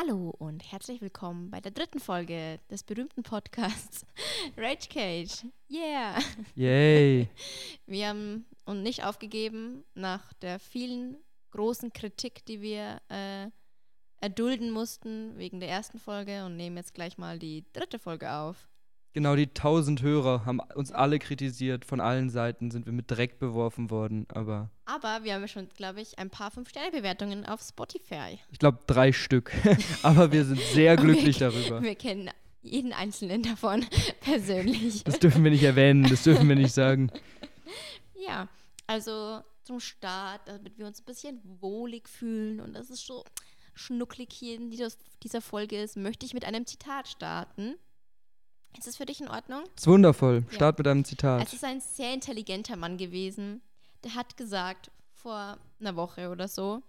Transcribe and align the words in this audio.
Hallo 0.00 0.32
und 0.38 0.70
herzlich 0.70 1.00
willkommen 1.00 1.50
bei 1.50 1.60
der 1.60 1.72
dritten 1.72 1.98
Folge 1.98 2.60
des 2.70 2.84
berühmten 2.84 3.24
Podcasts 3.24 4.06
Rage 4.56 4.88
Cage. 4.88 5.44
Yeah! 5.68 6.20
Yay! 6.54 7.28
Wir 7.86 8.06
haben 8.06 8.46
uns 8.64 8.80
nicht 8.84 9.02
aufgegeben 9.02 9.82
nach 9.94 10.32
der 10.34 10.60
vielen 10.60 11.16
großen 11.50 11.92
Kritik, 11.92 12.46
die 12.46 12.60
wir 12.60 13.00
äh, 13.08 13.48
erdulden 14.20 14.70
mussten 14.70 15.36
wegen 15.36 15.58
der 15.58 15.70
ersten 15.70 15.98
Folge 15.98 16.44
und 16.44 16.56
nehmen 16.56 16.76
jetzt 16.76 16.94
gleich 16.94 17.18
mal 17.18 17.40
die 17.40 17.64
dritte 17.72 17.98
Folge 17.98 18.30
auf. 18.30 18.68
Genau, 19.18 19.34
die 19.34 19.48
tausend 19.48 20.00
Hörer 20.00 20.46
haben 20.46 20.60
uns 20.76 20.92
alle 20.92 21.18
kritisiert. 21.18 21.84
Von 21.84 22.00
allen 22.00 22.30
Seiten 22.30 22.70
sind 22.70 22.86
wir 22.86 22.92
mit 22.92 23.10
Dreck 23.10 23.40
beworfen 23.40 23.90
worden, 23.90 24.28
aber. 24.32 24.70
Aber 24.84 25.24
wir 25.24 25.34
haben 25.34 25.40
ja 25.40 25.48
schon, 25.48 25.68
glaube 25.70 26.00
ich, 26.00 26.20
ein 26.20 26.30
paar 26.30 26.52
Fünf-Sterne-Bewertungen 26.52 27.44
auf 27.44 27.60
Spotify. 27.60 28.38
Ich 28.52 28.60
glaube 28.60 28.78
drei 28.86 29.10
Stück. 29.10 29.50
aber 30.04 30.30
wir 30.30 30.44
sind 30.44 30.60
sehr 30.60 30.94
glücklich 30.96 31.40
wir, 31.40 31.50
darüber. 31.50 31.82
Wir 31.82 31.96
kennen 31.96 32.30
jeden 32.62 32.92
einzelnen 32.92 33.42
davon 33.42 33.84
persönlich. 34.20 35.02
Das 35.02 35.18
dürfen 35.18 35.42
wir 35.42 35.50
nicht 35.50 35.64
erwähnen, 35.64 36.04
das 36.04 36.22
dürfen 36.22 36.48
wir 36.48 36.54
nicht 36.54 36.72
sagen. 36.72 37.10
Ja, 38.24 38.46
also 38.86 39.40
zum 39.64 39.80
Start, 39.80 40.42
damit 40.46 40.78
wir 40.78 40.86
uns 40.86 41.00
ein 41.00 41.06
bisschen 41.06 41.40
wohlig 41.60 42.08
fühlen 42.08 42.60
und 42.60 42.74
das 42.74 42.88
ist 42.88 43.04
so 43.04 43.24
schnucklig 43.74 44.28
hier 44.32 44.54
in 44.54 44.70
dieser 44.70 45.40
Folge 45.40 45.82
ist, 45.82 45.96
möchte 45.96 46.24
ich 46.24 46.34
mit 46.34 46.44
einem 46.44 46.66
Zitat 46.66 47.08
starten. 47.08 47.74
Ist 48.78 48.86
das 48.86 48.96
für 48.96 49.06
dich 49.06 49.20
in 49.20 49.28
Ordnung? 49.28 49.64
Das 49.74 49.82
ist 49.82 49.86
wundervoll. 49.88 50.44
Start 50.50 50.78
ja. 50.78 50.82
mit 50.82 50.86
einem 50.86 51.04
Zitat. 51.04 51.42
Es 51.42 51.52
ist 51.52 51.64
ein 51.64 51.80
sehr 51.80 52.14
intelligenter 52.14 52.76
Mann 52.76 52.96
gewesen. 52.96 53.60
Der 54.04 54.14
hat 54.14 54.36
gesagt, 54.36 54.92
vor 55.14 55.58
einer 55.80 55.96
Woche 55.96 56.30
oder 56.30 56.46
so, 56.46 56.80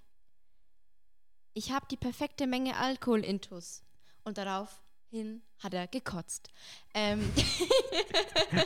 ich 1.56 1.72
habe 1.72 1.88
die 1.90 1.98
perfekte 1.98 2.46
Menge 2.46 2.78
Alkohol 2.78 3.26
intus. 3.26 3.82
Und 4.24 4.38
daraufhin 4.38 5.42
hat 5.58 5.74
er 5.74 5.88
gekotzt. 5.88 6.50
Ähm 6.94 7.28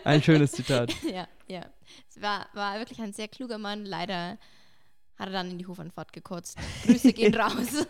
ein 0.03 0.21
schönes 0.21 0.51
Zitat. 0.53 0.93
ja, 1.03 1.29
ja. 1.47 1.65
Es 2.09 2.21
war, 2.21 2.49
war 2.53 2.77
wirklich 2.79 2.99
ein 2.99 3.13
sehr 3.13 3.29
kluger 3.29 3.57
Mann. 3.57 3.85
Leider 3.85 4.37
hat 5.17 5.27
er 5.27 5.33
dann 5.33 5.51
in 5.51 5.57
die 5.57 5.67
Hofanfahrt 5.67 6.11
gekotzt. 6.13 6.57
Grüße 6.85 7.13
gehen 7.13 7.35
raus. 7.35 7.85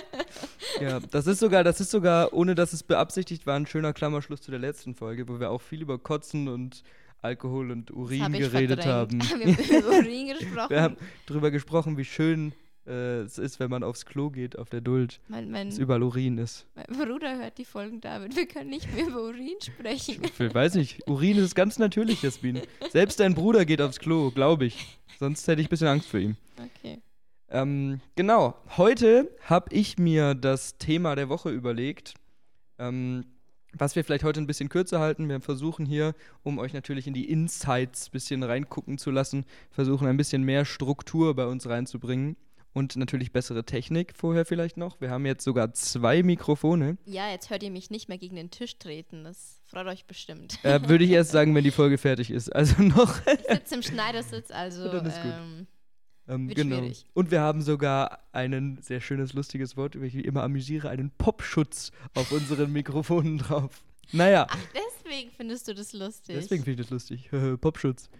ja, 0.80 1.00
das 1.00 1.26
ist 1.26 1.40
sogar, 1.40 1.64
das 1.64 1.80
ist 1.80 1.90
sogar, 1.90 2.32
ohne 2.32 2.54
dass 2.54 2.72
es 2.72 2.82
beabsichtigt 2.82 3.46
war, 3.46 3.56
ein 3.56 3.66
schöner 3.66 3.92
Klammerschluss 3.92 4.40
zu 4.40 4.50
der 4.50 4.60
letzten 4.60 4.94
Folge, 4.94 5.28
wo 5.28 5.40
wir 5.40 5.50
auch 5.50 5.60
viel 5.60 5.82
über 5.82 5.98
Kotzen 5.98 6.48
und 6.48 6.82
Alkohol 7.20 7.70
und 7.70 7.90
Urin 7.90 8.22
hab 8.22 8.32
geredet 8.32 8.86
haben. 8.86 9.20
wir 9.20 9.28
haben 9.28 9.78
über 9.78 9.88
Urin 9.88 10.26
gesprochen. 10.28 10.70
Wir 10.70 10.82
haben 10.82 10.96
darüber 11.26 11.50
gesprochen, 11.50 11.96
wie 11.96 12.04
schön 12.04 12.52
äh, 12.88 13.20
es 13.20 13.38
ist, 13.38 13.60
wenn 13.60 13.70
man 13.70 13.82
aufs 13.82 14.06
Klo 14.06 14.30
geht, 14.30 14.58
auf 14.58 14.70
der 14.70 14.80
Duld, 14.80 15.20
mein, 15.28 15.50
mein, 15.50 15.68
dass 15.68 15.78
überall 15.78 16.02
Urin 16.02 16.38
ist. 16.38 16.66
Mein 16.74 16.86
Bruder 16.86 17.38
hört 17.38 17.58
die 17.58 17.64
Folgen 17.64 18.00
damit. 18.00 18.34
Wir 18.34 18.46
können 18.46 18.70
nicht 18.70 18.92
mehr 18.94 19.06
über 19.06 19.22
Urin 19.22 19.56
sprechen. 19.60 20.24
Ich, 20.24 20.40
ich 20.40 20.54
weiß 20.54 20.74
nicht. 20.74 21.06
Urin 21.06 21.36
ist 21.38 21.54
ganz 21.54 21.78
natürlich, 21.78 22.22
Jasmin. 22.22 22.62
Selbst 22.90 23.20
dein 23.20 23.34
Bruder 23.34 23.64
geht 23.64 23.82
aufs 23.82 23.98
Klo, 23.98 24.30
glaube 24.30 24.66
ich. 24.66 24.98
Sonst 25.18 25.46
hätte 25.46 25.60
ich 25.60 25.68
ein 25.68 25.70
bisschen 25.70 25.88
Angst 25.88 26.08
vor 26.08 26.20
ihm. 26.20 26.36
Okay. 26.56 27.00
Ähm, 27.50 28.00
genau, 28.14 28.54
heute 28.76 29.30
habe 29.42 29.74
ich 29.74 29.98
mir 29.98 30.34
das 30.34 30.78
Thema 30.78 31.14
der 31.14 31.28
Woche 31.28 31.50
überlegt, 31.50 32.14
ähm, 32.78 33.24
was 33.72 33.96
wir 33.96 34.04
vielleicht 34.04 34.24
heute 34.24 34.40
ein 34.40 34.46
bisschen 34.46 34.68
kürzer 34.68 35.00
halten. 35.00 35.28
Wir 35.28 35.40
versuchen 35.40 35.86
hier, 35.86 36.14
um 36.42 36.58
euch 36.58 36.72
natürlich 36.72 37.06
in 37.06 37.14
die 37.14 37.30
Insights 37.30 38.08
ein 38.08 38.12
bisschen 38.12 38.42
reingucken 38.42 38.98
zu 38.98 39.10
lassen, 39.10 39.44
versuchen 39.70 40.06
ein 40.08 40.16
bisschen 40.16 40.42
mehr 40.42 40.64
Struktur 40.64 41.34
bei 41.34 41.46
uns 41.46 41.68
reinzubringen 41.68 42.36
und 42.72 42.96
natürlich 42.96 43.32
bessere 43.32 43.64
Technik 43.64 44.14
vorher 44.16 44.44
vielleicht 44.44 44.76
noch. 44.76 45.00
Wir 45.00 45.10
haben 45.10 45.26
jetzt 45.26 45.44
sogar 45.44 45.72
zwei 45.72 46.22
Mikrofone. 46.22 46.98
Ja, 47.04 47.30
jetzt 47.30 47.50
hört 47.50 47.62
ihr 47.62 47.70
mich 47.70 47.90
nicht 47.90 48.08
mehr 48.08 48.18
gegen 48.18 48.36
den 48.36 48.50
Tisch 48.50 48.78
treten. 48.78 49.24
Das 49.24 49.60
freut 49.66 49.86
euch 49.86 50.06
bestimmt. 50.06 50.62
Äh, 50.64 50.88
Würde 50.88 51.04
ich 51.04 51.10
erst 51.10 51.30
sagen, 51.30 51.54
wenn 51.54 51.64
die 51.64 51.70
Folge 51.70 51.98
fertig 51.98 52.30
ist. 52.30 52.54
Also 52.54 52.82
noch. 52.82 53.20
ich 53.26 53.56
sitze 53.56 53.74
im 53.74 53.82
Schneidersitz, 53.82 54.50
also. 54.50 54.90
Dann 54.90 55.06
ist 55.06 55.22
gut. 55.22 55.32
Ähm, 55.32 55.66
ähm, 56.28 56.48
genau. 56.48 56.76
Schwierig. 56.76 57.06
Und 57.14 57.30
wir 57.30 57.40
haben 57.40 57.62
sogar 57.62 58.20
ein 58.32 58.78
sehr 58.82 59.00
schönes, 59.00 59.32
lustiges 59.32 59.76
Wort, 59.76 59.94
über 59.94 60.04
ich 60.04 60.14
immer 60.14 60.42
amüsiere, 60.42 60.90
einen 60.90 61.10
Popschutz 61.10 61.90
auf 62.14 62.30
unseren 62.32 62.70
Mikrofonen 62.72 63.38
drauf. 63.38 63.82
Naja. 64.12 64.46
Ach, 64.48 64.58
deswegen 64.74 65.30
findest 65.30 65.68
du 65.68 65.74
das 65.74 65.92
lustig. 65.92 66.36
Deswegen 66.36 66.64
finde 66.64 66.82
ich 66.82 66.88
das 66.88 66.90
lustig. 66.90 67.30
Popschutz. 67.60 68.10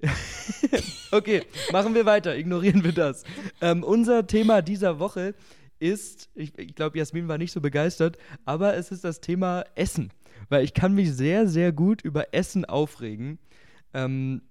okay, 1.10 1.42
machen 1.72 1.94
wir 1.94 2.06
weiter, 2.06 2.36
ignorieren 2.36 2.84
wir 2.84 2.92
das. 2.92 3.24
Ähm, 3.60 3.82
unser 3.82 4.26
Thema 4.26 4.62
dieser 4.62 4.98
Woche 4.98 5.34
ist, 5.80 6.28
ich, 6.34 6.56
ich 6.58 6.74
glaube, 6.74 6.98
Jasmin 6.98 7.28
war 7.28 7.38
nicht 7.38 7.52
so 7.52 7.60
begeistert, 7.60 8.18
aber 8.44 8.76
es 8.76 8.90
ist 8.90 9.04
das 9.04 9.20
Thema 9.20 9.64
Essen. 9.74 10.10
Weil 10.48 10.64
ich 10.64 10.74
kann 10.74 10.94
mich 10.94 11.12
sehr, 11.12 11.48
sehr 11.48 11.72
gut 11.72 12.02
über 12.02 12.32
Essen 12.32 12.64
aufregen. 12.64 13.38
Ähm, 13.92 14.42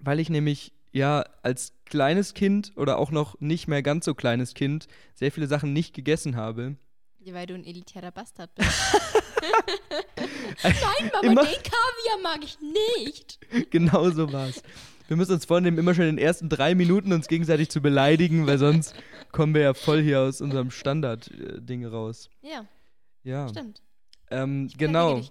weil 0.00 0.20
ich 0.20 0.30
nämlich 0.30 0.72
ja 0.92 1.24
als 1.42 1.74
kleines 1.84 2.34
Kind 2.34 2.72
oder 2.76 2.98
auch 2.98 3.10
noch 3.10 3.40
nicht 3.40 3.68
mehr 3.68 3.82
ganz 3.82 4.04
so 4.04 4.14
kleines 4.14 4.54
Kind 4.54 4.88
sehr 5.14 5.32
viele 5.32 5.46
Sachen 5.46 5.72
nicht 5.72 5.94
gegessen 5.94 6.36
habe. 6.36 6.76
Weil 7.30 7.46
du 7.46 7.54
ein 7.54 7.64
elitärer 7.64 8.10
Bastard 8.10 8.54
bist. 8.54 8.68
Nein, 10.62 11.10
Mama, 11.12 11.26
immer, 11.26 11.42
den 11.44 11.62
Kaviar 11.62 12.18
mag 12.22 12.40
ich 12.42 12.58
nicht. 12.60 13.38
Genau 13.70 14.10
so 14.10 14.32
war's. 14.32 14.62
Wir 15.06 15.16
müssen 15.16 15.32
uns 15.32 15.46
vornehmen, 15.46 15.78
immer 15.78 15.94
schon 15.94 16.04
in 16.04 16.16
den 16.16 16.24
ersten 16.24 16.48
drei 16.48 16.74
Minuten 16.74 17.12
uns 17.12 17.28
gegenseitig 17.28 17.70
zu 17.70 17.80
beleidigen, 17.80 18.46
weil 18.46 18.58
sonst 18.58 18.94
kommen 19.32 19.54
wir 19.54 19.62
ja 19.62 19.74
voll 19.74 20.02
hier 20.02 20.20
aus 20.20 20.40
unserem 20.40 20.70
Standard-Ding 20.70 21.86
raus. 21.86 22.28
Ja. 22.42 22.66
Ja. 23.22 23.48
Stimmt. 23.48 23.82
Ähm, 24.30 24.68
genau. 24.76 25.22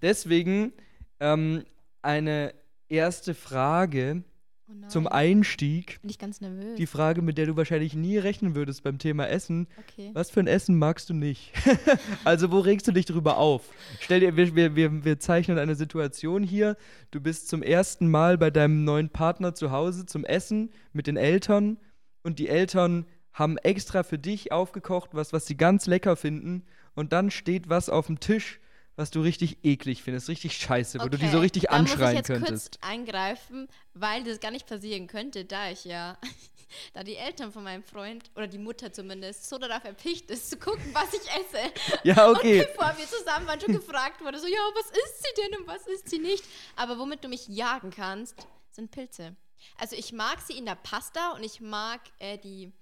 Deswegen 0.00 0.72
ähm, 1.20 1.64
eine 2.00 2.54
erste 2.88 3.34
Frage 3.34 4.24
Oh 4.68 4.88
Zum 4.88 5.06
Einstieg. 5.06 6.00
Bin 6.00 6.10
ich 6.10 6.18
ganz 6.18 6.40
nervös. 6.40 6.76
Die 6.76 6.86
Frage, 6.86 7.22
mit 7.22 7.38
der 7.38 7.46
du 7.46 7.56
wahrscheinlich 7.56 7.94
nie 7.94 8.18
rechnen 8.18 8.56
würdest 8.56 8.82
beim 8.82 8.98
Thema 8.98 9.28
Essen. 9.28 9.68
Okay. 9.78 10.10
Was 10.12 10.30
für 10.30 10.40
ein 10.40 10.48
Essen 10.48 10.76
magst 10.76 11.08
du 11.08 11.14
nicht? 11.14 11.52
also, 12.24 12.50
wo 12.50 12.58
regst 12.58 12.88
du 12.88 12.92
dich 12.92 13.06
darüber 13.06 13.36
auf? 13.36 13.62
Stell 14.00 14.20
dir, 14.20 14.36
wir, 14.36 14.74
wir, 14.74 15.04
wir 15.04 15.20
zeichnen 15.20 15.58
eine 15.58 15.76
Situation 15.76 16.42
hier. 16.42 16.76
Du 17.12 17.20
bist 17.20 17.48
zum 17.48 17.62
ersten 17.62 18.10
Mal 18.10 18.38
bei 18.38 18.50
deinem 18.50 18.82
neuen 18.82 19.08
Partner 19.08 19.54
zu 19.54 19.70
Hause 19.70 20.04
zum 20.04 20.24
Essen 20.24 20.70
mit 20.92 21.06
den 21.06 21.16
Eltern 21.16 21.78
und 22.24 22.40
die 22.40 22.48
Eltern 22.48 23.06
haben 23.32 23.58
extra 23.58 24.02
für 24.02 24.18
dich 24.18 24.50
aufgekocht, 24.50 25.10
was, 25.12 25.32
was 25.32 25.46
sie 25.46 25.56
ganz 25.56 25.86
lecker 25.86 26.16
finden. 26.16 26.64
Und 26.94 27.12
dann 27.12 27.30
steht 27.30 27.68
was 27.68 27.88
auf 27.88 28.06
dem 28.06 28.18
Tisch, 28.18 28.58
was 28.96 29.10
du 29.10 29.20
richtig 29.20 29.58
eklig 29.62 30.02
findest, 30.02 30.28
richtig 30.28 30.56
scheiße, 30.56 30.98
okay, 30.98 31.04
wo 31.06 31.08
du 31.10 31.18
die 31.18 31.28
so 31.28 31.38
richtig 31.38 31.64
da 31.64 31.70
anschreien 31.72 32.00
muss 32.00 32.10
ich 32.10 32.16
jetzt 32.16 32.26
könntest. 32.26 32.80
kurz 32.80 32.90
eingreifen, 32.90 33.68
weil 33.92 34.24
das 34.24 34.40
gar 34.40 34.50
nicht 34.50 34.66
passieren 34.66 35.06
könnte, 35.06 35.44
da 35.44 35.70
ich 35.70 35.84
ja, 35.84 36.18
da 36.94 37.04
die 37.04 37.16
Eltern 37.16 37.52
von 37.52 37.62
meinem 37.62 37.84
Freund 37.84 38.30
oder 38.34 38.46
die 38.46 38.58
Mutter 38.58 38.90
zumindest 38.92 39.48
so 39.48 39.58
darauf 39.58 39.84
erpicht 39.84 40.30
ist, 40.30 40.48
zu 40.48 40.56
gucken, 40.56 40.90
was 40.94 41.12
ich 41.12 41.20
esse. 41.20 42.00
Ja, 42.04 42.30
okay. 42.30 42.60
Und 42.60 42.68
bevor 42.68 42.96
wir 42.96 43.06
zusammen 43.06 43.46
waren, 43.46 43.60
schon 43.60 43.74
gefragt 43.74 44.22
wurde, 44.24 44.38
so, 44.38 44.46
ja, 44.46 44.58
was 44.74 44.90
isst 44.90 45.22
sie 45.22 45.42
denn 45.42 45.60
und 45.60 45.66
was 45.66 45.86
isst 45.86 46.08
sie 46.08 46.18
nicht? 46.18 46.44
Aber 46.74 46.98
womit 46.98 47.22
du 47.22 47.28
mich 47.28 47.48
jagen 47.48 47.90
kannst, 47.90 48.46
sind 48.70 48.90
Pilze. 48.90 49.36
Also 49.78 49.94
ich 49.94 50.12
mag 50.12 50.40
sie 50.40 50.56
in 50.56 50.64
der 50.64 50.74
Pasta 50.74 51.32
und 51.32 51.42
ich 51.42 51.60
mag 51.60 52.00
äh, 52.18 52.38
die, 52.38 52.72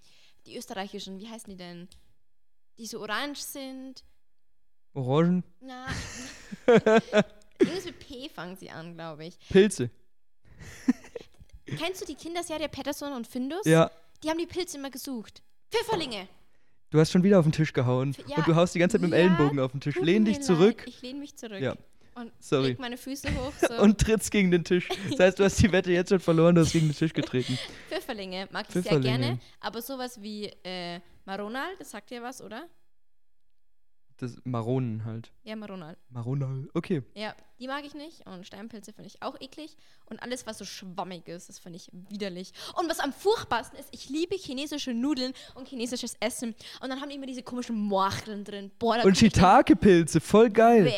die 0.47 0.57
österreichischen, 0.57 1.19
wie 1.19 1.29
heißen 1.29 1.51
die 1.51 1.57
denn? 1.57 1.89
Die 2.79 2.87
so 2.87 3.01
orange 3.01 3.41
sind 3.41 4.05
Orangen? 4.95 5.45
Na. 5.61 5.87
Irgendwas 7.59 7.85
mit 7.85 7.99
P 7.99 8.29
fangen 8.29 8.57
sie 8.57 8.71
an, 8.71 8.95
glaube 8.95 9.27
ich. 9.27 9.39
Pilze. 9.49 9.91
Kennst 11.67 12.01
du 12.03 12.07
die 12.07 12.15
Kinderserie 12.15 12.69
Patterson 12.69 13.13
und 13.13 13.27
Findus? 13.27 13.65
Ja. 13.65 13.91
Die 14.23 14.31
haben 14.31 14.39
die 14.39 14.47
Pilze 14.47 14.79
immer 14.79 14.91
gesucht. 14.91 15.43
Pfifferlinge. 15.71 16.29
Du 16.91 17.01
hast 17.01 17.11
schon 17.11 17.25
wieder 17.25 17.41
auf 17.41 17.45
den 17.45 17.53
Tisch 17.53 17.73
gehauen. 17.73 18.15
Ja, 18.29 18.37
und 18.37 18.47
du 18.47 18.55
haust 18.55 18.75
die 18.75 18.79
ganze 18.79 18.95
Zeit 18.95 19.03
mit 19.03 19.11
dem 19.11 19.19
ja, 19.19 19.25
Ellenbogen 19.25 19.59
auf 19.59 19.73
den 19.73 19.81
Tisch. 19.81 19.97
Lehn 19.97 20.25
dich 20.25 20.41
zurück. 20.41 20.79
Leid. 20.79 20.89
Ich 20.89 21.03
lehne 21.03 21.19
mich 21.19 21.35
zurück. 21.35 21.61
Ja. 21.61 21.75
Und 22.15 22.31
Sorry. 22.39 22.69
leg 22.69 22.79
meine 22.79 22.97
Füße 22.97 23.29
hoch. 23.35 23.53
So. 23.61 23.75
und 23.83 24.01
trittst 24.01 24.31
gegen 24.31 24.53
den 24.53 24.63
Tisch. 24.63 24.89
Das 25.11 25.19
heißt, 25.19 25.39
du 25.41 25.45
hast 25.45 25.61
die 25.61 25.73
Wette 25.73 25.91
jetzt 25.91 26.11
schon 26.11 26.21
verloren, 26.21 26.55
du 26.55 26.61
hast 26.61 26.73
gegen 26.73 26.87
den 26.87 26.95
Tisch 26.95 27.13
getreten. 27.13 27.59
Pfifferlinge 27.89 28.49
mag 28.53 28.67
ich 28.69 28.83
sehr 28.85 29.01
gerne. 29.01 29.41
Aber 29.59 29.83
sowas 29.83 30.23
wie 30.23 30.47
äh, 30.63 31.01
Maronal, 31.25 31.75
das 31.79 31.91
sagt 31.91 32.11
dir 32.11 32.23
was, 32.23 32.41
oder? 32.41 32.69
Das 34.19 34.37
Maronen 34.45 35.05
halt. 35.05 35.33
Ja, 35.43 35.57
Maronal. 35.57 35.97
Maronal, 36.09 36.69
okay. 36.73 37.03
Ja, 37.15 37.35
die 37.59 37.67
mag 37.67 37.85
ich 37.85 37.95
nicht. 37.95 38.25
Und 38.27 38.47
Steinpilze 38.47 38.93
finde 38.93 39.09
ich 39.09 39.23
auch 39.23 39.41
eklig. 39.41 39.77
Und 40.07 40.23
alles, 40.23 40.47
was 40.47 40.59
so 40.59 40.65
schwammig 40.65 41.27
ist, 41.27 41.49
das 41.49 41.59
finde 41.59 41.79
ich 41.79 41.91
widerlich. 41.93 42.53
Und 42.79 42.89
was 42.89 43.01
am 43.01 43.13
furchtbarsten 43.13 43.77
ist, 43.77 43.89
ich 43.91 44.09
liebe 44.09 44.37
chinesische 44.37 44.95
Nudeln 44.95 45.33
und 45.57 45.67
chinesisches 45.67 46.17
Essen. 46.21 46.55
Und 46.81 46.91
dann 46.91 47.01
haben 47.01 47.09
die 47.09 47.17
immer 47.17 47.27
diese 47.27 47.43
komischen 47.43 47.77
Morcheln 47.77 48.45
drin. 48.45 48.71
Boah, 48.79 49.05
und 49.05 49.19
Shiitake-Pilze, 49.19 50.21
voll 50.21 50.51
geil. 50.51 50.85
Bäh. 50.85 50.93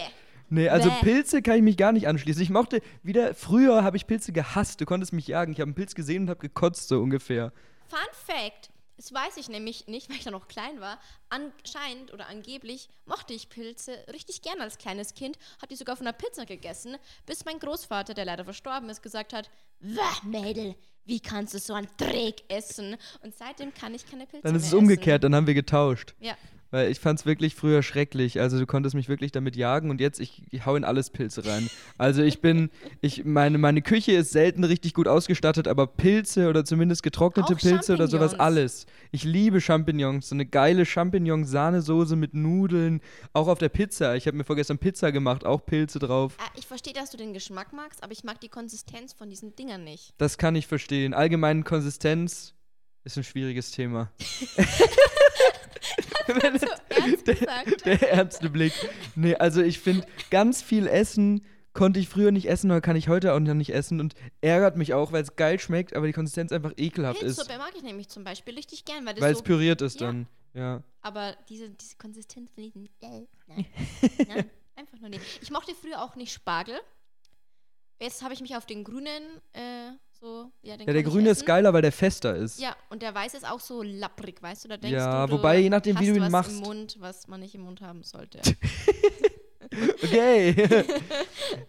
Nee, 0.49 0.69
also 0.69 0.91
Bäh. 0.91 1.01
Pilze 1.01 1.41
kann 1.41 1.57
ich 1.57 1.63
mich 1.63 1.79
gar 1.79 1.93
nicht 1.93 2.07
anschließen. 2.07 2.43
Ich 2.43 2.51
mochte 2.51 2.83
wieder, 3.03 3.35
früher 3.35 3.83
habe 3.83 3.97
ich 3.97 4.07
Pilze 4.07 4.33
gehasst. 4.33 4.81
Du 4.81 4.85
konntest 4.85 5.15
mich 5.15 5.27
jagen. 5.27 5.53
Ich 5.53 5.61
habe 5.61 5.69
einen 5.69 5.75
Pilz 5.75 5.95
gesehen 5.95 6.25
und 6.25 6.31
habe 6.31 6.41
gekotzt, 6.41 6.89
so 6.89 7.01
ungefähr. 7.01 7.53
Fun 7.89 7.99
Fact: 8.13 8.71
Das 8.97 9.13
weiß 9.13 9.37
ich 9.37 9.49
nämlich 9.49 9.87
nicht, 9.87 10.09
weil 10.11 10.17
ich 10.17 10.25
da 10.25 10.31
noch 10.31 10.49
klein 10.49 10.81
war. 10.81 10.99
Anscheinend 11.29 12.13
oder 12.13 12.29
angeblich 12.29 12.89
mochte 13.05 13.35
ich 13.35 13.49
Pilze 13.49 13.97
richtig 14.13 14.43
gern 14.43 14.61
als 14.61 14.79
kleines 14.79 15.15
Kind. 15.15 15.39
Hab 15.61 15.69
die 15.69 15.77
sogar 15.77 15.97
von 15.97 16.07
der 16.07 16.13
Pizza 16.13 16.47
gegessen, 16.47 16.97
bis 17.27 17.45
mein 17.45 17.59
Großvater, 17.59 18.15
der 18.15 18.25
leider 18.25 18.45
verstorben 18.45 18.89
ist, 18.89 19.03
gesagt 19.03 19.33
hat, 19.33 19.51
Wah, 19.81 20.17
Mädel, 20.23 20.75
wie 21.05 21.21
kannst 21.21 21.55
du 21.55 21.59
so 21.59 21.75
einen 21.75 21.89
Dreck 21.99 22.43
essen? 22.49 22.97
Und 23.23 23.37
seitdem 23.37 23.73
kann 23.75 23.95
ich 23.95 24.09
keine 24.11 24.27
Pilze 24.27 24.47
Dann 24.47 24.57
ist 24.57 24.67
es 24.67 24.75
umgekehrt, 24.75 25.23
Essen. 25.23 25.33
dann 25.33 25.37
haben 25.37 25.47
wir 25.47 25.55
getauscht. 25.55 26.15
Ja, 26.19 26.37
Weil 26.77 26.91
ich 26.91 27.01
fand 27.01 27.19
es 27.19 27.25
wirklich 27.25 27.55
früher 27.55 27.83
schrecklich. 27.83 28.39
Also 28.39 28.59
du 28.59 28.67
konntest 28.67 28.95
mich 28.95 29.09
wirklich 29.09 29.33
damit 29.33 29.57
jagen 29.57 29.89
und 29.89 29.99
jetzt, 29.99 30.21
ich, 30.21 30.43
ich 30.51 30.67
hau 30.67 30.77
in 30.77 30.85
alles 30.85 31.09
Pilze 31.09 31.47
rein. 31.47 31.71
Also 31.97 32.23
ich 32.23 32.43
bin, 32.43 32.69
ich, 33.01 33.25
meine, 33.25 33.57
meine 33.57 33.81
Küche 33.81 34.13
ist 34.13 34.31
selten 34.31 34.63
richtig 34.63 34.93
gut 34.93 35.09
ausgestattet, 35.09 35.69
aber 35.69 35.87
Pilze 35.87 36.51
oder 36.51 36.67
zumindest 36.67 37.03
getrocknete 37.03 37.55
Auch 37.55 37.59
Pilze 37.59 37.95
oder 37.95 38.09
sowas, 38.09 38.35
alles. 38.35 38.85
Ich 39.11 39.25
liebe 39.25 39.63
Champignons. 39.63 40.29
So 40.29 40.35
eine 40.35 40.45
geile 40.45 40.85
Champignon-Sahnesoße 40.85 42.15
mit 42.15 42.35
Nudeln. 42.35 43.01
Auch 43.33 43.49
auf 43.49 43.57
der 43.57 43.71
Pizza. 43.71 44.15
Ich 44.15 44.27
habe 44.27 44.37
mir 44.37 44.45
vorgestern 44.45 44.77
Pizza 44.77 45.13
gemacht, 45.13 45.47
auch 45.47 45.65
Pilze 45.65 45.99
drauf. 45.99 46.35
Ah, 46.37 46.51
ich 46.57 46.67
verstehe, 46.67 46.93
dass 46.93 47.09
du 47.09 47.17
den 47.17 47.33
Geschmack 47.33 47.73
magst, 47.73 48.03
aber 48.03 48.13
ich 48.13 48.23
mag 48.23 48.39
die 48.43 48.51
Konsistenz 48.51 49.15
von 49.15 49.31
diesen 49.31 49.57
Dingern 49.57 49.83
nicht. 49.83 50.13
Das 50.19 50.37
kann 50.37 50.55
ich 50.55 50.67
verstehen. 50.67 51.15
Allgemein 51.15 51.65
Konsistenz 51.65 52.53
ist 53.05 53.17
ein 53.17 53.25
schwieriges 53.25 53.71
Thema. 53.71 54.11
So 56.27 56.67
ernst 56.89 57.25
gesagt. 57.25 57.85
Der 57.87 58.13
ernste 58.13 58.51
Blick. 58.51 58.73
Nee, 59.15 59.35
also 59.37 59.63
ich 59.63 59.79
finde, 59.81 60.07
ganz 60.31 60.63
viel 60.63 60.87
Essen 60.87 61.45
konnte 61.73 62.01
ich 62.01 62.09
früher 62.09 62.33
nicht 62.33 62.49
essen 62.49 62.71
oder 62.71 62.81
kann 62.81 62.97
ich 62.97 63.09
heute 63.09 63.35
auch 63.35 63.39
noch 63.41 63.55
nicht 63.55 63.73
essen 63.75 64.01
und 64.01 64.15
ärgert 64.41 64.77
mich 64.77 64.95
auch, 64.95 65.13
weil 65.13 65.23
es 65.23 65.37
geil 65.37 65.61
schmeckt, 65.61 65.95
aber 65.95 66.07
die 66.07 66.13
Konsistenz 66.13 66.51
einfach 66.51 66.73
ekelhaft 66.77 67.23
ist. 67.23 67.37
Pilzsuppe 67.37 67.59
mag 67.59 67.73
ich 67.77 67.83
nämlich 67.83 68.09
zum 68.09 68.25
Beispiel 68.25 68.55
richtig 68.55 68.85
gern, 68.85 69.05
weil 69.05 69.15
das 69.15 69.23
Weil 69.23 69.33
es 69.33 69.39
so 69.39 69.45
püriert 69.45 69.83
ist 69.83 70.01
Ja. 70.01 70.07
dann. 70.07 70.27
Ja. 70.55 70.83
Aber 71.03 71.37
diese, 71.51 71.69
diese 71.71 71.97
Konsistenz 71.97 72.51
finde 72.55 72.71
ich. 72.71 72.77
Äh, 73.03 73.27
nein. 73.47 73.67
nein, 74.29 74.51
einfach 74.75 74.99
nur 74.99 75.11
nicht. 75.11 75.21
Ich 75.43 75.51
mochte 75.51 75.75
früher 75.75 76.03
auch 76.03 76.17
nicht 76.17 76.33
Spargel. 76.33 76.77
Jetzt 78.01 78.23
habe 78.23 78.33
ich 78.35 78.41
mich 78.41 78.57
auf 78.57 78.65
den 78.67 78.83
grünen 78.83 79.23
äh, 79.53 79.91
so. 80.27 80.51
Ja, 80.63 80.75
Ja, 80.75 80.93
der 80.93 81.03
grüne 81.03 81.31
ist 81.31 81.47
geiler, 81.47 81.73
weil 81.73 81.83
der 81.83 81.93
fester 81.93 82.35
ist. 82.37 82.59
Ja, 82.61 82.75
und 82.91 83.03
der 83.03 83.15
weiße 83.15 83.37
ist 83.37 83.49
auch 83.49 83.61
so 83.61 83.83
lapprig, 83.83 84.43
weißt 84.43 84.65
du? 84.65 84.69
Da 84.69 84.77
denkst 84.77 84.95
Ja, 84.95 85.27
du, 85.27 85.33
du 85.33 85.39
wobei, 85.39 85.59
je 85.59 85.71
nachdem, 85.71 85.95
wie 85.97 86.01
hast 86.01 86.09
du 86.09 86.15
ihn 86.17 86.23
was 86.23 86.31
machst. 86.31 86.51
im 86.53 86.59
Mund, 86.61 86.97
was 87.01 87.29
man 87.29 87.41
nicht 87.41 87.55
im 87.55 87.63
Mund 87.63 87.81
haben 87.81 88.03
sollte. 88.03 88.41
Okay. 90.05 90.55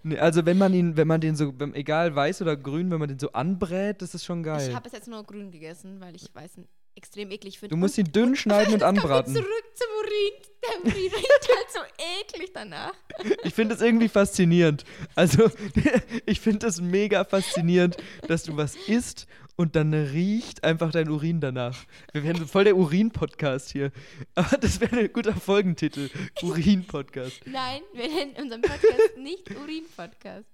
also 0.20 0.46
wenn 0.46 0.58
man 0.60 0.72
ihn, 0.74 0.96
wenn 0.98 1.08
man 1.08 1.20
den 1.20 1.36
so, 1.36 1.52
egal 1.74 2.16
weiß 2.16 2.44
oder 2.44 2.56
grün, 2.56 2.92
wenn 2.92 3.00
man 3.00 3.10
den 3.10 3.18
so 3.18 3.32
anbrät, 3.32 4.02
das 4.04 4.14
ist 4.14 4.24
schon 4.24 4.44
geil. 4.44 4.70
Ich 4.70 4.76
habe 4.76 4.86
es 4.88 4.94
jetzt 4.94 5.08
nur 5.08 5.24
grün 5.24 5.50
gegessen, 5.52 6.00
weil 6.00 6.16
ich 6.16 6.30
weiß 6.34 6.58
extrem 6.98 7.32
eklig 7.32 7.60
finde. 7.60 7.74
Du 7.74 7.78
musst 7.78 7.98
Und- 7.98 8.08
ihn 8.08 8.12
dünn 8.12 8.36
schneiden 8.36 8.74
und 8.74 8.80
wir 8.82 8.88
anbraten. 8.88 9.34
zurück 9.34 9.64
zum 9.76 9.88
Urin. 10.00 10.34
Der 10.64 10.80
Urin 10.92 11.14
riecht 11.14 11.50
halt 11.56 11.72
so 11.72 11.80
eklig 12.22 12.52
danach. 12.54 12.94
Ich 13.44 13.54
finde 13.54 13.76
es 13.76 13.82
irgendwie 13.82 14.10
faszinierend. 14.10 14.84
Also, 15.16 15.50
ich 16.26 16.40
finde 16.42 16.68
es 16.68 16.82
mega 16.82 17.24
faszinierend, 17.24 17.98
dass 18.28 18.44
du 18.44 18.58
was 18.58 18.76
isst 18.76 19.28
und 19.56 19.76
dann 19.76 19.94
riecht 19.94 20.64
einfach 20.64 20.92
dein 20.92 21.10
Urin 21.10 21.40
danach. 21.42 21.78
Wir 22.14 22.24
werden 22.24 22.48
voll 22.48 22.64
der 22.66 22.76
Urin-Podcast 22.76 23.72
hier. 23.72 23.92
Aber 24.36 24.58
das 24.58 24.80
wäre 24.82 24.98
ein 24.98 25.14
guter 25.14 25.34
Folgentitel. 25.36 26.10
Urin-Podcast. 26.44 27.42
Nein, 27.46 27.82
wir 27.94 28.08
nennen 28.08 28.36
unseren 28.42 28.62
Podcast 28.62 29.18
nicht 29.18 29.50
Urin-Podcast. 29.52 30.46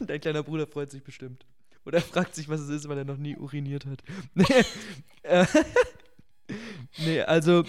Dein 0.00 0.20
kleiner 0.20 0.42
Bruder 0.42 0.66
freut 0.66 0.90
sich 0.90 1.02
bestimmt. 1.02 1.44
Oder 1.84 1.98
er 1.98 2.02
fragt 2.02 2.34
sich, 2.34 2.48
was 2.48 2.60
es 2.60 2.68
ist, 2.68 2.88
weil 2.88 2.98
er 2.98 3.04
noch 3.04 3.16
nie 3.16 3.36
uriniert 3.36 3.86
hat. 3.86 4.02
Nee, 4.34 4.44
äh, 5.22 5.46
nee 6.98 7.20
also 7.22 7.64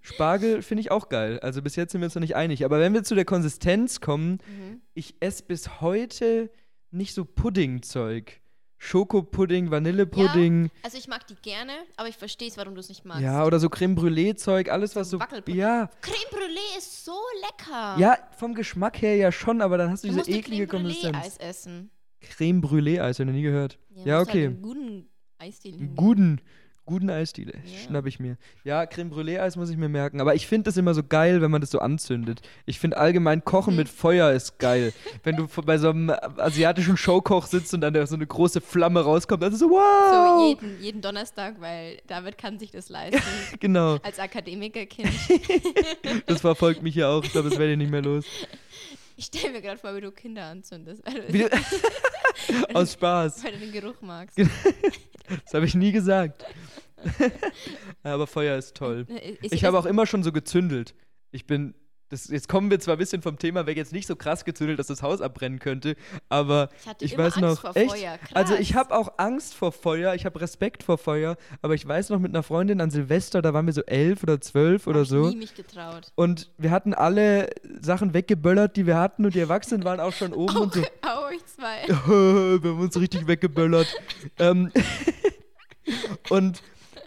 Spargel 0.00 0.62
finde 0.62 0.80
ich 0.80 0.90
auch 0.90 1.08
geil. 1.08 1.38
Also 1.40 1.62
bis 1.62 1.76
jetzt 1.76 1.92
sind 1.92 2.00
wir 2.00 2.06
uns 2.06 2.14
noch 2.14 2.20
nicht 2.22 2.34
einig. 2.36 2.64
Aber 2.64 2.80
wenn 2.80 2.92
wir 2.94 3.04
zu 3.04 3.14
der 3.14 3.24
Konsistenz 3.24 4.00
kommen, 4.00 4.38
Mhm. 4.46 4.80
ich 4.94 5.14
esse 5.20 5.44
bis 5.44 5.80
heute 5.80 6.50
nicht 6.90 7.14
so 7.14 7.24
Puddingzeug. 7.24 8.40
Schokopudding, 8.78 9.70
Vanillepudding, 9.70 10.68
Also 10.82 10.98
ich 10.98 11.06
mag 11.06 11.24
die 11.28 11.36
gerne, 11.36 11.70
aber 11.96 12.08
ich 12.08 12.16
verstehe 12.16 12.48
es, 12.48 12.56
warum 12.56 12.74
du 12.74 12.80
es 12.80 12.88
nicht 12.88 13.04
magst. 13.04 13.22
ja, 13.22 13.44
oder 13.44 13.60
so 13.60 13.70
Creme 13.70 13.94
Brûlée 13.94 14.34
Zeug, 14.34 14.68
alles 14.72 14.96
was 14.96 15.08
so 15.08 15.18
ja, 15.46 15.88
Creme 16.00 16.30
Brûlée 16.32 16.78
ist 16.78 17.04
so 17.04 17.14
lecker. 17.42 17.96
ja, 18.00 18.18
vom 18.36 18.54
Geschmack 18.56 19.00
her 19.00 19.14
ja 19.14 19.30
schon, 19.30 19.62
aber 19.62 19.78
dann 19.78 19.88
hast 19.90 20.02
du 20.02 20.08
du 20.08 20.14
diese 20.14 20.18
musst 20.28 20.30
eklige 20.36 20.66
Creme 20.66 20.82
Konsistenz. 20.82 21.16
Brûlée-Eis 21.16 21.36
essen. 21.38 21.90
Creme 22.30 22.60
Brûlée 22.60 23.00
Eis, 23.00 23.18
habe 23.18 23.24
ich 23.24 23.26
noch 23.26 23.32
nie 23.34 23.42
gehört. 23.42 23.78
Ja, 24.04 24.18
musst 24.18 24.30
okay. 24.30 24.46
Halt 24.46 24.62
guten 24.62 25.06
Eisdiele. 25.38 25.76
Guten, 25.96 26.40
guten 26.84 27.10
Eisdiele. 27.10 27.52
Ja. 27.64 27.78
Schnapp 27.86 28.06
ich 28.06 28.18
mir. 28.20 28.36
Ja, 28.64 28.86
Creme 28.86 29.10
Brûlée 29.10 29.40
Eis 29.40 29.56
muss 29.56 29.70
ich 29.70 29.76
mir 29.76 29.88
merken. 29.88 30.20
Aber 30.20 30.34
ich 30.34 30.46
finde 30.46 30.64
das 30.64 30.76
immer 30.76 30.94
so 30.94 31.02
geil, 31.02 31.40
wenn 31.42 31.50
man 31.50 31.60
das 31.60 31.70
so 31.70 31.78
anzündet. 31.80 32.40
Ich 32.66 32.78
finde 32.78 32.96
allgemein 32.98 33.44
Kochen 33.44 33.72
Mhm. 33.74 33.78
mit 33.78 33.88
Feuer 34.02 34.32
ist 34.32 34.58
geil. 34.58 34.92
wenn 35.24 35.36
du 35.36 35.46
bei 35.64 35.78
so 35.78 35.90
einem 35.90 36.10
asiatischen 36.38 36.96
Showkoch 36.96 37.46
sitzt 37.46 37.74
und 37.74 37.80
dann 37.82 37.92
da 37.94 38.06
so 38.06 38.14
eine 38.16 38.26
große 38.26 38.60
Flamme 38.60 39.00
rauskommt, 39.00 39.42
dann 39.42 39.52
ist 39.52 39.58
so, 39.58 39.68
So 39.68 39.74
wow! 39.74 40.48
jeden, 40.48 40.80
jeden 40.82 41.00
Donnerstag, 41.00 41.60
weil 41.60 41.98
David 42.06 42.38
kann 42.38 42.58
sich 42.58 42.70
das 42.70 42.88
leisten. 42.88 43.20
genau. 43.60 43.98
Als 44.02 44.18
Akademikerkind. 44.18 45.10
Das 46.26 46.40
verfolgt 46.40 46.82
mich 46.82 46.94
ja 46.94 47.08
auch. 47.08 47.24
Ich 47.24 47.32
glaube, 47.32 47.48
das 47.50 47.58
werde 47.58 47.72
ich 47.72 47.78
nicht 47.78 47.90
mehr 47.90 48.02
los. 48.02 48.24
Ich 49.16 49.26
stelle 49.26 49.52
mir 49.52 49.62
gerade 49.62 49.78
vor, 49.78 49.94
wie 49.96 50.00
du 50.00 50.10
Kinder 50.12 50.44
anzündest, 50.44 51.02
weil 51.04 51.26
du, 51.26 51.32
Wie, 51.32 51.46
aus 52.74 52.92
Spaß. 52.94 53.44
weil 53.44 53.52
du 53.52 53.58
den 53.58 53.72
Geruch 53.72 54.00
magst. 54.00 54.38
Das 55.44 55.54
habe 55.54 55.64
ich 55.64 55.74
nie 55.74 55.92
gesagt. 55.92 56.44
Aber 58.02 58.26
Feuer 58.26 58.58
ist 58.58 58.76
toll. 58.76 59.06
Äh, 59.08 59.36
ist 59.40 59.54
Ich 59.54 59.64
habe 59.64 59.78
auch 59.78 59.86
immer 59.86 60.04
schon 60.04 60.22
so 60.22 60.32
gezündelt. 60.32 60.94
Ich 61.30 61.46
bin. 61.46 61.74
Das, 62.12 62.28
jetzt 62.28 62.46
kommen 62.46 62.70
wir 62.70 62.78
zwar 62.78 62.96
ein 62.96 62.98
bisschen 62.98 63.22
vom 63.22 63.38
Thema 63.38 63.64
weg, 63.64 63.78
jetzt 63.78 63.94
nicht 63.94 64.06
so 64.06 64.16
krass 64.16 64.44
gezündelt, 64.44 64.78
dass 64.78 64.88
das 64.88 65.00
Haus 65.02 65.22
abbrennen 65.22 65.58
könnte, 65.60 65.96
aber 66.28 66.68
Ich 66.82 66.86
hatte 66.86 67.04
ich 67.06 67.14
immer 67.14 67.24
weiß 67.24 67.38
Angst 67.38 67.40
noch, 67.42 67.60
vor 67.62 67.74
echt? 67.74 67.90
Feuer. 67.90 68.18
Krass. 68.18 68.32
Also 68.34 68.54
ich 68.56 68.74
habe 68.74 68.94
auch 68.94 69.14
Angst 69.16 69.54
vor 69.54 69.72
Feuer, 69.72 70.14
ich 70.14 70.26
habe 70.26 70.38
Respekt 70.38 70.82
vor 70.82 70.98
Feuer, 70.98 71.38
aber 71.62 71.72
ich 71.72 71.88
weiß 71.88 72.10
noch 72.10 72.18
mit 72.18 72.30
einer 72.34 72.42
Freundin 72.42 72.82
an 72.82 72.90
Silvester, 72.90 73.40
da 73.40 73.54
waren 73.54 73.64
wir 73.64 73.72
so 73.72 73.80
elf 73.84 74.22
oder 74.22 74.42
zwölf 74.42 74.86
oder 74.86 75.00
Hab 75.00 75.06
so. 75.06 75.28
Ich 75.28 75.32
nie 75.32 75.40
mich 75.40 75.54
getraut. 75.54 76.12
Und 76.14 76.50
wir 76.58 76.70
hatten 76.70 76.92
alle 76.92 77.48
Sachen 77.80 78.12
weggeböllert, 78.12 78.76
die 78.76 78.86
wir 78.86 78.98
hatten 78.98 79.24
und 79.24 79.34
die 79.34 79.40
Erwachsenen 79.40 79.84
waren 79.84 79.98
auch 79.98 80.12
schon 80.12 80.34
oben 80.34 80.54
Auch, 80.54 80.60
und 80.60 80.74
so. 80.74 80.82
auch 81.00 81.30
ich 81.30 81.46
zwei. 81.46 81.88
wir 82.62 82.70
haben 82.70 82.80
uns 82.80 83.00
richtig 83.00 83.26
weggeböllert. 83.26 83.86
ähm, 84.38 84.70
und 86.28 86.62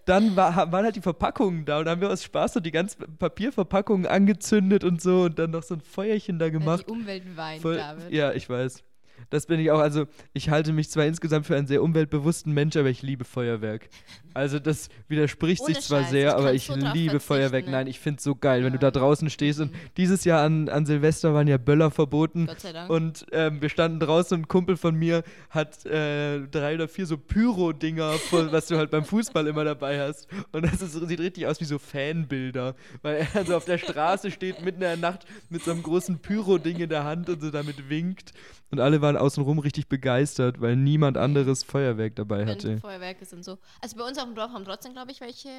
dann 0.06 0.36
war, 0.36 0.72
waren 0.72 0.86
halt 0.86 0.96
die 0.96 1.02
Verpackungen 1.02 1.66
da 1.66 1.80
und 1.80 1.90
haben 1.90 2.02
wir 2.02 2.10
aus 2.10 2.24
Spaß 2.24 2.54
so 2.54 2.60
die 2.60 2.72
ganzen 2.72 3.18
Papierverpackungen 3.18 4.06
angezündet 4.06 4.84
und 4.84 5.02
so 5.02 5.24
und 5.24 5.40
dann 5.40 5.52
noch 5.52 5.64
so 5.64 5.76
ein 5.76 5.82
Feuerchen 5.82 6.40
da 6.40 6.50
gemacht. 6.50 6.86
Die 6.88 6.92
Umwelt 6.92 7.24
weint, 7.36 7.62
Voll, 7.62 7.78
David. 7.78 8.12
ja, 8.12 8.32
ich 8.32 8.50
weiß. 8.50 8.84
Das 9.30 9.46
bin 9.48 9.60
ich 9.60 9.72
auch. 9.72 9.80
Also, 9.80 10.06
ich 10.34 10.50
halte 10.50 10.72
mich 10.74 10.90
zwar 10.90 11.06
insgesamt 11.06 11.46
für 11.46 11.56
einen 11.56 11.68
sehr 11.68 11.82
umweltbewussten 11.84 12.54
Mensch, 12.54 12.76
aber 12.78 12.90
ich 12.90 13.02
liebe 13.02 13.24
Feuerwerk. 13.26 13.90
Also, 14.34 14.60
das 14.60 14.90
widerspricht 15.08 15.62
Ohne 15.62 15.74
sich 15.76 15.84
zwar 15.84 16.02
Scheiß, 16.02 16.12
sehr, 16.12 16.28
ich 16.30 16.36
aber 16.36 16.54
ich 16.54 16.66
so 16.66 16.76
liebe 16.76 17.20
Feuerwerk. 17.20 17.66
ne? 17.66 17.72
Nein, 17.72 17.88
ich 17.88 18.00
finde 18.00 18.18
es 18.18 18.24
so 18.24 18.36
geil, 18.36 18.64
wenn 18.64 18.74
du 18.74 18.80
da 18.80 18.92
draußen 18.92 19.30
stehst. 19.30 19.60
Und 19.60 19.72
Mhm. 19.72 19.76
dieses 19.98 20.26
Jahr 20.26 20.44
an, 20.44 20.70
an 20.70 20.86
Silvester 20.86 21.34
waren 21.34 21.48
ja 21.48 21.58
Böller 21.58 21.92
verboten. 21.92 22.46
Gott 22.48 22.60
sei 22.60 22.74
Dank. 22.74 22.90
Und 22.90 23.26
ähm, 23.32 23.62
wir 23.62 23.70
standen 23.70 24.00
draußen 24.00 24.36
und 24.36 24.44
ein 24.44 24.48
Kumpel 24.48 24.78
von 24.78 24.96
mir 24.96 25.24
hat 25.50 25.86
äh, 25.86 26.42
drei 26.48 26.76
oder 26.76 26.88
vier 26.88 27.06
so 27.06 27.18
Pyro-Dinger, 27.18 28.14
was 28.32 28.68
du 28.68 28.78
halt 28.78 28.92
beim 28.92 29.06
Fußball 29.06 29.48
immer 29.48 29.64
dabei 29.64 30.00
hast. 30.02 30.28
Und 30.52 30.66
das 30.66 30.82
ist, 30.82 30.94
sieht 30.94 31.20
richtig 31.20 31.48
aus 31.48 31.60
wie 31.62 31.66
so 31.66 31.80
Fanbilder. 31.80 32.76
Weil 33.02 33.28
er 33.34 33.46
so 33.46 33.56
auf 33.56 33.66
der 33.66 33.78
Straße 33.78 34.32
steht, 34.32 34.60
mitten 34.64 34.78
in 34.78 34.82
der 34.82 34.98
Nacht 34.98 35.26
mit 35.50 35.64
so 35.64 35.72
einem 35.72 35.84
großen 35.84 36.20
Pyro-Ding 36.20 36.78
in 36.80 36.90
der 36.90 37.04
Hand 37.04 37.30
und 37.30 37.42
so 37.42 37.52
damit 37.52 37.90
winkt. 37.90 38.34
Und 38.72 38.80
alle 38.80 39.02
waren 39.02 39.15
außenrum 39.18 39.60
richtig 39.60 39.88
begeistert, 39.88 40.62
weil 40.62 40.76
niemand 40.76 41.18
anderes 41.18 41.64
Feuerwerk 41.64 42.16
dabei 42.16 42.40
Wenn 42.40 42.48
hatte. 42.50 42.78
Feuerwerke 42.80 43.26
sind 43.26 43.44
so. 43.44 43.58
Also 43.82 43.98
bei 43.98 44.04
uns 44.04 44.18
auf 44.18 44.26
dem 44.26 44.36
Dorf 44.36 44.52
haben 44.52 44.66
trotzdem, 44.66 44.94
glaube 44.94 45.12
ich, 45.12 45.22
welche. 45.22 45.50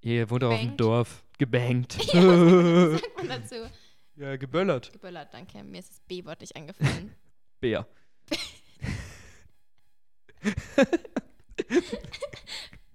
Ihr 0.00 0.28
wohnt 0.30 0.44
auch 0.44 0.52
auf 0.52 0.60
dem. 0.60 0.76
Dorf. 0.76 1.24
Gebankt. 1.38 1.96
Ja, 2.14 2.22
was 2.22 3.00
sagt 3.00 3.16
man 3.16 3.28
dazu? 3.40 3.54
ja, 4.16 4.36
geböllert. 4.36 4.92
Geböllert, 4.92 5.32
danke. 5.32 5.62
Mir 5.64 5.78
ist 5.80 5.90
das 5.90 6.00
B-Wort 6.00 6.40
nicht 6.40 6.54
eingefallen. 6.54 7.14
Bär. 7.60 7.86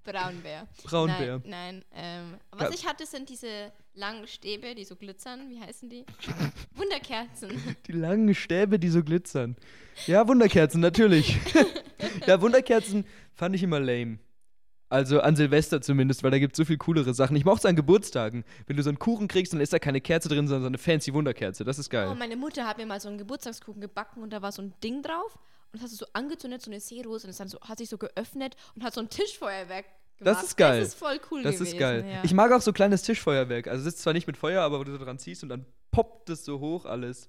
Braunbär. 0.03 0.67
Braunbär. 0.83 1.41
Nein, 1.45 1.83
nein. 1.83 1.85
Ähm, 1.93 2.38
was 2.51 2.69
Ja. 2.69 2.75
ich 2.75 2.88
hatte, 2.88 3.05
sind 3.05 3.29
diese 3.29 3.71
langen 4.00 4.25
Stäbe, 4.27 4.74
die 4.75 4.86
so 4.86 4.96
glitzern. 4.96 5.50
Wie 5.50 5.60
heißen 5.60 5.89
die? 5.89 6.06
Wunderkerzen. 6.75 7.51
Die 7.88 7.91
langen 7.91 8.34
Stäbe, 8.34 8.79
die 8.79 8.89
so 8.89 9.03
glitzern. 9.03 9.56
Ja, 10.08 10.27
Wunderkerzen, 10.27 10.79
natürlich. 10.82 11.38
ja, 12.27 12.41
Wunderkerzen 12.41 13.06
fand 13.36 13.56
ich 13.56 13.63
immer 13.63 13.79
lame. 13.79 14.20
Also 14.91 15.20
an 15.22 15.36
Silvester 15.36 15.82
zumindest, 15.82 16.24
weil 16.24 16.32
da 16.32 16.39
gibt 16.39 16.53
es 16.53 16.58
so 16.58 16.65
viel 16.65 16.77
coolere 16.77 17.13
Sachen. 17.13 17.36
Ich 17.36 17.46
mochte 17.46 17.60
es 17.60 17.65
an 17.65 17.75
Geburtstagen. 17.75 18.44
Wenn 18.65 18.75
du 18.75 18.82
so 18.82 18.89
einen 18.89 18.98
Kuchen 18.98 19.27
kriegst, 19.27 19.53
dann 19.53 19.62
ist 19.62 19.72
da 19.72 19.77
keine 19.77 20.01
Kerze 20.01 20.29
drin, 20.29 20.48
sondern 20.48 20.63
so 20.63 20.68
eine 20.68 20.77
fancy 20.79 21.13
Wunderkerze. 21.13 21.63
Das 21.63 21.77
ist 21.77 21.89
Oh, 21.89 21.91
geil. 21.91 22.15
meine 22.15 22.36
Mutter 22.38 22.65
hat 22.65 22.77
mir 22.79 22.88
mal 22.88 23.00
so 23.00 23.08
einen 23.10 23.20
Geburtstagskuchen 23.20 23.82
gebacken 23.82 24.24
und 24.24 24.32
da 24.34 24.41
war 24.41 24.51
so 24.51 24.63
ein 24.63 24.74
Ding 24.84 25.03
drauf. 25.03 25.36
Und 25.72 25.75
das 25.75 25.84
hast 25.84 25.91
du 25.91 25.98
so 25.98 26.06
angezündet, 26.13 26.63
so 26.63 26.72
eine 26.72 26.79
Seerose. 26.79 27.27
Und 27.27 27.32
es 27.32 27.38
dann 27.38 27.50
so, 27.50 27.60
hat 27.62 27.77
sich 27.77 27.89
so 27.89 28.00
geöffnet 28.00 28.56
und 28.75 28.84
hat 28.84 28.96
so 28.96 29.01
ein 29.01 29.10
Tischfeuerwerk 29.12 29.86
Das 30.19 30.43
ist 30.43 30.57
geil. 30.57 30.79
Das 30.79 30.89
ist 30.89 30.97
voll 30.99 31.19
cool 31.31 31.43
Das 31.43 31.55
gewesen. 31.55 31.73
ist 31.73 31.79
geil. 31.79 32.05
Ja. 32.09 32.23
Ich 32.23 32.33
mag 32.33 32.51
auch 32.51 32.61
so 32.61 32.73
kleines 32.73 33.03
Tischfeuerwerk. 33.03 33.67
Also 33.67 33.88
es 33.88 33.95
ist 33.95 34.01
zwar 34.01 34.13
nicht 34.13 34.27
mit 34.27 34.38
Feuer, 34.38 34.61
aber 34.63 34.79
wo 34.79 34.83
du 34.83 34.91
so 34.91 34.97
dran 35.03 35.17
ziehst 35.19 35.43
und 35.43 35.49
dann 35.49 35.65
poppt 35.91 36.29
es 36.29 36.43
so 36.45 36.59
hoch 36.59 36.85
alles. 36.85 37.27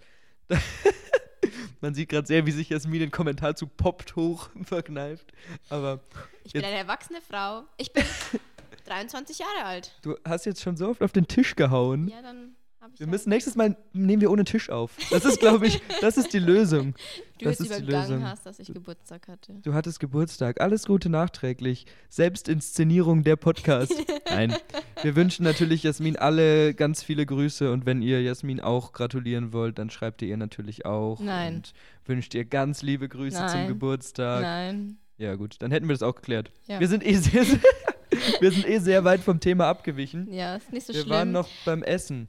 Man 1.81 1.95
sieht 1.95 2.11
gerade 2.11 2.27
sehr, 2.27 2.45
wie 2.47 2.51
sich 2.51 2.69
Jasmin 2.69 3.01
den 3.01 3.11
Kommentar 3.11 3.55
zu 3.57 3.67
poppt 3.67 4.17
hoch 4.17 4.51
verkneift. 4.65 5.33
Aber 5.71 6.01
ich 6.45 6.53
bin 6.53 6.65
eine 6.65 6.77
erwachsene 6.77 7.21
Frau. 7.23 7.63
Ich 7.79 7.93
bin 7.93 8.05
23 8.87 9.39
Jahre 9.39 9.65
alt. 9.65 9.93
du 10.03 10.17
hast 10.25 10.45
jetzt 10.47 10.61
schon 10.63 10.77
so 10.77 10.89
oft 10.89 11.03
auf 11.03 11.13
den 11.13 11.27
Tisch 11.29 11.55
gehauen. 11.57 12.09
Ja, 12.09 12.23
dann 12.23 12.55
Wir 12.97 13.07
müssen 13.07 13.29
nächstes 13.29 13.57
Mal 13.57 13.77
nehmen 13.93 14.23
wir 14.23 14.31
ohne 14.31 14.45
Tisch 14.45 14.71
auf. 14.71 14.97
Das 15.11 15.25
ist, 15.25 15.41
glaube 15.41 15.67
ich, 15.67 15.83
das 16.01 16.17
ist 16.17 16.33
die 16.33 16.39
Lösung. 16.39 16.95
du 17.39 17.45
das 17.45 17.59
jetzt 17.59 17.71
ist 17.71 17.79
die 17.79 17.83
übergangen 17.85 18.11
Lösung. 18.11 18.25
hast, 18.25 18.47
dass 18.47 18.59
ich 18.59 18.73
Geburtstag 18.73 19.29
hatte. 19.29 19.55
Du 19.63 19.75
hattest 19.75 20.01
Geburtstag. 20.01 20.61
Alles 20.61 20.87
Gute 20.87 21.11
nachträglich. 21.11 21.87
Selbstinszenierung 22.09 23.23
der 23.23 23.37
Podcast. 23.37 23.93
Nein. 24.31 24.55
Wir 25.03 25.15
wünschen 25.17 25.45
natürlich 25.45 25.83
Jasmin 25.83 26.17
alle 26.17 26.75
ganz 26.75 27.03
viele 27.03 27.27
Grüße 27.27 27.71
und 27.71 27.87
wenn 27.87 28.03
ihr 28.03 28.23
Jasmin 28.23 28.61
auch 28.61 28.93
gratulieren 28.93 29.53
wollt, 29.53 29.79
dann 29.79 29.91
schreibt 29.91 30.23
ihr 30.23 30.29
ihr 30.29 30.37
natürlich 30.37 30.87
auch. 30.87 31.21
Nein. 31.21 31.57
Und 31.57 31.73
wünscht 32.07 32.35
ihr 32.35 32.45
ganz 32.45 32.83
liebe 32.83 33.09
Grüße 33.09 33.37
zum 33.37 33.47
Nein. 33.47 33.69
Geburtstag. 33.69 34.43
Nein. 34.43 34.99
Ja, 35.19 35.35
gut. 35.35 35.57
Dann 35.61 35.71
hätten 35.71 35.87
wir 35.87 35.93
das 35.95 36.03
auch 36.03 36.15
geklärt. 36.15 36.51
Ja. 36.67 36.81
Wir, 36.81 36.89
sind 36.89 37.05
eh 37.07 37.15
sehr, 37.15 37.45
wir 38.41 38.51
sind 38.51 38.67
eh 38.67 38.79
sehr 38.79 39.05
weit 39.05 39.21
vom 39.21 39.39
Thema 39.39 39.67
abgewichen. 39.67 40.33
Ja, 40.33 40.57
ist 40.57 40.73
nicht 40.73 40.87
so 40.87 40.95
wir 40.95 41.03
schlimm. 41.03 41.11
waren 41.11 41.33
noch 41.33 41.49
beim 41.67 41.83
Essen. 41.83 42.29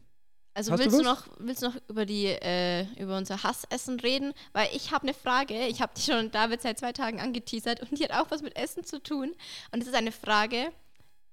Also 0.61 0.73
Hast 0.73 0.79
du 0.79 0.85
willst 0.85 0.99
du, 0.99 1.05
was? 1.05 1.25
noch, 1.27 1.27
willst 1.39 1.61
du 1.63 1.69
noch 1.69 1.75
über 1.89 2.05
die 2.05 2.27
äh, 2.27 2.85
über 3.01 3.17
unser 3.17 3.41
Hassessen 3.41 3.99
reden? 3.99 4.31
Weil 4.53 4.69
ich 4.75 4.91
habe 4.91 5.03
eine 5.03 5.15
Frage. 5.15 5.65
Ich 5.65 5.81
habe 5.81 5.91
die 5.97 6.01
schon 6.03 6.29
David 6.29 6.61
seit 6.61 6.77
zwei 6.77 6.91
Tagen 6.93 7.19
angeteasert 7.19 7.79
und 7.81 7.97
die 7.97 8.03
hat 8.03 8.11
auch 8.13 8.29
was 8.29 8.43
mit 8.43 8.55
Essen 8.55 8.83
zu 8.83 9.01
tun. 9.01 9.33
Und 9.71 9.81
es 9.81 9.87
ist 9.87 9.95
eine 9.95 10.11
Frage, 10.11 10.71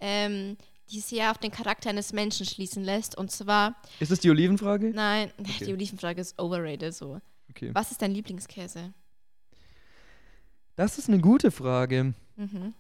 ähm, 0.01 0.57
die 0.91 1.01
sehr 1.01 1.31
auf 1.31 1.37
den 1.37 1.51
Charakter 1.51 1.91
eines 1.91 2.15
Menschen 2.15 2.47
schließen 2.47 2.83
lässt. 2.83 3.19
Und 3.19 3.31
zwar, 3.31 3.77
Ist 4.01 4.11
das 4.11 4.21
die 4.21 4.31
Olivenfrage? 4.31 4.93
nein, 4.95 5.31
Okay. 5.39 5.67
die 5.67 5.73
Olivenfrage 5.75 6.23
ist 6.23 6.39
overrated 6.41 6.95
so. 6.95 7.21
Okay. 7.51 7.69
Was 7.75 7.91
ist 7.91 8.01
dein 8.01 8.13
Lieblingskäse? 8.13 8.95
Das 10.75 10.97
ist 10.97 11.09
eine 11.09 11.19
gute 11.21 11.51
Frage. 11.51 12.15
Mhm. 12.37 12.73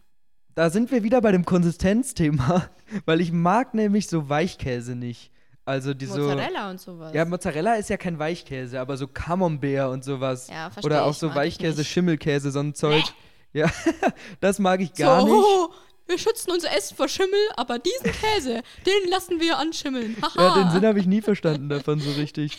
Da 0.55 0.71
sind 0.71 0.90
wir 0.90 1.02
wieder 1.02 1.21
bei 1.21 1.31
dem 1.33 1.45
Konsistenzthema, 1.45 2.71
weil 3.05 3.21
ich 3.21 3.33
mag 3.33 3.75
nämlich 3.75 4.07
so 4.09 4.31
Weichkäse 4.31 4.95
nicht. 4.97 5.31
Also 5.69 5.93
die 5.93 6.07
so. 6.07 6.19
Mozzarella 6.21 6.71
und 6.71 6.81
sowas. 6.81 7.13
Ja, 7.15 7.27
Mozzarella 7.27 7.75
ist 7.75 7.91
ja 7.91 7.99
kein 7.99 8.19
Weichkäse, 8.19 8.81
aber 8.81 8.97
so 8.97 9.07
Camembert 9.07 9.91
und 9.93 10.03
sowas. 10.03 10.49
Ja, 10.49 10.71
verstehe 10.71 10.87
Oder 10.91 11.05
auch 11.05 11.13
so 11.13 11.35
Weichkäse. 11.35 11.85
Schimmelkäse, 11.85 12.51
so 12.51 12.61
ein 12.61 12.75
Zeug. 12.75 13.05
Ja, 13.53 13.71
das 14.41 14.59
mag 14.59 14.81
ich 14.81 14.95
gar 14.95 15.23
nicht. 15.25 15.31
so, 15.31 15.73
wir 16.07 16.19
schützen 16.19 16.53
unser 16.53 16.75
Essen 16.75 16.97
vor 16.97 17.07
Schimmel, 17.09 17.39
aber 17.57 17.79
diesen 17.79 18.13
Käse, 18.13 18.63
den 18.87 19.11
lassen 19.11 19.41
wir 19.41 19.59
anschimmeln. 19.59 20.17
Haha. 20.23 20.57
Ja, 20.57 20.63
den 20.65 20.71
Sinn 20.71 20.87
habe 20.87 21.01
ich 21.01 21.07
nie 21.07 21.21
verstanden 21.21 21.69
davon 21.69 22.01
so 22.01 22.13
richtig. 22.13 22.57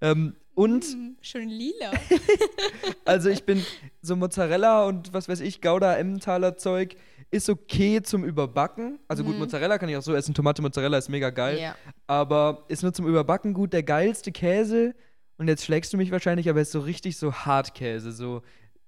Ähm, 0.00 0.34
und, 0.56 0.84
Hm, 0.84 1.16
Schön 1.20 1.48
lila. 1.48 1.92
also 3.04 3.28
ich 3.28 3.44
bin 3.44 3.64
so 4.02 4.16
Mozzarella 4.16 4.84
und 4.86 5.12
was 5.12 5.28
weiß 5.28 5.38
ich, 5.40 5.60
Gouda, 5.60 5.96
Emmentaler 5.96 6.56
Zeug 6.56 6.96
ist 7.30 7.48
okay 7.50 8.00
zum 8.02 8.24
Überbacken. 8.24 8.98
Also 9.08 9.22
gut, 9.24 9.34
Mhm. 9.34 9.40
Mozzarella 9.40 9.78
kann 9.78 9.88
ich 9.88 9.96
auch 9.96 10.02
so 10.02 10.14
essen. 10.14 10.34
Tomate 10.34 10.62
Mozzarella 10.62 10.96
ist 10.98 11.08
mega 11.08 11.30
geil. 11.30 11.58
Ja. 11.60 11.74
aber 12.06 12.64
ist 12.68 12.82
nur 12.82 12.92
zum 12.92 13.06
Überbacken 13.06 13.52
gut. 13.54 13.72
Der 13.72 13.82
geilste 13.82 14.32
Käse, 14.32 14.94
und 15.36 15.46
jetzt 15.48 15.64
schlägst 15.64 15.92
du 15.92 15.96
mich 15.98 16.10
wahrscheinlich, 16.10 16.48
aber 16.48 16.60
ist 16.60 16.72
so 16.72 16.80
richtig 16.80 17.16
so 17.16 17.32
Hartkäse, 17.32 18.12
so 18.12 18.42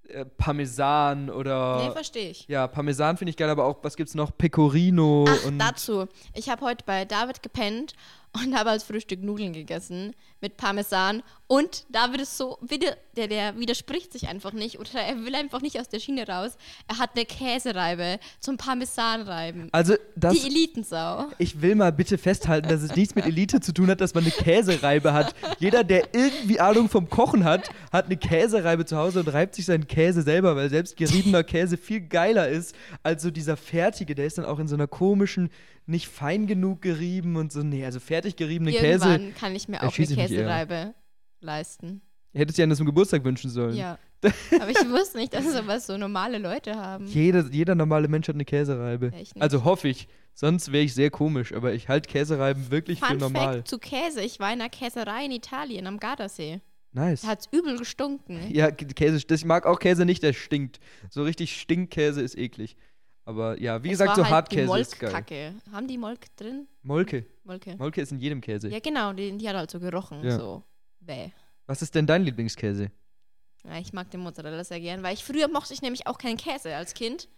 äh, 0.09 0.25
Parmesan 0.25 1.31
oder. 1.31 1.85
Nee, 1.87 1.91
verstehe 1.93 2.31
ich. 2.31 2.49
ja, 2.49 2.67
Parmesan 2.67 3.17
finde 3.17 3.31
ich 3.31 3.37
geil, 3.37 3.49
aber 3.51 3.65
auch, 3.67 3.79
was 3.83 3.95
gibt's 3.97 4.15
noch? 4.15 4.37
Pecorino 4.37 5.27
Ach, 5.29 5.45
und. 5.47 5.59
dazu. 5.59 6.07
Ich 6.35 6.49
habe 6.49 6.65
heute 6.65 6.85
bei 6.85 7.05
David 7.05 7.43
gepennt 7.43 7.95
und 8.33 8.57
habe 8.57 8.71
als 8.71 8.85
Frühstück 8.85 9.23
Nudeln 9.23 9.53
gegessen 9.53 10.15
mit 10.41 10.57
Parmesan. 10.57 11.23
Und 11.47 11.85
David 11.91 12.21
ist 12.21 12.37
so, 12.37 12.59
wieder, 12.61 12.97
der, 13.17 13.27
der 13.27 13.59
widerspricht 13.59 14.13
sich 14.13 14.29
einfach 14.29 14.53
nicht 14.53 14.79
oder 14.79 14.91
er 14.95 15.25
will 15.25 15.35
einfach 15.35 15.61
nicht 15.63 15.81
aus 15.81 15.89
der 15.89 15.99
Schiene 15.99 16.27
raus. 16.29 16.57
Er 16.87 16.99
hat 16.99 17.11
eine 17.17 17.25
Käsereibe 17.25 18.21
zum 18.39 18.57
Parmesanreiben. 18.57 19.69
Also, 19.73 19.95
das. 20.15 20.35
Die 20.35 20.47
Elitensau. 20.47 21.27
Ich 21.39 21.61
will 21.61 21.75
mal 21.75 21.91
bitte 21.91 22.19
festhalten, 22.19 22.69
dass 22.69 22.83
es 22.83 22.95
nichts 22.95 23.17
mit 23.17 23.27
Elite 23.27 23.61
zu 23.61 23.73
tun 23.73 23.89
hat, 23.89 24.01
dass 24.01 24.15
man 24.15 24.23
eine 24.23 24.33
Käsereibe 24.33 25.13
hat. 25.13 25.35
Jeder, 25.59 25.83
der 25.83 26.15
irgendwie 26.15 26.61
Ahnung 26.61 26.89
vom 26.89 27.11
Kochen 27.11 27.43
hat, 27.43 27.69
hat 27.93 28.07
eine 28.07 28.17
Käsereibe 28.17 28.85
zu 28.85 28.97
Hause 28.97 29.21
und 29.21 29.29
reibt 29.29 29.57
sich 29.57 29.65
seinen 29.65 29.89
Käse 29.89 30.23
selber, 30.23 30.55
weil 30.55 30.71
selbst 30.71 30.97
geriebener 30.97 31.43
Käse 31.43 31.77
viel 31.77 32.01
geiler 32.01 32.49
ist 32.49 32.77
als 33.03 33.23
so 33.23 33.31
dieser 33.31 33.57
fertige. 33.57 34.15
Der 34.15 34.27
ist 34.27 34.39
dann 34.39 34.45
auch 34.45 34.61
in 34.61 34.69
so 34.69 34.77
einer 34.77 34.87
komischen, 34.87 35.51
nicht 35.91 36.09
fein 36.09 36.47
genug 36.47 36.83
gerieben 36.83 37.37
und 37.37 37.53
so. 37.53 37.63
Nee, 37.63 37.85
also 37.85 38.01
fertig 38.01 38.37
geriebene 38.37 38.71
Käse. 38.73 39.09
Irgendwann 39.09 39.35
kann 39.35 39.55
ich 39.55 39.69
mir 39.69 39.83
auch 39.83 39.97
eine. 39.97 40.07
Käsereibe 40.07 40.95
leisten. 41.41 42.03
Hättest 42.33 42.59
du 42.59 42.63
ja 42.63 42.65
an 42.65 42.71
das 42.71 42.79
zum 42.79 42.87
Geburtstag 42.87 43.25
wünschen 43.25 43.51
sollen. 43.51 43.77
Ja. 43.77 43.99
Aber 44.61 44.69
ich 44.71 44.77
wusste 44.91 45.19
nicht, 45.19 45.33
dass 45.35 45.51
sowas 45.53 45.87
so 45.87 45.97
normale 45.97 46.39
Leute 46.39 46.77
haben. 46.77 47.07
Jeder, 47.07 47.47
jeder 47.51 47.75
normale 47.75 48.07
Mensch 48.07 48.29
hat 48.29 48.35
eine 48.37 48.45
Käsereibe. 48.45 49.11
Nicht. 49.11 49.41
Also 49.41 49.65
hoffe 49.65 49.89
ich. 49.89 50.09
Sonst 50.35 50.73
wäre 50.73 50.85
ich 50.85 50.95
sehr 50.95 51.11
komisch, 51.11 51.53
aber 51.53 51.75
ich 51.75 51.89
halte 51.89 52.09
Käsereiben 52.09 52.71
wirklich 52.71 53.01
für 53.01 53.07
Fun 53.07 53.17
normal. 53.19 53.57
Fact 53.57 53.69
zu 53.69 53.79
Käse. 53.79 54.23
Ich 54.23 54.39
war 54.39 54.53
in 54.53 54.61
einer 54.61 54.71
Käserei 54.71 55.25
in 55.25 55.33
Italien 55.33 55.87
am 55.87 55.99
Gardasee. 55.99 56.61
Nice. 56.93 57.23
Da 57.23 57.29
hat 57.29 57.41
es 57.41 57.49
übel 57.53 57.77
gestunken. 57.79 58.39
Ja, 58.51 58.71
Käse, 58.71 59.25
das- 59.27 59.41
ich 59.41 59.45
mag 59.45 59.67
auch 59.67 59.79
Käse 59.79 60.05
nicht, 60.05 60.23
der 60.23 60.33
stinkt. 60.33 60.81
So 61.09 61.23
richtig 61.25 61.59
Stinkkäse 61.61 62.21
ist 62.23 62.37
eklig. 62.39 62.77
Aber 63.25 63.61
ja, 63.61 63.83
wie 63.83 63.89
Es 63.89 63.93
gesagt, 63.99 64.17
so 64.17 64.25
halt 64.25 64.33
Hartkäse 64.33 64.73
die 64.75 64.81
ist 64.81 64.99
geil. 64.99 65.11
Molkkacke. 65.13 65.55
Haben 65.73 65.89
die 65.89 65.99
Molk 65.99 66.37
drin? 66.37 66.67
Molke. 66.83 67.27
Molke. 67.45 67.77
Molke 67.77 68.01
ist 68.01 68.13
in 68.13 68.19
jedem 68.19 68.41
Käse. 68.41 68.69
Ja, 68.69 68.81
genau. 68.81 69.13
Die, 69.13 69.37
die 69.37 69.49
hat 69.49 69.57
halt 69.57 69.71
so 69.71 69.79
gerochen. 69.79 70.25
Ja. 70.25 70.39
So. 70.39 70.63
Bäh. 71.01 71.31
Was 71.67 71.83
ist 71.83 71.95
denn 71.95 72.07
dein 72.07 72.25
Lieblingskäse? 72.25 72.91
Ja, 73.65 73.79
ich 73.79 73.93
mag 73.93 74.11
den 74.11 74.21
Mozzarella 74.21 74.65
sehr 74.65 74.81
gern, 74.81 75.03
weil 75.03 75.15
ich 75.15 75.25
früher 75.25 75.49
mochte 75.49 75.75
ich 75.75 75.83
nämlich 75.83 76.07
auch 76.07 76.19
keinen 76.19 76.37
Käse 76.37 76.75
als 76.75 76.95
Kind. 76.95 77.29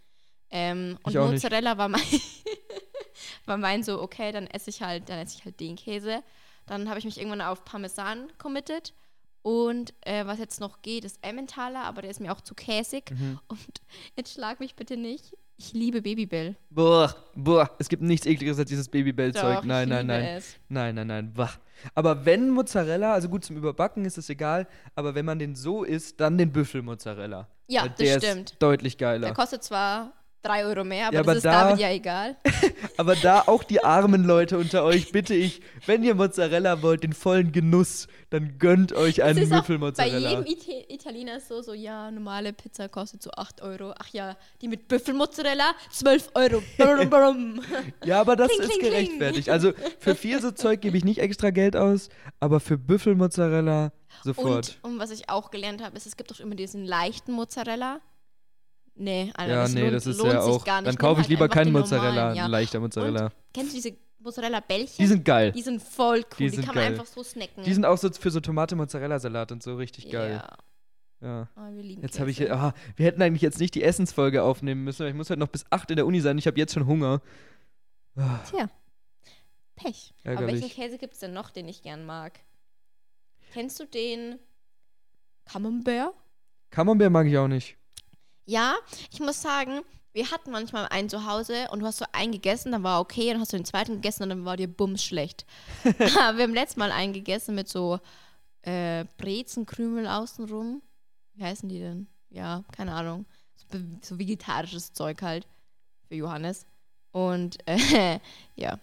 Ähm, 0.49 0.97
und 1.03 1.17
auch 1.17 1.29
nicht. 1.29 1.43
Mozzarella 1.43 1.77
war 1.77 1.89
mein, 1.89 2.01
war 3.45 3.57
mein 3.57 3.83
so, 3.83 4.01
okay, 4.01 4.31
dann 4.31 4.47
esse 4.47 4.69
ich 4.69 4.81
halt, 4.81 5.09
dann 5.09 5.19
esse 5.19 5.37
ich 5.37 5.45
halt 5.45 5.59
den 5.59 5.75
Käse. 5.75 6.23
Dann 6.65 6.89
habe 6.89 6.99
ich 6.99 7.05
mich 7.05 7.17
irgendwann 7.17 7.41
auf 7.41 7.65
Parmesan 7.65 8.31
committed. 8.37 8.93
Und 9.41 9.93
äh, 10.01 10.25
was 10.25 10.39
jetzt 10.39 10.61
noch 10.61 10.81
geht, 10.81 11.03
ist 11.03 11.19
Emmentaler, 11.21 11.83
aber 11.83 12.01
der 12.01 12.11
ist 12.11 12.21
mir 12.21 12.31
auch 12.31 12.39
zu 12.39 12.55
käsig. 12.55 13.11
Mhm. 13.11 13.39
Und 13.47 13.81
jetzt 14.15 14.33
schlag 14.33 14.59
mich 14.61 14.75
bitte 14.75 14.95
nicht. 14.95 15.35
Ich 15.57 15.73
liebe 15.73 16.01
Babybell. 16.01 16.55
Boah, 16.69 17.15
boah, 17.35 17.69
es 17.79 17.87
gibt 17.87 18.01
nichts 18.01 18.25
ekligeres 18.25 18.57
als 18.59 18.69
dieses 18.69 18.89
Babybell-Zeug. 18.89 19.63
Nein, 19.65 19.87
nein, 19.89 20.07
nein. 20.07 20.23
Es. 20.37 20.55
Nein, 20.67 20.95
nein, 20.95 21.07
nein. 21.07 21.31
Wach. 21.35 21.59
Aber 21.93 22.25
wenn 22.25 22.49
Mozzarella, 22.49 23.13
also 23.13 23.29
gut 23.29 23.45
zum 23.45 23.57
Überbacken 23.57 24.05
ist 24.05 24.17
es 24.17 24.29
egal, 24.29 24.67
aber 24.95 25.15
wenn 25.15 25.25
man 25.25 25.37
den 25.39 25.55
so 25.55 25.83
isst, 25.83 26.19
dann 26.19 26.37
den 26.37 26.51
Büffelmozzarella. 26.51 27.47
Ja, 27.67 27.83
Weil 27.83 27.89
das 27.89 27.97
der 27.97 28.19
stimmt. 28.19 28.51
Ist 28.51 28.61
deutlich 28.61 28.97
Der 28.97 29.07
geiler. 29.19 29.33
kostet 29.33 29.63
zwar 29.63 30.13
3 30.43 30.65
Euro 30.65 30.83
mehr, 30.83 31.07
aber 31.07 31.15
Ja, 31.15 31.21
das 31.23 31.27
aber 31.29 31.37
ist 31.37 31.45
da- 31.45 31.63
David 31.69 31.79
ja 31.79 31.89
egal. 31.91 32.35
Aber 32.97 33.15
da 33.15 33.41
auch 33.47 33.63
die 33.63 33.83
armen 33.83 34.23
Leute 34.23 34.57
unter 34.59 34.83
euch 34.83 35.11
bitte 35.11 35.33
ich, 35.33 35.61
wenn 35.87 36.03
ihr 36.03 36.13
Mozzarella 36.13 36.81
wollt, 36.83 37.03
den 37.03 37.13
vollen 37.13 37.51
Genuss, 37.51 38.07
dann 38.29 38.59
gönnt 38.59 38.93
euch 38.93 39.15
Das 39.15 39.25
einen 39.29 39.39
ist 39.43 39.51
auch 39.51 39.65
bei 39.65 40.07
jedem 40.07 40.45
Ita 40.45 40.71
Italiener 40.89 41.39
so, 41.39 41.61
so, 41.63 41.73
ja, 41.73 42.11
normale 42.11 42.53
Pizza 42.53 42.87
kostet 42.89 43.23
so 43.23 43.31
8 43.31 43.61
Euro. 43.61 43.93
Ach 43.97 44.07
ja, 44.09 44.37
die 44.61 44.67
mit 44.67 44.87
Büffelmozzarella, 44.87 45.71
12 45.91 46.29
Euro. 46.35 46.61
Brum, 46.77 47.09
brum. 47.09 47.61
Ja, 48.05 48.21
aber 48.21 48.35
das 48.35 48.49
Kling, 48.49 48.61
ist 48.61 48.67
kling, 48.69 48.79
kling. 48.79 48.91
gerechtfertigt. 48.91 49.49
Also 49.49 49.71
für 49.99 50.13
viel 50.15 50.39
so 50.41 50.51
Zeug 50.51 50.81
gebe 50.81 50.95
ich 50.97 51.03
nicht 51.03 51.19
extra 51.19 51.49
Geld 51.49 51.75
aus, 51.75 52.09
aber 52.39 52.59
für 52.59 52.77
Büffelmozzarella 52.77 53.91
sofort. 54.23 54.77
Und, 54.83 54.93
und 54.93 54.99
was 54.99 55.09
ich 55.11 55.29
auch 55.29 55.49
gelernt 55.51 55.81
habe, 55.83 55.97
ist, 55.97 56.05
es 56.05 56.15
gibt 56.17 56.29
doch 56.31 56.39
immer 56.39 56.55
diesen 56.55 56.85
leichten 56.85 57.31
Mozzarella. 57.31 57.99
Nee, 58.95 59.31
Alter, 59.35 59.51
ja, 59.53 59.61
das 59.63 59.73
nee, 59.73 59.81
lohnt, 59.81 59.93
das 59.93 60.05
ist 60.07 60.17
lohnt 60.19 60.33
ja 60.33 60.41
sich 60.41 60.53
auch. 60.53 60.63
gar 60.65 60.81
nicht. 60.81 60.87
Dann 60.87 60.97
kaufe 60.97 61.21
ich 61.21 61.25
halt 61.25 61.29
lieber 61.31 61.49
keinen 61.49 61.71
Mozzarella, 61.71 62.13
normalen, 62.15 62.35
ja. 62.35 62.45
leichter 62.47 62.79
Mozzarella. 62.79 63.31
Kennst 63.53 63.71
du 63.71 63.75
diese 63.77 63.97
Mozzarella-Bällchen? 64.19 64.95
Die 64.99 65.07
sind 65.07 65.25
geil. 65.25 65.51
Die 65.51 65.61
sind 65.63 65.81
voll 65.81 66.19
cool. 66.19 66.25
Die 66.37 66.49
Die, 66.51 66.57
kann 66.57 66.75
geil. 66.75 66.91
man 66.91 66.93
einfach 66.99 67.05
so 67.07 67.23
snacken. 67.23 67.63
Die 67.63 67.73
sind 67.73 67.85
auch 67.85 67.97
so 67.97 68.11
für 68.11 68.29
so 68.29 68.39
Tomate-Mozzarella-Salat 68.39 69.51
und 69.51 69.63
so 69.63 69.75
richtig 69.75 70.11
geil. 70.11 70.43
Ja, 71.21 71.27
Ja. 71.27 71.49
oh, 71.55 71.73
wir 71.73 71.81
lieben 71.81 72.01
Jetzt 72.03 72.19
habe 72.19 72.29
ich, 72.29 72.51
ah, 72.51 72.73
wir 72.95 73.05
hätten 73.07 73.21
eigentlich 73.23 73.41
jetzt 73.41 73.59
nicht 73.59 73.73
die 73.73 73.83
Essensfolge 73.83 74.43
aufnehmen 74.43 74.83
müssen. 74.83 75.01
aber 75.03 75.09
Ich 75.09 75.15
muss 75.15 75.29
halt 75.29 75.39
noch 75.39 75.47
bis 75.47 75.65
8 75.71 75.89
in 75.89 75.95
der 75.95 76.05
Uni 76.05 76.21
sein. 76.21 76.37
Ich 76.37 76.45
habe 76.45 76.57
jetzt 76.59 76.73
schon 76.73 76.85
Hunger. 76.85 77.21
Ah, 78.15 78.39
Tja, 78.47 78.69
Pech. 79.75 80.13
Aber 80.23 80.33
Ärgerlich. 80.35 80.61
welchen 80.61 80.75
Käse 80.75 80.97
gibt 80.99 81.15
es 81.15 81.19
denn 81.19 81.33
noch, 81.33 81.49
den 81.49 81.67
ich 81.67 81.81
gern 81.81 82.05
mag? 82.05 82.39
Kennst 83.53 83.79
du 83.79 83.85
den 83.85 84.37
Camembert? 85.45 86.13
Camembert 86.69 87.11
mag 87.11 87.25
ich 87.27 87.37
auch 87.37 87.47
nicht. 87.47 87.75
Ja, 88.45 88.75
ich 89.11 89.19
muss 89.19 89.41
sagen, 89.41 89.81
wir 90.13 90.29
hatten 90.29 90.51
manchmal 90.51 90.87
einen 90.89 91.09
zu 91.09 91.25
Hause 91.25 91.67
und 91.71 91.79
du 91.79 91.85
hast 91.85 91.97
so 91.97 92.05
einen 92.11 92.31
gegessen, 92.31 92.71
dann 92.71 92.83
war 92.83 92.99
okay, 92.99 93.31
dann 93.31 93.41
hast 93.41 93.51
du 93.53 93.57
den 93.57 93.65
zweiten 93.65 93.95
gegessen 93.95 94.23
und 94.23 94.29
dann 94.29 94.45
war 94.45 94.57
dir 94.57 94.67
bums 94.67 95.03
schlecht. 95.03 95.45
Wir 95.83 96.13
haben 96.15 96.53
letztes 96.53 96.77
Mal 96.77 96.91
einen 96.91 97.13
gegessen 97.13 97.55
mit 97.55 97.67
so 97.67 97.99
äh, 98.61 99.05
Brezenkrümel 99.17 100.07
außenrum. 100.07 100.81
Wie 101.33 101.43
heißen 101.43 101.67
die 101.67 101.79
denn? 101.79 102.07
Ja, 102.29 102.63
keine 102.71 102.93
Ahnung. 102.93 103.25
So, 103.55 103.79
so 104.01 104.19
vegetarisches 104.19 104.93
Zeug 104.93 105.21
halt 105.21 105.47
für 106.07 106.15
Johannes. 106.15 106.65
Und 107.11 107.57
äh, 107.65 108.19
ja, 108.55 108.77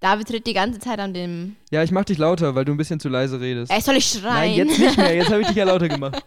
David 0.00 0.28
tritt 0.28 0.46
die 0.46 0.54
ganze 0.54 0.78
Zeit 0.78 1.00
an 1.00 1.12
dem. 1.12 1.56
Ja, 1.70 1.82
ich 1.82 1.90
mach 1.90 2.04
dich 2.04 2.18
lauter, 2.18 2.54
weil 2.54 2.64
du 2.64 2.72
ein 2.72 2.76
bisschen 2.76 3.00
zu 3.00 3.08
leise 3.08 3.40
redest. 3.40 3.72
Ey, 3.72 3.80
soll 3.80 3.96
ich 3.96 4.06
schreien? 4.06 4.24
Nein, 4.24 4.54
jetzt 4.54 4.78
nicht 4.78 4.96
mehr. 4.96 5.14
Jetzt 5.16 5.30
habe 5.30 5.40
ich 5.40 5.48
dich 5.48 5.56
ja 5.56 5.64
lauter 5.64 5.88
gemacht. 5.88 6.22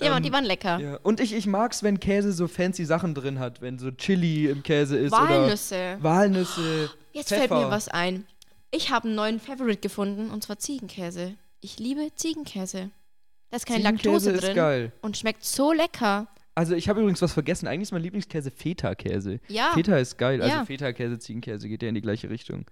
Die, 0.00 0.06
waren, 0.06 0.16
ähm, 0.18 0.22
die 0.22 0.32
waren 0.32 0.44
lecker. 0.44 0.78
Ja. 0.78 0.98
Und 1.02 1.20
ich, 1.20 1.34
ich 1.34 1.46
mag's, 1.46 1.82
wenn 1.82 2.00
Käse 2.00 2.32
so 2.32 2.48
fancy 2.48 2.84
Sachen 2.84 3.14
drin 3.14 3.38
hat, 3.38 3.60
wenn 3.60 3.78
so 3.78 3.90
Chili 3.90 4.46
im 4.48 4.62
Käse 4.62 4.96
ist 4.98 5.12
Walnüsse. 5.12 5.74
oder 5.98 6.02
Walnüsse. 6.02 6.90
Jetzt 7.12 7.28
Pfeffer. 7.28 7.48
fällt 7.48 7.50
mir 7.66 7.70
was 7.70 7.88
ein. 7.88 8.24
Ich 8.70 8.90
habe 8.90 9.06
einen 9.06 9.14
neuen 9.16 9.40
Favorite 9.40 9.80
gefunden 9.80 10.30
und 10.30 10.42
zwar 10.42 10.58
Ziegenkäse. 10.58 11.34
Ich 11.60 11.78
liebe 11.78 12.08
Ziegenkäse. 12.16 12.90
Da 13.50 13.56
ist 13.56 13.66
keine 13.66 13.80
Ziegenkäse 13.82 14.08
Laktose 14.08 14.30
ist 14.30 14.42
drin 14.44 14.54
geil. 14.56 14.92
und 15.02 15.16
schmeckt 15.16 15.44
so 15.44 15.72
lecker. 15.72 16.26
Also 16.54 16.74
ich 16.74 16.88
habe 16.88 17.00
übrigens 17.00 17.20
was 17.22 17.32
vergessen. 17.32 17.66
Eigentlich 17.66 17.82
ist 17.82 17.92
mein 17.92 18.02
Lieblingskäse 18.02 18.50
Feta-Käse. 18.50 19.40
Ja. 19.48 19.72
Feta 19.74 19.96
ist 19.96 20.18
geil. 20.18 20.42
Also 20.42 20.54
Ja. 20.54 20.64
Feta-Käse, 20.64 21.18
Ziegenkäse 21.18 21.68
geht 21.68 21.82
ja 21.82 21.88
in 21.88 21.94
die 21.94 22.00
gleiche 22.02 22.28
Richtung. 22.30 22.64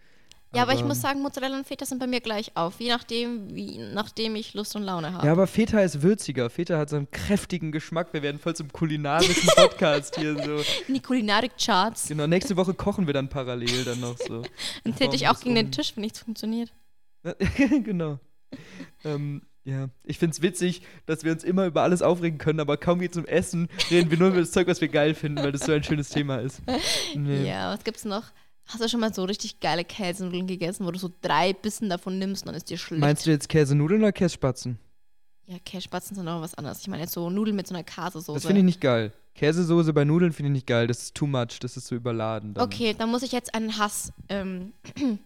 Ja, 0.52 0.62
aber 0.62 0.74
ich 0.74 0.82
muss 0.82 1.00
sagen, 1.00 1.22
Mozzarella 1.22 1.56
und 1.56 1.66
Feta 1.66 1.86
sind 1.86 2.00
bei 2.00 2.08
mir 2.08 2.20
gleich 2.20 2.56
auf, 2.56 2.80
je 2.80 2.88
nachdem, 2.88 3.54
wie, 3.54 3.78
nachdem 3.78 4.34
ich 4.34 4.52
Lust 4.54 4.74
und 4.74 4.82
Laune 4.82 5.12
habe. 5.12 5.24
Ja, 5.24 5.32
aber 5.32 5.46
Feta 5.46 5.80
ist 5.80 6.02
würziger. 6.02 6.50
Feta 6.50 6.76
hat 6.76 6.90
so 6.90 6.96
einen 6.96 7.08
kräftigen 7.10 7.70
Geschmack. 7.70 8.12
Wir 8.12 8.22
werden 8.22 8.40
voll 8.40 8.56
zum 8.56 8.72
kulinarischen 8.72 9.48
Podcast 9.54 10.18
hier 10.18 10.34
so. 10.42 10.56
In 10.88 10.94
die 10.94 11.00
Kulinarik-Charts. 11.00 12.08
Genau, 12.08 12.26
nächste 12.26 12.56
Woche 12.56 12.74
kochen 12.74 13.06
wir 13.06 13.14
dann 13.14 13.28
parallel 13.28 13.84
dann 13.84 14.00
noch 14.00 14.18
so. 14.18 14.42
Dann 14.84 14.96
trete 14.96 15.14
ich 15.14 15.28
auch 15.28 15.38
gegen 15.38 15.54
den 15.54 15.66
um. 15.66 15.72
Tisch, 15.72 15.92
wenn 15.94 16.02
nichts 16.02 16.18
funktioniert. 16.18 16.72
genau. 17.84 18.18
Ähm, 19.04 19.42
ja, 19.62 19.88
ich 20.04 20.18
find's 20.18 20.42
witzig, 20.42 20.82
dass 21.06 21.22
wir 21.22 21.30
uns 21.30 21.44
immer 21.44 21.66
über 21.66 21.82
alles 21.82 22.02
aufregen 22.02 22.38
können, 22.38 22.58
aber 22.58 22.76
kaum 22.76 22.98
geht's 22.98 23.16
um 23.16 23.26
Essen, 23.26 23.68
reden 23.90 24.10
wir 24.10 24.18
nur 24.18 24.28
über 24.28 24.40
das 24.40 24.50
Zeug, 24.50 24.66
was 24.66 24.80
wir 24.80 24.88
geil 24.88 25.14
finden, 25.14 25.42
weil 25.44 25.52
das 25.52 25.62
so 25.62 25.72
ein 25.72 25.84
schönes 25.84 26.08
Thema 26.08 26.38
ist. 26.38 26.62
Nee. 27.14 27.46
Ja, 27.46 27.72
was 27.72 27.84
gibt's 27.84 28.04
noch? 28.04 28.24
Hast 28.70 28.80
du 28.80 28.88
schon 28.88 29.00
mal 29.00 29.12
so 29.12 29.24
richtig 29.24 29.58
geile 29.58 29.84
Käsenudeln 29.84 30.46
gegessen, 30.46 30.86
wo 30.86 30.92
du 30.92 30.98
so 30.98 31.10
drei 31.22 31.52
Bissen 31.52 31.88
davon 31.88 32.18
nimmst 32.18 32.42
und 32.42 32.46
dann 32.46 32.54
ist 32.54 32.70
dir 32.70 32.78
schlecht? 32.78 33.00
Meinst 33.00 33.26
du 33.26 33.30
jetzt 33.30 33.48
Käsenudeln 33.48 34.00
oder 34.00 34.12
Kässpatzen? 34.12 34.78
Ja, 35.46 35.58
Kässpatzen 35.64 36.14
sind 36.14 36.28
auch 36.28 36.40
was 36.40 36.54
anderes. 36.54 36.80
Ich 36.80 36.86
meine 36.86 37.02
jetzt 37.02 37.12
so 37.12 37.28
Nudeln 37.28 37.56
mit 37.56 37.66
so 37.66 37.74
einer 37.74 37.82
Käsesoße. 37.82 38.34
Das 38.34 38.46
finde 38.46 38.60
ich 38.60 38.64
nicht 38.64 38.80
geil. 38.80 39.12
Käsesoße 39.34 39.92
bei 39.92 40.04
Nudeln 40.04 40.32
finde 40.32 40.50
ich 40.50 40.52
nicht 40.52 40.66
geil. 40.68 40.86
Das 40.86 41.02
ist 41.02 41.16
too 41.16 41.26
much. 41.26 41.58
Das 41.60 41.76
ist 41.76 41.88
so 41.88 41.96
überladen. 41.96 42.54
Dann. 42.54 42.64
Okay, 42.64 42.94
dann 42.96 43.10
muss 43.10 43.24
ich 43.24 43.32
jetzt 43.32 43.52
einen 43.52 43.76
Hass. 43.76 44.12
Ähm, 44.28 44.72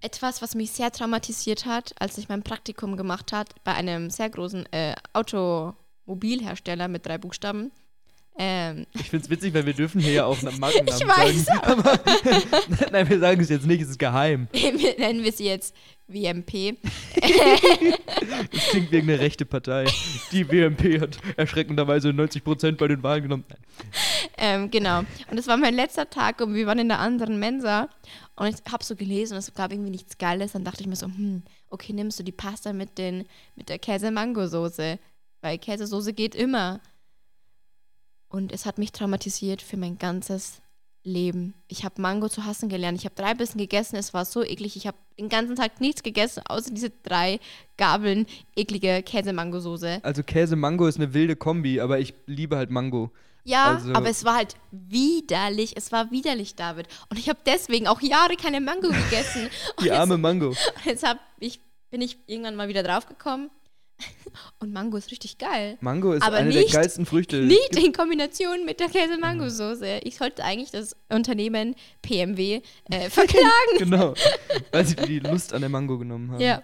etwas, 0.00 0.40
was 0.40 0.54
mich 0.54 0.70
sehr 0.70 0.92
traumatisiert 0.92 1.66
hat, 1.66 1.94
als 1.98 2.18
ich 2.18 2.28
mein 2.28 2.44
Praktikum 2.44 2.96
gemacht 2.96 3.32
hat 3.32 3.54
bei 3.64 3.74
einem 3.74 4.10
sehr 4.10 4.30
großen 4.30 4.72
äh, 4.72 4.94
Automobilhersteller 5.12 6.86
mit 6.86 7.04
drei 7.04 7.18
Buchstaben. 7.18 7.72
Ähm, 8.36 8.86
Ich 8.94 9.10
finde 9.10 9.24
es 9.24 9.30
witzig, 9.30 9.54
weil 9.54 9.64
wir 9.64 9.74
dürfen 9.74 10.00
hier 10.00 10.12
ja 10.12 10.24
auch 10.24 10.42
einen 10.42 10.58
Markennamen 10.58 11.00
Ich 11.00 11.06
weiß, 11.06 11.44
sagen. 11.44 11.60
Aber 11.62 12.00
Nein, 12.92 13.08
wir 13.08 13.18
sagen 13.20 13.40
es 13.40 13.48
jetzt 13.48 13.66
nicht. 13.66 13.82
Es 13.82 13.90
ist 13.90 13.98
geheim. 13.98 14.48
wir 14.52 14.98
nennen 14.98 15.22
wir 15.22 15.32
sie 15.32 15.44
jetzt 15.46 15.74
WMP. 16.08 16.76
Das 18.52 18.68
klingt 18.70 18.92
wie 18.92 18.98
eine 18.98 19.18
rechte 19.18 19.46
Partei. 19.46 19.86
Die 20.32 20.48
WMP 20.50 21.00
hat 21.00 21.18
erschreckenderweise 21.36 22.08
90% 22.10 22.76
bei 22.76 22.88
den 22.88 23.02
Wahlen 23.02 23.22
genommen. 23.22 23.44
Ähm, 24.36 24.70
genau. 24.70 25.00
Und 25.30 25.38
es 25.38 25.46
war 25.46 25.56
mein 25.56 25.74
letzter 25.74 26.10
Tag 26.10 26.40
und 26.40 26.54
wir 26.54 26.66
waren 26.66 26.78
in 26.78 26.88
der 26.88 26.98
anderen 26.98 27.38
Mensa 27.38 27.88
und 28.36 28.48
ich 28.48 28.56
habe 28.70 28.84
so 28.84 28.96
gelesen 28.96 29.34
und 29.34 29.38
es 29.38 29.54
gab 29.54 29.72
irgendwie 29.72 29.90
nichts 29.90 30.18
Geiles. 30.18 30.52
Dann 30.52 30.64
dachte 30.64 30.82
ich 30.82 30.88
mir 30.88 30.96
so, 30.96 31.06
hm, 31.06 31.42
okay, 31.70 31.92
nimmst 31.92 32.18
du 32.18 32.22
die 32.24 32.32
Pasta 32.32 32.72
mit, 32.72 32.98
den, 32.98 33.24
mit 33.54 33.68
der 33.68 33.78
Käse-Mango-Soße, 33.78 34.98
weil 35.40 35.58
Käsesoße 35.58 36.12
geht 36.12 36.34
immer. 36.34 36.80
Und 38.34 38.50
es 38.50 38.66
hat 38.66 38.78
mich 38.78 38.90
traumatisiert 38.90 39.62
für 39.62 39.76
mein 39.76 39.96
ganzes 39.96 40.60
Leben. 41.04 41.54
Ich 41.68 41.84
habe 41.84 42.02
Mango 42.02 42.28
zu 42.28 42.44
hassen 42.44 42.68
gelernt. 42.68 42.98
Ich 42.98 43.04
habe 43.04 43.14
drei 43.14 43.32
Bissen 43.32 43.58
gegessen. 43.58 43.94
Es 43.94 44.12
war 44.12 44.24
so 44.24 44.42
eklig. 44.42 44.74
Ich 44.74 44.88
habe 44.88 44.96
den 45.16 45.28
ganzen 45.28 45.54
Tag 45.54 45.80
nichts 45.80 46.02
gegessen, 46.02 46.42
außer 46.48 46.72
diese 46.74 46.90
drei 46.90 47.38
Gabeln 47.76 48.26
eklige 48.56 49.04
Käse-Mango-Soße. 49.04 50.00
Also 50.02 50.24
Käse-Mango 50.24 50.88
ist 50.88 50.96
eine 50.96 51.14
wilde 51.14 51.36
Kombi, 51.36 51.78
aber 51.78 52.00
ich 52.00 52.12
liebe 52.26 52.56
halt 52.56 52.70
Mango. 52.70 53.12
Ja, 53.44 53.76
Also- 53.76 53.92
aber 53.92 54.08
es 54.08 54.24
war 54.24 54.34
halt 54.34 54.56
widerlich. 54.72 55.76
Es 55.76 55.92
war 55.92 56.10
widerlich, 56.10 56.56
David. 56.56 56.88
Und 57.10 57.20
ich 57.20 57.28
habe 57.28 57.38
deswegen 57.46 57.86
auch 57.86 58.00
Jahre 58.00 58.34
keine 58.34 58.60
Mango 58.60 58.88
gegessen. 58.88 59.48
Die 59.84 59.92
arme 59.92 60.18
Mango. 60.18 60.48
jetzt, 60.74 60.86
jetzt 60.86 61.06
hab 61.06 61.20
ich, 61.38 61.60
bin 61.88 62.00
ich 62.00 62.18
irgendwann 62.26 62.56
mal 62.56 62.66
wieder 62.66 62.82
draufgekommen. 62.82 63.50
Und 64.58 64.72
Mango 64.72 64.96
ist 64.96 65.10
richtig 65.10 65.38
geil. 65.38 65.78
Mango 65.80 66.12
ist 66.12 66.22
Aber 66.22 66.36
eine 66.36 66.48
nicht- 66.48 66.72
der 66.72 66.80
geilsten 66.80 67.06
Früchte. 67.06 67.36
Nicht 67.42 67.76
in 67.76 67.92
Kombination 67.92 68.64
mit 68.64 68.80
der 68.80 68.88
Käse-Mango-Soße. 68.88 70.00
Ich 70.02 70.16
sollte 70.16 70.42
eigentlich 70.44 70.70
das 70.70 70.96
Unternehmen 71.08 71.74
PMW 72.02 72.60
äh, 72.90 73.10
verklagen. 73.10 73.78
Genau. 73.78 74.14
Weil 74.72 74.84
sie 74.86 74.96
die 74.96 75.20
Lust 75.20 75.52
an 75.52 75.60
der 75.60 75.70
Mango 75.70 75.98
genommen 75.98 76.32
haben. 76.32 76.40
ja. 76.40 76.62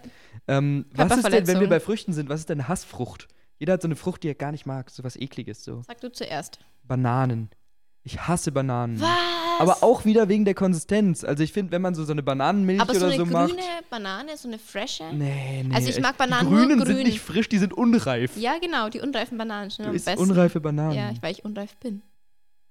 Ähm, 0.49 0.87
was 0.95 1.17
ist 1.17 1.29
denn, 1.33 1.47
wenn 1.47 1.61
wir 1.61 1.69
bei 1.69 1.81
Früchten 1.81 2.13
sind, 2.13 2.29
was 2.29 2.41
ist 2.41 2.49
denn 2.49 2.67
Hassfrucht? 2.67 3.29
Jeder 3.59 3.75
hat 3.75 3.83
so 3.83 3.89
eine 3.89 3.95
Frucht, 3.95 4.23
die 4.23 4.29
er 4.29 4.35
gar 4.35 4.51
nicht 4.53 4.65
mag, 4.67 4.91
so 4.91 5.05
was 5.05 5.15
ekliges, 5.17 5.63
so. 5.63 5.83
Sag 5.87 6.01
du 6.01 6.11
zuerst. 6.11 6.59
Bananen. 6.83 7.51
Ich 8.03 8.19
hasse 8.19 8.51
Bananen. 8.51 8.99
Was? 9.01 9.09
Aber 9.59 9.83
auch 9.83 10.07
wieder 10.07 10.29
wegen 10.29 10.47
der 10.47 10.55
Konsistenz. 10.55 11.23
Also 11.23 11.43
ich 11.43 11.53
finde, 11.53 11.73
wenn 11.73 11.83
man 11.83 11.95
so, 11.95 12.05
so 12.05 12.13
eine 12.13 12.23
Bananenmilch 12.23 12.81
Aber 12.81 12.95
so 12.95 13.01
oder 13.05 13.15
eine 13.15 13.17
so 13.19 13.25
grüne 13.25 13.37
macht. 13.37 13.91
Banane, 13.91 14.37
so 14.39 14.49
eine 14.49 14.59
frische? 14.59 15.05
Nee, 15.13 15.65
nee. 15.65 15.75
Also 15.75 15.91
ich 15.91 16.01
mag 16.01 16.17
Bananen 16.17 16.49
die 16.49 16.55
nur 16.55 16.63
Grünen 16.63 16.79
grün. 16.81 16.97
sind 16.97 17.07
nicht 17.07 17.21
frisch, 17.21 17.49
die 17.49 17.59
sind 17.59 17.75
unreif. 17.75 18.37
Ja, 18.39 18.59
genau. 18.59 18.89
Die 18.89 19.01
unreifen 19.01 19.37
Bananen 19.37 19.69
sind 19.69 19.85
du 19.85 19.91
am 19.91 19.95
isst 19.97 20.07
besten. 20.07 20.23
unreife 20.23 20.61
Bananen. 20.61 20.95
Ja, 20.97 21.13
weil 21.21 21.33
ich 21.33 21.45
unreif 21.45 21.77
bin. 21.77 22.01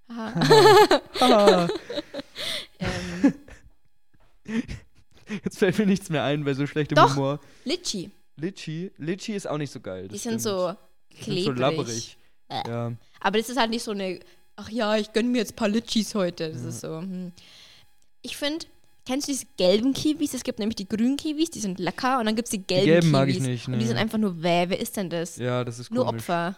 Aha. 0.08 0.34
Haha. 1.20 1.68
ähm, 2.80 3.34
Jetzt 5.44 5.60
fällt 5.60 5.78
mir 5.78 5.86
nichts 5.86 6.10
mehr 6.10 6.24
ein 6.24 6.44
bei 6.44 6.54
so 6.56 6.66
schlechtem 6.66 6.96
Doch. 6.96 7.16
Humor. 7.16 7.40
Litchi. 7.66 8.10
Litchi. 8.36 8.92
Litchi 8.98 9.34
ist 9.36 9.48
auch 9.48 9.58
nicht 9.60 9.72
so 9.72 9.80
geil. 9.80 10.08
Die 10.08 10.18
sind 10.18 10.42
stimmt. 10.42 10.42
so 10.42 10.74
Die 11.12 11.16
sind 11.24 11.24
klebrig. 11.24 11.46
so 11.46 11.52
labberig. 11.62 12.18
Äh. 12.48 12.68
Ja. 12.68 12.92
Aber 13.20 13.38
das 13.38 13.50
ist 13.50 13.58
halt 13.60 13.70
nicht 13.70 13.84
so 13.84 13.92
eine, 13.92 14.20
ach 14.60 14.70
ja, 14.70 14.98
ich 14.98 15.14
gönne 15.14 15.30
mir 15.30 15.40
jetzt 15.40 15.54
ein 15.54 15.56
paar 15.56 15.70
Litchis 15.70 16.14
heute. 16.16 16.52
Das 16.52 16.64
ist 16.64 16.82
so. 16.82 17.00
Hm. 17.00 17.32
Ich 18.22 18.36
finde, 18.36 18.66
kennst 19.06 19.28
du 19.28 19.32
diese 19.32 19.46
gelben 19.58 19.94
Kiwis? 19.94 20.34
Es 20.34 20.44
gibt 20.44 20.60
nämlich 20.60 20.76
die 20.76 20.88
grünen 20.88 21.18
Kiwis, 21.18 21.50
die 21.50 21.60
sind 21.60 21.80
lecker. 21.80 22.20
Und 22.20 22.26
dann 22.26 22.36
gibt 22.36 22.48
es 22.48 22.52
die 22.52 22.62
gelben 22.62 22.86
gelben 22.86 23.02
Kiwis. 23.02 23.12
mag 23.12 23.30
ich 23.30 23.40
nicht, 23.40 23.68
Und 23.68 23.80
die 23.80 23.88
sind 23.88 23.98
einfach 23.98 24.18
nur 24.18 24.44
wäh. 24.44 24.66
Wer 24.70 24.80
ist 24.80 24.98
denn 24.98 25.10
das? 25.10 25.38
ja, 25.38 25.64
das 25.64 25.80
ist 25.80 25.92
nur 25.92 26.06
komisch. 26.06 26.24
Opfer. 26.24 26.58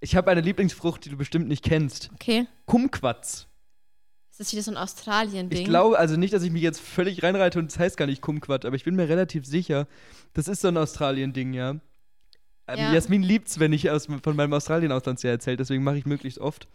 Ich 0.00 0.16
habe 0.16 0.30
eine 0.30 0.40
Lieblingsfrucht, 0.40 1.04
die 1.04 1.10
du 1.10 1.16
bestimmt 1.16 1.48
nicht 1.48 1.62
kennst. 1.62 2.10
Okay. 2.14 2.46
Kumquats. 2.66 3.46
Ist 4.30 4.40
das 4.40 4.52
wieder 4.52 4.62
so 4.62 4.70
ein 4.70 4.78
Australien-Ding? 4.78 5.58
Ich 5.58 5.64
glaube, 5.66 5.98
also 5.98 6.16
nicht, 6.16 6.32
dass 6.32 6.42
ich 6.42 6.50
mich 6.50 6.62
jetzt 6.62 6.80
völlig 6.80 7.22
reinreite 7.22 7.58
und 7.58 7.70
es 7.70 7.78
heißt 7.78 7.98
gar 7.98 8.06
nicht 8.06 8.22
Kumquat, 8.22 8.64
aber 8.64 8.74
ich 8.74 8.84
bin 8.84 8.96
mir 8.96 9.08
relativ 9.08 9.44
sicher, 9.44 9.86
das 10.32 10.48
ist 10.48 10.62
so 10.62 10.68
ein 10.68 10.78
Australien-Ding, 10.78 11.52
ja. 11.52 11.76
Ähm, 12.72 12.78
Ja. 12.78 12.92
Jasmin 12.94 13.22
liebt's, 13.22 13.58
wenn 13.58 13.72
ich 13.72 13.90
aus, 13.90 14.06
von 14.22 14.36
meinem 14.36 14.52
Australien-Auslandsjahr 14.52 15.32
erzähle, 15.32 15.56
deswegen 15.56 15.82
mache 15.84 15.98
ich 15.98 16.06
möglichst 16.06 16.38
oft. 16.38 16.66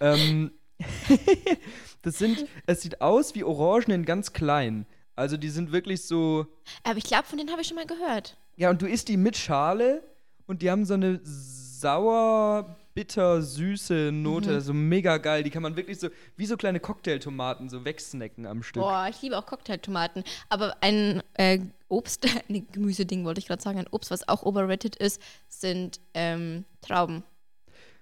ähm, 0.00 0.50
das 2.02 2.18
sind, 2.18 2.46
es 2.66 2.82
sieht 2.82 3.00
aus 3.00 3.34
wie 3.34 3.44
Orangen 3.44 3.90
in 3.90 4.04
ganz 4.04 4.32
klein. 4.32 4.86
Also 5.14 5.36
die 5.36 5.48
sind 5.48 5.72
wirklich 5.72 6.02
so, 6.06 6.46
Aber 6.84 6.98
ich 6.98 7.04
glaube, 7.04 7.24
von 7.24 7.38
denen 7.38 7.50
habe 7.50 7.62
ich 7.62 7.68
schon 7.68 7.76
mal 7.76 7.86
gehört. 7.86 8.36
ja, 8.56 8.68
und 8.70 8.82
du 8.82 8.86
isst 8.86 9.08
die 9.08 9.16
mit 9.16 9.36
Schale 9.36 10.02
und 10.46 10.60
die 10.62 10.70
haben 10.70 10.84
so 10.84 10.94
eine 10.94 11.20
sauer, 11.24 12.76
bitter, 12.96 13.42
süße 13.42 14.10
Note, 14.10 14.48
Mhm. 14.48 14.54
also 14.56 14.72
mega 14.74 15.18
geil. 15.18 15.42
Die 15.44 15.50
kann 15.50 15.62
man 15.62 15.76
wirklich 15.76 16.00
so, 16.00 16.08
wie 16.36 16.46
so 16.46 16.56
kleine 16.56 16.80
Cocktailtomaten, 16.80 17.68
so 17.68 17.84
wegsnacken 17.84 18.46
am 18.46 18.62
Stück. 18.64 18.82
Boah, 18.82 19.06
ich 19.08 19.20
liebe 19.22 19.38
auch 19.38 19.44
Cocktailtomaten. 19.46 20.24
Aber 20.48 20.76
ein 20.80 21.22
äh, 21.34 21.60
Obst, 21.88 22.24
nee, 22.48 22.64
Gemüseding 22.72 23.24
wollte 23.24 23.38
ich 23.38 23.46
gerade 23.46 23.62
sagen, 23.62 23.78
ein 23.78 23.86
Obst, 23.90 24.10
was 24.10 24.26
auch 24.28 24.42
overrated 24.44 24.96
ist, 24.96 25.20
sind 25.46 26.00
ähm, 26.14 26.64
Trauben. 26.80 27.22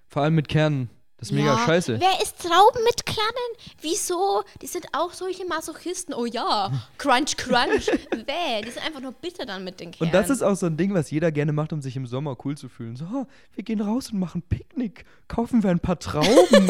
Vor 0.07 0.23
allem 0.23 0.35
mit 0.35 0.47
Kernen. 0.47 0.89
Das 1.17 1.29
ist 1.29 1.35
mega 1.35 1.55
Ja, 1.55 1.65
scheiße. 1.65 1.99
Wer 1.99 2.21
isst 2.21 2.39
Trauben 2.39 2.83
mit 2.83 3.05
Kernen? 3.05 3.71
Wieso? 3.79 4.43
Die 4.61 4.67
sind 4.67 4.85
auch 4.91 5.13
solche 5.13 5.45
Masochisten. 5.45 6.13
Oh 6.13 6.25
ja, 6.25 6.71
Crunch, 6.97 7.37
Crunch. 7.37 7.87
Wer? 8.11 8.61
Die 8.61 8.69
sind 8.69 8.85
einfach 8.85 8.99
nur 8.99 9.13
bitter 9.13 9.45
dann 9.45 9.63
mit 9.63 9.79
den 9.79 9.91
Kernen. 9.91 10.09
Und 10.09 10.13
das 10.13 10.29
ist 10.29 10.41
auch 10.41 10.55
so 10.55 10.65
ein 10.65 10.75
Ding, 10.75 10.93
was 10.93 11.11
jeder 11.11 11.31
gerne 11.31 11.53
macht, 11.53 11.71
um 11.71 11.81
sich 11.81 11.95
im 11.95 12.05
Sommer 12.05 12.35
cool 12.43 12.57
zu 12.57 12.67
fühlen. 12.67 12.97
So, 12.97 13.05
oh, 13.05 13.25
wir 13.53 13.63
gehen 13.63 13.79
raus 13.79 14.11
und 14.11 14.19
machen 14.19 14.41
Picknick. 14.41 15.05
Kaufen 15.29 15.63
wir 15.63 15.69
ein 15.69 15.79
paar 15.79 15.99
Trauben. 15.99 16.69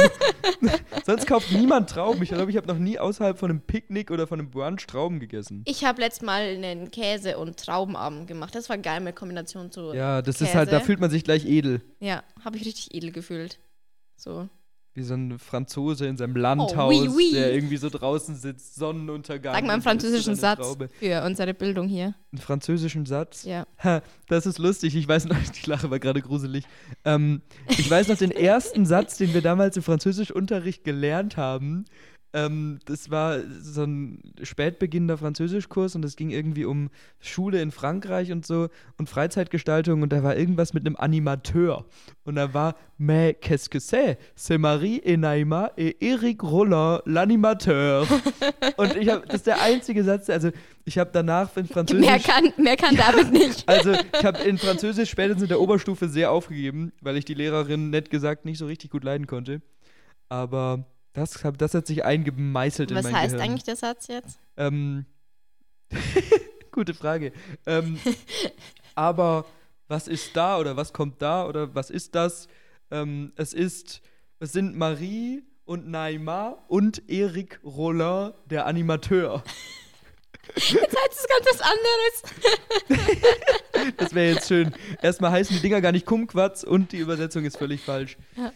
Sonst 1.05 1.25
kauft 1.25 1.51
niemand 1.51 1.89
Trauben. 1.89 2.21
Ich 2.21 2.29
glaube, 2.29 2.51
ich 2.51 2.57
habe 2.57 2.67
noch 2.67 2.77
nie 2.77 2.99
außerhalb 2.99 3.39
von 3.39 3.49
einem 3.49 3.61
Picknick 3.61 4.11
oder 4.11 4.27
von 4.27 4.39
einem 4.39 4.51
Brunch 4.51 4.85
Trauben 4.85 5.19
gegessen. 5.19 5.63
Ich 5.65 5.83
habe 5.83 6.01
letztes 6.01 6.21
Mal 6.21 6.41
einen 6.41 6.91
Käse- 6.91 7.39
und 7.39 7.57
Traubenabend 7.57 8.27
gemacht. 8.27 8.53
Das 8.53 8.69
war 8.69 8.77
geil 8.77 8.99
mit 9.01 9.15
Kombination 9.15 9.71
zu. 9.71 9.91
Ja, 9.93 10.21
das 10.21 10.37
Käse. 10.37 10.49
ist 10.49 10.55
halt, 10.55 10.71
da 10.71 10.79
fühlt 10.81 10.99
man 10.99 11.09
sich 11.09 11.23
gleich 11.23 11.45
edel. 11.45 11.81
Ja, 11.99 12.23
habe 12.43 12.57
ich 12.57 12.65
richtig 12.65 12.93
edel 12.93 13.11
gefühlt. 13.11 13.59
So. 14.15 14.49
Wie 14.93 15.03
so 15.03 15.13
ein 15.13 15.37
Franzose 15.39 16.07
in 16.07 16.15
seinem 16.15 16.37
Landhaus, 16.37 16.73
Oh, 16.77 16.87
oui, 17.01 17.09
oui. 17.13 17.31
der 17.33 17.53
irgendwie 17.53 17.75
so 17.75 17.89
draußen 17.89 18.33
sitzt, 18.37 18.75
Sonnenuntergang. 18.75 19.53
Sag 19.53 19.65
mal 19.65 19.73
einen 19.73 19.81
französischen 19.81 20.35
Satz 20.35 20.59
Traube. 20.61 20.87
für 20.87 21.21
unsere 21.25 21.53
Bildung 21.53 21.89
hier. 21.89 22.15
Einen 22.31 22.41
französischen 22.41 23.05
Satz? 23.05 23.43
Ja. 23.43 23.67
Ha, 23.83 24.01
das 24.29 24.45
ist 24.45 24.57
lustig. 24.57 24.95
Ich 24.95 25.05
weiß 25.05 25.25
noch, 25.25 25.35
die 25.65 25.69
Lache 25.69 25.91
war 25.91 25.99
gerade 25.99 26.21
gruselig. 26.21 26.63
Ähm, 27.03 27.41
ich 27.67 27.91
weiß 27.91 28.07
noch 28.07 28.17
den 28.17 28.31
ersten 28.31 28.85
Satz, 28.85 29.17
den 29.17 29.33
wir 29.33 29.41
damals 29.41 29.75
im 29.75 29.83
Französischunterricht 29.83 30.85
gelernt 30.85 31.35
haben. 31.35 31.83
Ähm, 32.35 32.79
das 32.83 33.09
war 33.09 33.39
so 33.61 33.83
ein 33.83 34.33
spätbeginnender 34.43 35.17
Französischkurs 35.17 35.95
und 35.95 36.03
es 36.03 36.17
ging 36.17 36.31
irgendwie 36.31 36.65
um 36.65 36.89
Schule 37.21 37.61
in 37.61 37.71
Frankreich 37.71 38.33
und 38.33 38.45
so 38.45 38.67
und 38.97 39.09
Freizeitgestaltung 39.09 40.01
und 40.01 40.11
da 40.11 40.21
war 40.21 40.35
irgendwas 40.35 40.73
mit 40.73 40.85
einem 40.85 40.97
Animateur. 40.97 41.85
Und 42.25 42.35
da 42.35 42.53
war 42.53 42.75
Mais 42.97 43.35
qu'est-ce 43.39 43.69
que 43.69 43.79
c'est? 43.79 44.17
C'est 44.35 44.57
Marie 44.57 45.01
et 45.03 45.15
Naima 45.15 45.71
et 45.77 45.95
Eric 46.01 46.43
Rollin, 46.43 47.01
l'animateur. 47.05 48.05
und 48.77 48.97
ich 48.97 49.07
habe, 49.07 49.25
das 49.27 49.37
ist 49.37 49.47
der 49.47 49.61
einzige 49.61 50.03
Satz, 50.03 50.29
also 50.29 50.49
ich 50.83 50.97
habe 50.97 51.11
danach 51.13 51.55
in 51.55 51.67
Französisch. 51.67 52.05
Mehr 52.05 52.19
kann, 52.19 52.51
mehr 52.57 52.75
kann 52.75 52.97
David 52.97 53.31
nicht. 53.31 53.67
Also, 53.67 53.93
ich 53.93 54.25
habe 54.25 54.39
in 54.43 54.57
Französisch 54.57 55.09
spätestens 55.09 55.43
in 55.43 55.49
der 55.49 55.61
Oberstufe 55.61 56.09
sehr 56.09 56.31
aufgegeben, 56.31 56.91
weil 57.01 57.15
ich 57.15 57.23
die 57.25 57.33
Lehrerin, 57.33 57.91
nett 57.91 58.09
gesagt, 58.09 58.43
nicht 58.43 58.57
so 58.57 58.65
richtig 58.65 58.91
gut 58.91 59.03
leiden 59.03 59.25
konnte. 59.25 59.61
Aber 60.29 60.85
das, 61.15 61.43
hab, 61.43 61.57
das 61.57 61.73
hat 61.73 61.87
sich 61.87 62.03
eingemeißelt 62.03 62.93
Was 62.93 63.05
in 63.05 63.11
mein 63.11 63.21
heißt 63.21 63.33
Gehirn. 63.35 63.49
eigentlich 63.49 63.63
der 63.63 63.77
Satz 63.77 64.07
jetzt? 64.07 64.37
Ähm, 64.57 65.05
gute 66.71 66.93
Frage. 66.93 67.31
Ähm, 67.65 67.97
aber 68.95 69.45
was 69.87 70.07
ist 70.07 70.35
da 70.35 70.59
oder 70.59 70.75
was 70.75 70.91
kommt 70.91 71.21
da 71.21 71.47
oder 71.47 71.73
was 71.73 71.89
ist 71.89 72.15
das? 72.15 72.49
Ähm, 72.91 73.31
es 73.37 73.53
ist, 73.53 74.01
es 74.39 74.51
sind 74.51 74.75
Marie 74.75 75.43
und 75.63 75.87
Naima 75.87 76.57
und 76.67 77.09
Eric 77.09 77.61
Rollin, 77.63 78.33
der 78.49 78.65
Animateur. 78.65 79.43
Jetzt 80.55 80.75
heißt 80.75 81.11
es 81.11 81.27
ganz 81.27 81.45
was 81.49 81.61
anderes. 81.61 83.15
Das 83.97 84.13
wäre 84.13 84.35
jetzt 84.35 84.47
schön. 84.47 84.75
Erstmal 85.01 85.31
heißen 85.31 85.55
die 85.55 85.61
Dinger 85.61 85.81
gar 85.81 85.91
nicht 85.91 86.05
Kumquats 86.05 86.63
und 86.63 86.91
die 86.91 86.99
Übersetzung 86.99 87.45
ist 87.45 87.57
völlig 87.57 87.81
falsch. 87.81 88.15
Ja. 88.37 88.53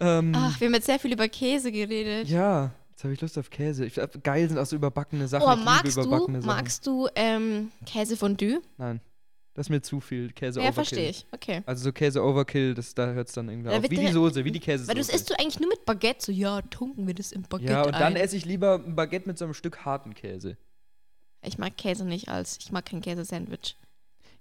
Ähm, 0.00 0.32
Ach, 0.34 0.58
wir 0.60 0.66
haben 0.66 0.74
jetzt 0.74 0.86
sehr 0.86 0.98
viel 0.98 1.12
über 1.12 1.28
Käse 1.28 1.70
geredet. 1.70 2.28
ja, 2.28 2.72
jetzt 2.90 3.04
habe 3.04 3.12
ich 3.14 3.20
Lust 3.20 3.36
auf 3.38 3.50
Käse. 3.50 3.84
Ich, 3.84 4.00
geil 4.22 4.48
sind 4.48 4.58
auch 4.58 4.66
so 4.66 4.76
überbackene 4.76 5.28
Sachen. 5.28 5.46
oh, 5.46 5.52
ich 5.58 5.64
magst 5.64 5.84
liebe 5.84 6.00
du, 6.02 6.06
überbackene 6.08 6.42
Sachen. 6.42 6.56
magst 6.56 6.86
du 6.86 7.08
ähm, 7.14 7.70
Käsefondue? 7.84 8.60
Nein, 8.78 9.00
das 9.54 9.66
ist 9.66 9.70
mir 9.70 9.82
zu 9.82 10.00
viel. 10.00 10.32
Käse 10.32 10.60
ja, 10.60 10.66
Overkill. 10.66 10.74
verstehe 10.74 11.10
ich. 11.10 11.26
Okay. 11.32 11.62
Also 11.66 11.84
so 11.84 11.92
Käse 11.92 12.22
Overkill, 12.24 12.74
das, 12.74 12.94
da 12.94 13.08
hört 13.12 13.28
es 13.28 13.34
dann 13.34 13.48
irgendwie 13.48 13.68
Da 13.68 13.76
auf. 13.78 13.90
Wie 13.90 13.96
die 13.96 14.08
Soße, 14.12 14.44
wie 14.44 14.52
die 14.52 14.60
Käsesoße. 14.60 14.88
Weil 14.88 14.96
das 14.96 15.08
isst 15.10 15.28
du 15.28 15.34
eigentlich 15.38 15.60
nur 15.60 15.68
mit 15.68 15.84
Baguette. 15.84 16.24
So, 16.24 16.32
ja, 16.32 16.62
tunken 16.62 17.06
wir 17.06 17.14
das 17.14 17.32
im 17.32 17.42
Baguette 17.42 17.72
ja, 17.72 17.82
und 17.82 17.92
dann 17.92 18.14
ein. 18.14 18.16
esse 18.16 18.36
ich 18.36 18.44
lieber 18.44 18.82
ein 18.84 18.94
Baguette 18.96 19.28
mit 19.28 19.38
so 19.38 19.44
einem 19.44 19.54
Stück 19.54 19.84
harten 19.84 20.14
Käse. 20.14 20.56
Ich 21.42 21.58
mag 21.58 21.76
Käse 21.76 22.04
nicht 22.04 22.28
als, 22.28 22.58
ich 22.60 22.70
mag 22.70 22.84
kein 22.86 23.00
Käsesandwich. 23.00 23.76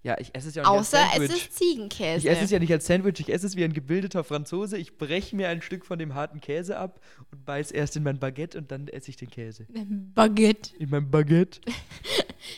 Ja, 0.01 0.15
ich 0.17 0.33
esse 0.33 0.47
es 0.47 0.55
ja 0.55 0.63
auch 0.63 0.71
nicht 0.71 0.79
Außer 0.79 0.97
als 0.99 1.09
es 1.11 1.19
Sandwich. 1.27 1.47
ist 1.49 1.57
Ziegenkäse. 1.57 2.17
ich 2.19 2.31
esse 2.33 2.43
es 2.45 2.51
ja 2.51 2.59
nicht 2.59 2.71
als 2.71 2.85
Sandwich, 2.87 3.19
ich 3.19 3.29
esse 3.33 3.45
es 3.45 3.55
wie 3.57 3.65
ein 3.65 3.73
gebildeter 3.73 4.23
Franzose. 4.23 4.77
Ich 4.77 4.97
breche 4.97 5.35
mir 5.35 5.49
ein 5.49 5.61
Stück 5.61 5.85
von 5.85 5.99
dem 5.99 6.15
harten 6.15 6.39
Käse 6.39 6.77
ab 6.77 7.01
und 7.31 7.43
beiß 7.45 7.71
erst 7.71 7.97
in 7.97 8.03
mein 8.03 8.17
Baguette 8.17 8.57
und 8.57 8.71
dann 8.71 8.87
esse 8.87 9.09
ich 9.09 9.17
den 9.17 9.29
Käse. 9.29 9.67
Baguette. 10.15 10.75
In 10.77 10.89
mein 10.89 11.09
Baguette. 11.09 11.59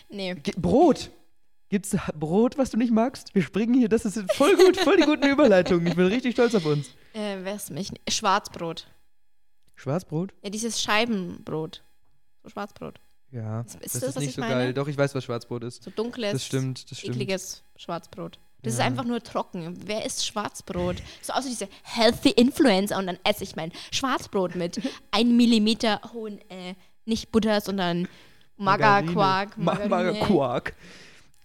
Nee. 0.09 0.35
Ge 0.35 0.53
Brot! 0.57 1.09
Gibt's 1.69 1.95
Brot, 2.15 2.57
was 2.57 2.69
du 2.69 2.77
nicht 2.77 2.91
magst? 2.91 3.33
Wir 3.33 3.41
springen 3.41 3.73
hier, 3.73 3.89
das 3.89 4.05
ist 4.05 4.19
voll 4.33 4.55
gut, 4.55 4.77
voll 4.77 4.97
die 4.97 5.03
guten 5.03 5.25
Überleitungen. 5.27 5.87
Ich 5.87 5.95
bin 5.95 6.05
richtig 6.07 6.33
stolz 6.33 6.53
auf 6.53 6.65
uns. 6.65 6.89
Äh, 7.13 7.37
wer 7.41 7.55
ist 7.55 7.71
mich? 7.71 7.89
Schwarzbrot. 8.09 8.87
Schwarzbrot? 9.75 10.33
Ja, 10.43 10.49
dieses 10.49 10.81
Scheibenbrot. 10.81 11.83
So 12.43 12.49
Schwarzbrot. 12.49 12.99
Ja. 13.31 13.61
Ist 13.61 13.75
das 13.81 13.91
das, 13.93 14.03
ist 14.03 14.19
nicht 14.19 14.29
ich 14.29 14.35
so 14.35 14.41
meine? 14.41 14.53
geil. 14.55 14.73
Doch, 14.73 14.87
ich 14.87 14.97
weiß, 14.97 15.15
was 15.15 15.23
Schwarzbrot 15.23 15.63
ist. 15.63 15.83
So 15.83 15.91
dunkles, 15.91 16.33
Das 16.33 16.45
stimmt, 16.45 16.91
das 16.91 16.97
stimmt. 16.99 17.15
ekliges 17.15 17.63
Schwarzbrot. 17.77 18.39
Das 18.63 18.73
ist 18.73 18.79
Ja. 18.79 18.85
einfach 18.85 19.05
nur 19.05 19.23
trocken. 19.23 19.75
Wer 19.85 20.05
isst 20.05 20.25
Schwarzbrot? 20.25 20.97
So 21.21 21.33
außer 21.33 21.47
diese 21.49 21.67
Healthy 21.83 22.29
Influencer 22.31 22.97
und 22.97 23.07
dann 23.07 23.17
esse 23.23 23.43
ich 23.43 23.55
mein 23.55 23.71
Schwarzbrot 23.91 24.55
mit 24.55 24.79
1 25.11 25.29
Millimeter 25.31 25.99
hohen, 26.13 26.39
äh, 26.49 26.75
nicht 27.05 27.31
Butter, 27.31 27.61
sondern 27.61 28.07
Magerquark. 28.57 29.57
Magerquark. 29.57 30.73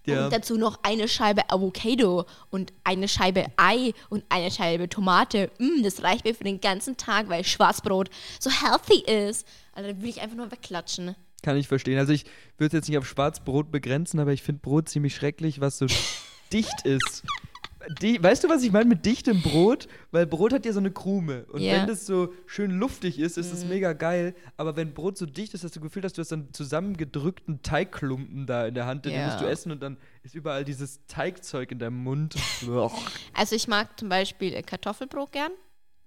Ja. 0.04 0.26
Und 0.26 0.32
dazu 0.32 0.56
noch 0.56 0.78
eine 0.84 1.08
Scheibe 1.08 1.48
Avocado 1.50 2.26
und 2.50 2.72
eine 2.84 3.08
Scheibe 3.08 3.46
Ei 3.56 3.92
und 4.08 4.24
eine 4.28 4.50
Scheibe 4.52 4.88
Tomate. 4.88 5.50
Mm, 5.58 5.82
das 5.82 6.02
reicht 6.04 6.24
mir 6.24 6.34
für 6.34 6.44
den 6.44 6.60
ganzen 6.60 6.96
Tag, 6.96 7.28
weil 7.28 7.42
Schwarzbrot 7.44 8.08
so 8.38 8.50
healthy 8.50 9.00
ist. 9.00 9.46
Also 9.72 9.90
da 9.90 10.00
will 10.00 10.08
ich 10.08 10.20
einfach 10.20 10.36
nur 10.36 10.50
wegklatschen. 10.52 11.16
Kann 11.42 11.56
ich 11.56 11.68
verstehen. 11.68 11.98
Also 11.98 12.12
ich 12.12 12.24
würde 12.58 12.68
es 12.68 12.72
jetzt 12.80 12.88
nicht 12.88 12.98
auf 12.98 13.06
Schwarzbrot 13.06 13.70
begrenzen, 13.70 14.18
aber 14.20 14.32
ich 14.32 14.42
finde 14.42 14.60
Brot 14.62 14.88
ziemlich 14.88 15.14
schrecklich, 15.14 15.60
was 15.60 15.78
so 15.78 15.86
dicht 16.52 16.84
ist. 16.84 17.22
Die, 18.02 18.20
weißt 18.20 18.42
du, 18.42 18.48
was 18.48 18.64
ich 18.64 18.72
meine 18.72 18.86
mit 18.86 19.06
dichtem 19.06 19.42
Brot? 19.42 19.86
Weil 20.10 20.26
Brot 20.26 20.52
hat 20.52 20.66
ja 20.66 20.72
so 20.72 20.80
eine 20.80 20.90
Krume. 20.90 21.44
Und 21.52 21.60
Ja. 21.60 21.74
wenn 21.74 21.86
das 21.86 22.04
so 22.04 22.32
schön 22.46 22.72
luftig 22.72 23.20
ist, 23.20 23.38
ist 23.38 23.52
es 23.52 23.62
Mhm. 23.62 23.68
mega 23.70 23.92
geil. 23.92 24.34
Aber 24.56 24.74
wenn 24.74 24.92
Brot 24.92 25.16
so 25.16 25.24
dicht 25.24 25.54
ist, 25.54 25.62
hast 25.62 25.76
du 25.76 25.78
das 25.78 25.84
Gefühl, 25.84 26.02
dass 26.02 26.12
du 26.12 26.20
hast 26.20 26.32
dann 26.32 26.52
zusammengedrückten 26.52 27.62
Teigklumpen 27.62 28.44
da 28.46 28.66
in 28.66 28.74
der 28.74 28.86
Hand, 28.86 29.04
den 29.04 29.12
Ja. 29.12 29.26
musst 29.26 29.40
du 29.40 29.44
essen 29.44 29.70
und 29.70 29.80
dann 29.84 29.98
ist 30.24 30.34
überall 30.34 30.64
dieses 30.64 31.06
Teigzeug 31.06 31.70
in 31.70 31.78
deinem 31.78 32.02
Mund. 32.02 32.34
Also 33.34 33.54
ich 33.54 33.68
mag 33.68 33.96
zum 34.00 34.08
Beispiel 34.08 34.54
äh, 34.54 34.62
Kartoffelbrot 34.62 35.30
gern. 35.30 35.52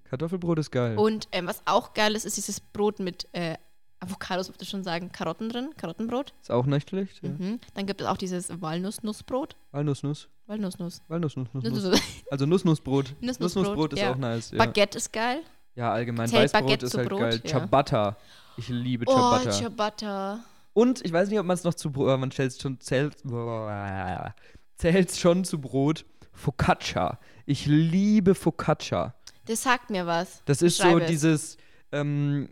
Kartoffelbrot 0.10 0.60
ist 0.60 0.72
geil. 0.72 0.98
Und 0.98 1.30
ähm, 1.32 1.48
was 1.48 1.62
auch 1.65 1.94
geil 1.94 2.15
ist, 2.15 2.26
ist 2.26 2.36
dieses 2.36 2.60
Brot 2.60 3.00
mit 3.00 3.28
äh, 3.34 3.56
Avocados, 3.99 4.47
würde 4.49 4.63
ich 4.63 4.69
schon 4.69 4.83
sagen, 4.83 5.12
Karotten 5.12 5.49
drin, 5.49 5.69
Karottenbrot. 5.77 6.33
Ist 6.41 6.51
auch 6.51 6.65
nicht 6.65 6.89
schlecht. 6.89 7.21
Ja. 7.21 7.29
Mhm. 7.29 7.59
Dann 7.73 7.85
gibt 7.85 8.01
es 8.01 8.07
auch 8.07 8.17
dieses 8.17 8.49
Walnuss-Nussbrot. 8.62 9.55
Walnussnuss. 9.71 10.29
Walnuss-Nuss. 10.47 11.01
Walnussnuss. 11.07 11.47
Nuss, 11.53 11.63
Nuss. 11.63 11.83
Nuss- 11.83 12.01
Also 12.31 12.45
Nussnussbrot. 12.45 13.15
Nussnussbrot, 13.21 13.93
ist 13.93 13.99
ja. 13.99 14.12
auch 14.12 14.17
nice. 14.17 14.51
Ja, 14.51 14.57
Baguette 14.57 14.97
ist 14.97 15.12
geil. 15.13 15.41
ja 15.75 15.91
allgemein. 15.91 16.27
Zählt 16.27 16.43
Weißbrot 16.43 16.62
Baguette 16.63 16.85
ist 16.85 16.97
halt 16.97 17.09
Brot? 17.09 17.19
geil. 17.19 17.41
Ja. 17.43 17.49
Ciabatta. 17.49 18.17
Ich 18.57 18.69
liebe 18.69 19.05
Oh, 19.07 19.13
Ciabatta. 19.13 19.51
Ciabatta. 19.51 20.39
Und 20.73 21.05
ich 21.05 21.12
weiß 21.12 21.29
nicht, 21.29 21.39
ob 21.39 21.45
man 21.45 21.53
es 21.55 21.63
noch 21.63 21.73
zu 21.73 21.91
Brot, 21.91 22.19
man 22.19 22.31
stellt 22.31 22.59
schon, 22.59 22.79
zählt, 22.79 23.17
zählt 24.77 25.12
schon 25.15 25.43
zu 25.43 25.59
Brot. 25.59 26.05
Focaccia. 26.33 27.19
Ich 27.45 27.65
liebe 27.65 28.33
Focaccia. 28.33 29.13
Das 29.45 29.63
sagt 29.63 29.89
mir 29.89 30.05
was. 30.05 30.41
Das 30.45 30.62
ist 30.62 30.77
so 30.77 30.99
dieses 30.99 31.57
ähm, 31.91 32.49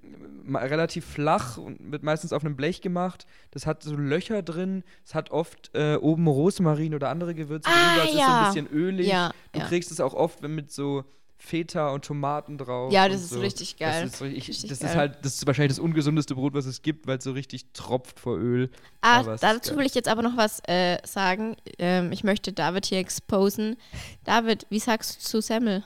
relativ 0.50 1.06
flach 1.06 1.58
und 1.58 1.92
wird 1.92 2.04
meistens 2.04 2.34
auf 2.34 2.44
einem 2.44 2.56
Blech 2.56 2.82
gemacht. 2.82 3.26
Das 3.52 3.66
hat 3.66 3.84
so 3.84 3.96
Löcher 3.96 4.42
drin. 4.42 4.84
Es 5.06 5.14
hat 5.16 5.32
oft 5.32 5.72
äh, 5.76 5.96
oben 5.96 6.28
Rosmarin 6.28 6.96
oder 6.96 7.10
andere 7.10 7.36
Gewürze 7.36 7.70
Ah, 7.70 7.96
drüber. 7.96 8.04
Es 8.06 8.12
ist 8.14 8.18
so 8.18 8.24
ein 8.32 8.46
bisschen 8.54 8.68
ölig. 8.72 9.08
Ja, 9.08 9.32
Du 9.54 9.60
ja. 9.60 9.66
kriegst 9.66 9.92
es 9.92 10.00
auch 10.00 10.14
oft 10.14 10.42
mit 10.42 10.72
so 10.72 11.04
Feta 11.40 11.90
und 11.92 12.04
Tomaten 12.04 12.58
drauf. 12.58 12.92
Ja, 12.92 13.08
das 13.08 13.22
ist 13.22 13.30
so. 13.30 13.40
richtig 13.40 13.78
geil. 13.78 14.06
Das 14.06 14.16
ist, 14.16 14.22
richtig, 14.24 14.48
Richtig 14.50 14.70
das 14.72 14.80
geil. 14.80 14.90
ist 14.90 14.96
halt, 14.96 15.18
das 15.22 15.36
ist 15.36 15.46
wahrscheinlich 15.46 15.74
das 15.78 15.80
ungesundeste 15.80 16.34
Brot, 16.34 16.56
was 16.56 16.66
es 16.66 16.82
gibt, 16.82 17.06
weil 17.06 17.20
es 17.20 17.24
so 17.24 17.32
richtig 17.34 17.74
tropft 17.74 18.20
vor 18.20 18.38
Öl. 18.38 18.72
Ah, 19.02 19.22
dazu 19.40 19.78
will 19.78 19.86
ich 19.86 19.94
jetzt 19.94 20.08
aber 20.10 20.24
noch 20.24 20.36
was 20.36 20.62
äh, 20.68 20.98
sagen. 21.06 21.56
Ähm, 21.78 22.12
ich 22.12 22.24
möchte 22.24 22.54
David 22.54 22.88
hier 22.88 22.98
exposen. 22.98 23.76
David, 24.24 24.66
wie 24.72 24.80
sagst 24.80 25.18
du 25.18 25.28
zu 25.30 25.42
Semmel? 25.42 25.84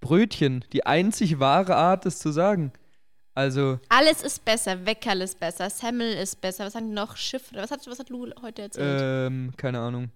Brötchen, 0.00 0.64
die 0.72 0.86
einzig 0.86 1.40
wahre 1.40 1.74
Art, 1.74 2.06
es 2.06 2.18
zu 2.20 2.30
sagen. 2.30 2.72
Also, 3.34 3.78
Alles 3.88 4.22
ist 4.22 4.44
besser, 4.44 4.86
Weckerl 4.86 5.20
ist 5.22 5.40
besser, 5.40 5.68
Semmel 5.68 6.12
ist 6.14 6.40
besser. 6.40 6.66
Was 6.66 6.74
haben 6.76 6.88
die 6.88 6.94
noch? 6.94 7.16
Schiff? 7.16 7.42
Was 7.52 7.70
hat, 7.70 7.80
was 7.86 7.98
hat 7.98 8.08
Lu 8.10 8.28
heute 8.42 8.62
erzählt? 8.62 9.00
ähm, 9.02 9.52
keine 9.56 9.80
Ahnung. 9.80 10.10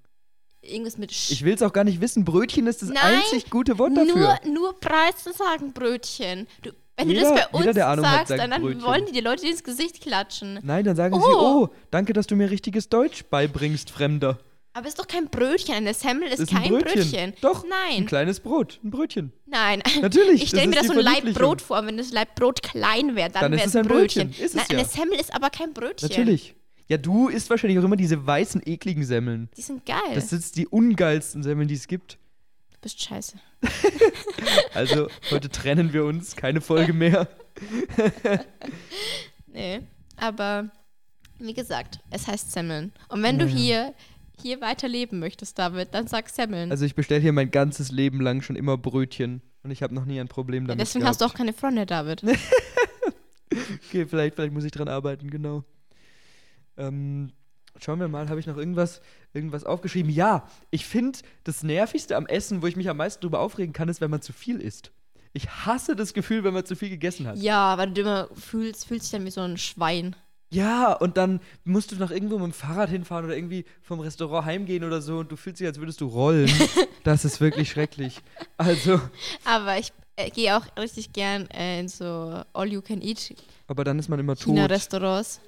Irgendwas 0.63 0.99
mit 0.99 1.13
Sch 1.13 1.31
Ich 1.33 1.45
will 1.45 1.55
es 1.55 1.63
auch 1.63 1.73
gar 1.73 1.85
nicht 1.85 2.01
wissen. 2.01 2.25
Brötchen 2.25 2.67
ist 2.67 2.83
das 2.83 2.89
Nein, 2.91 3.17
einzig 3.23 3.49
gute 3.51 3.79
Wort 3.79 3.97
dafür. 3.97 4.39
nur, 4.45 4.53
nur 4.53 4.81
Preise 4.81 5.33
sagen 5.33 5.73
Brötchen. 5.73 6.47
Du, 6.63 6.71
wenn 6.97 7.11
Jeder- 7.11 7.21
du 7.31 7.35
das 7.37 7.51
bei 7.51 7.59
jeder, 7.59 7.67
uns 7.69 7.75
der 7.77 7.89
Ahnung 7.89 8.07
hat, 8.07 8.27
sagst, 8.29 8.29
sagt 8.41 8.53
dann, 8.53 8.63
Brötchen. 8.63 8.83
wollen 8.83 9.07
die 9.07 9.13
die 9.13 9.21
Leute 9.21 9.47
ins 9.49 9.63
Gesicht 9.63 10.01
klatschen. 10.01 10.59
Nein, 10.63 10.85
dann 10.85 10.97
sagen 10.97 11.15
sie, 11.15 11.27
Oh. 11.27 11.65
oh, 11.65 11.69
danke, 11.91 12.13
dass 12.13 12.27
du 12.27 12.35
mir 12.37 12.51
richtiges 12.51 12.89
Deutsch 12.89 13.25
beibringst, 13.31 13.91
Fremder. 13.91 14.39
Aber 14.79 14.87
es 14.87 14.95
ist 14.95 14.99
doch 15.01 15.09
kein 15.09 15.29
Brötchen. 15.29 15.75
Eine 15.75 15.93
Semmel 15.93 16.29
ist, 16.29 16.39
Ist 16.39 16.53
ein 16.55 16.63
kein 16.63 16.71
Brötchen. 16.73 16.93
Brötchen. 17.11 17.33
Doch, 17.41 17.65
Ein 17.65 17.71
Nein, 17.71 18.07
kleines 18.07 18.39
Brot, 18.39 18.79
ein 18.85 18.91
Brötchen. 18.91 19.33
nein. 19.47 19.83
Natürlich. 20.01 20.43
Ich 20.45 20.49
stelle 20.51 20.69
mir 20.69 20.77
das 20.77 20.87
so 20.87 20.93
ein 20.93 20.99
Laib 21.01 21.15
Verniedlichung. 21.17 21.43
Brot 21.43 21.63
vor. 21.63 21.85
Wenn 21.85 21.97
das 21.97 22.13
Laib 22.13 22.35
Brot 22.37 22.63
klein 22.63 23.17
wäre, 23.17 23.29
dann, 23.31 23.43
Dann 23.43 23.53
wäre 23.53 23.63
es 23.63 23.69
es 23.69 23.77
ein 23.77 23.87
Brötchen. 23.89 24.29
Brötchen. 24.29 24.45
Ist 24.45 24.55
es 24.55 24.57
Nein, 24.57 24.67
ja. 24.71 24.79
eine 24.79 24.87
Semmel 24.89 25.19
ist 25.21 25.35
aber 25.35 25.51
kein 25.51 25.73
Brötchen. 25.73 26.09
Natürlich. 26.09 26.55
Ja, 26.87 26.97
du 26.97 27.29
isst 27.29 27.51
wahrscheinlich 27.51 27.79
auch 27.81 27.85
immer 27.85 27.97
diese 27.97 28.25
weißen, 28.27 28.63
ekligen 28.65 29.05
Semmeln. 29.05 29.51
Die 29.57 29.63
sind 29.63 29.85
geil. 29.85 29.99
Das 30.15 30.31
sind 30.31 30.57
die 30.57 30.67
ungeilsten 30.69 31.43
Semmeln, 31.43 31.69
die 31.69 31.75
es 31.75 31.87
gibt. 31.89 32.17
du 32.73 32.79
bist 32.81 33.03
scheiße. 33.03 33.37
Also, 34.75 35.09
heute 35.33 35.49
trennen 35.49 35.93
wir 35.93 36.05
uns, 36.05 36.37
keine 36.37 36.61
Folge 36.61 36.93
mehr. 36.93 37.27
Nee, 39.47 39.81
aber 40.17 40.71
wie 41.39 41.55
gesagt, 41.55 42.01
es 42.11 42.27
heißt 42.27 42.53
Semmeln. 42.53 42.93
Und 43.09 43.23
wenn 43.23 43.39
du 43.39 43.47
Ja, 43.47 43.51
ja. 43.51 43.57
hier, 43.57 43.95
hier 44.43 44.61
weiter 44.61 44.89
leben 44.89 45.19
möchtest, 45.19 45.59
David, 45.59 45.89
dann 45.93 46.07
sag 46.07 46.29
Semmeln. 46.29 46.71
Also, 46.71 46.85
ich 46.85 46.95
bestelle 46.95 47.21
hier 47.21 47.33
mein 47.33 47.51
ganzes 47.51 47.91
Leben 47.91 48.21
lang 48.21 48.43
schon 48.43 48.57
immer 48.57 48.77
Brötchen. 48.77 49.43
Und 49.63 49.71
ich 49.71 49.83
habe 49.83 49.95
noch 49.95 50.05
nie 50.05 50.21
ein 50.21 50.29
Problem 50.29 50.65
ja, 50.65 50.69
damit. 50.69 50.81
deswegen 50.81 51.05
hast 51.05 51.21
du 51.21 51.25
auch 51.25 51.35
gehabt. 51.35 51.39
keine 51.39 51.53
Freunde, 51.53 51.87
David. 51.87 52.23
Okay, 53.89 54.07
vielleicht, 54.07 54.35
vielleicht 54.35 54.53
muss 54.53 54.65
ich 54.65 54.73
dran 54.73 54.89
arbeiten, 54.89 55.31
genau. 55.31 55.65
Ähm, 56.77 57.33
schauen 57.79 58.01
wir 58.01 58.09
mal, 58.09 58.29
habe 58.29 58.41
ich 58.41 58.47
noch 58.47 58.57
irgendwas, 58.57 59.01
irgendwas 59.33 59.65
aufgeschrieben? 59.65 60.11
Ja, 60.13 60.49
ich 60.71 60.87
finde, 60.87 61.19
das 61.45 61.63
Nervigste 61.63 62.17
am 62.17 62.27
Essen, 62.27 62.63
wo 62.63 62.67
ich 62.67 62.77
mich 62.77 62.89
am 62.89 62.99
meisten 62.99 63.23
drüber 63.23 63.41
aufregen 63.41 63.73
kann, 63.73 63.89
ist, 63.89 64.01
wenn 64.01 64.11
man 64.11 64.23
zu 64.23 64.33
viel 64.33 64.61
isst. 64.61 64.93
Ich 65.33 65.49
hasse 65.49 65.95
das 65.95 66.15
Gefühl, 66.15 66.45
wenn 66.45 66.55
man 66.55 66.65
zu 66.65 66.75
viel 66.75 66.89
gegessen 66.89 67.27
hat. 67.27 67.39
Ja, 67.39 67.77
weil 67.79 67.91
du 67.93 68.01
immer 68.01 68.29
fühlst, 68.35 68.87
fühlst 68.87 69.07
dich 69.07 69.13
dann 69.13 69.27
wie 69.27 69.31
so 69.31 69.41
ein 69.41 69.59
Schwein. 69.59 70.17
Ja, 70.51 70.93
und 70.93 71.17
dann 71.17 71.41
musst 71.65 71.93
du 71.93 71.97
noch 71.97 72.11
irgendwo 72.11 72.39
mit 72.39 72.47
dem 72.47 72.53
Fahrrad 72.53 72.89
hinfahren 72.89 73.27
oder 73.27 73.37
irgendwie 73.37 73.67
vom 73.83 74.01
Restaurant 74.01 74.47
heimgehen 74.47 74.83
oder 74.83 75.03
so 75.03 75.19
und 75.19 75.31
du 75.31 75.37
fühlst 75.37 75.61
dich, 75.61 75.67
als 75.67 75.79
würdest 75.79 76.01
du 76.01 76.07
rollen. 76.07 76.51
das 77.05 77.25
ist 77.25 77.41
wirklich 77.41 77.69
schrecklich. 77.71 78.21
Also, 78.57 79.01
Aber 79.45 79.79
ich 79.79 79.93
äh, 80.17 80.31
gehe 80.31 80.57
auch 80.57 80.65
richtig 80.79 81.13
gern 81.13 81.51
äh, 81.51 81.81
in 81.81 81.89
so 81.89 82.43
All-You-Can-Eat 82.55 83.37
aber 83.69 83.85
dann 83.85 83.99
ist 83.99 84.09
man 84.09 84.19
immer 84.19 84.35
tot. 84.35 84.47
China-Restaurants. 84.47 85.41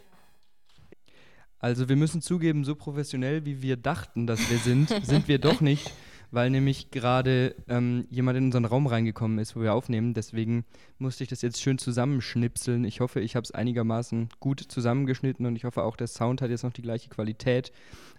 Also 1.58 1.88
wir 1.88 1.96
müssen 1.96 2.22
zugeben, 2.22 2.64
so 2.64 2.74
professionell 2.74 3.44
wie 3.44 3.60
wir 3.60 3.76
dachten, 3.76 4.26
dass 4.26 4.48
wir 4.50 4.58
sind, 4.58 4.88
sind 5.04 5.26
wir 5.26 5.38
doch 5.38 5.60
nicht, 5.60 5.90
weil 6.30 6.50
nämlich 6.50 6.90
gerade 6.90 7.54
ähm, 7.68 8.06
jemand 8.10 8.38
in 8.38 8.44
unseren 8.46 8.64
Raum 8.64 8.86
reingekommen 8.86 9.38
ist, 9.38 9.56
wo 9.56 9.60
wir 9.62 9.74
aufnehmen. 9.74 10.14
Deswegen 10.14 10.64
musste 10.98 11.24
ich 11.24 11.30
das 11.30 11.42
jetzt 11.42 11.60
schön 11.60 11.78
zusammenschnipseln. 11.78 12.84
Ich 12.84 13.00
hoffe, 13.00 13.20
ich 13.20 13.36
habe 13.36 13.44
es 13.44 13.50
einigermaßen 13.50 14.28
gut 14.40 14.60
zusammengeschnitten 14.60 15.46
und 15.46 15.56
ich 15.56 15.64
hoffe 15.64 15.82
auch, 15.82 15.96
der 15.96 16.06
Sound 16.06 16.40
hat 16.42 16.50
jetzt 16.50 16.62
noch 16.62 16.72
die 16.72 16.82
gleiche 16.82 17.08
Qualität. 17.08 17.72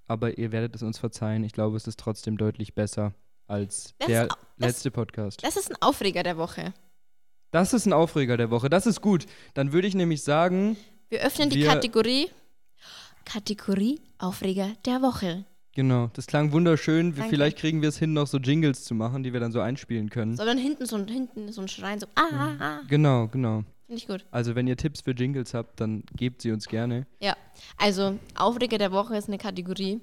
Aber 0.07 0.37
ihr 0.37 0.51
werdet 0.51 0.75
es 0.75 0.83
uns 0.83 0.97
verzeihen. 0.97 1.43
Ich 1.43 1.53
glaube, 1.53 1.77
es 1.77 1.87
ist 1.87 1.99
trotzdem 1.99 2.37
deutlich 2.37 2.73
besser 2.75 3.13
als 3.47 3.93
Das 3.99 4.07
der 4.07 4.23
ist 4.25 4.35
letzte 4.57 4.91
Podcast. 4.91 5.43
Das 5.43 5.55
ist 5.57 5.69
ein 5.71 5.77
Aufreger 5.81 6.23
der 6.23 6.37
Woche. 6.37 6.73
Das 7.51 7.73
ist 7.73 7.85
ein 7.85 7.93
Aufreger 7.93 8.37
der 8.37 8.49
Woche. 8.49 8.69
Das 8.69 8.85
ist 8.87 9.01
gut. 9.01 9.25
Dann 9.53 9.73
würde 9.73 9.87
ich 9.87 9.95
nämlich 9.95 10.23
sagen, 10.23 10.77
Wir 11.09 11.21
öffnen 11.21 11.49
die 11.49 11.57
Wir- 11.59 11.67
Kategorie. 11.67 12.29
Kategorie 13.25 13.99
Aufreger 14.17 14.69
der 14.85 15.01
Woche. 15.01 15.45
Genau, 15.73 16.09
das 16.13 16.27
klang 16.27 16.51
wunderschön. 16.51 17.15
Danke. 17.15 17.29
Vielleicht 17.29 17.57
kriegen 17.57 17.81
wir 17.81 17.89
es 17.89 17.97
hin, 17.97 18.13
noch 18.13 18.27
so 18.27 18.37
Jingles 18.37 18.83
zu 18.83 18.95
machen, 18.95 19.23
die 19.23 19.33
wir 19.33 19.39
dann 19.39 19.51
so 19.51 19.59
einspielen 19.59 20.09
können. 20.09 20.35
Sondern 20.35 20.57
hinten 20.57 20.85
so 20.85 20.95
ein, 20.95 21.07
hinten 21.07 21.51
so 21.51 21.61
ein 21.61 21.67
Schreien, 21.67 21.99
so 21.99 22.07
ah, 22.15 22.29
ah, 22.31 22.51
ah. 22.59 22.79
Genau, 22.87 23.27
genau. 23.27 23.63
Finde 23.91 24.03
ich 24.03 24.07
gut. 24.07 24.25
Also 24.31 24.55
wenn 24.55 24.67
ihr 24.67 24.77
Tipps 24.77 25.01
für 25.01 25.11
Jingles 25.11 25.53
habt, 25.53 25.81
dann 25.81 26.03
gebt 26.15 26.41
sie 26.41 26.51
uns 26.51 26.67
gerne. 26.67 27.07
Ja, 27.19 27.35
also 27.77 28.17
Aufreger 28.35 28.77
der 28.77 28.93
Woche 28.93 29.17
ist 29.17 29.27
eine 29.27 29.37
Kategorie, 29.37 29.99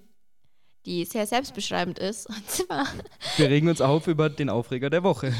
die 0.84 1.04
sehr 1.06 1.26
selbstbeschreibend 1.26 1.98
ist. 1.98 2.28
Und 2.28 2.50
zwar, 2.50 2.86
Wir 3.38 3.48
regen 3.48 3.68
uns 3.68 3.80
auf 3.80 4.06
über 4.06 4.28
den 4.28 4.50
Aufreger 4.50 4.90
der 4.90 5.02
Woche. 5.02 5.32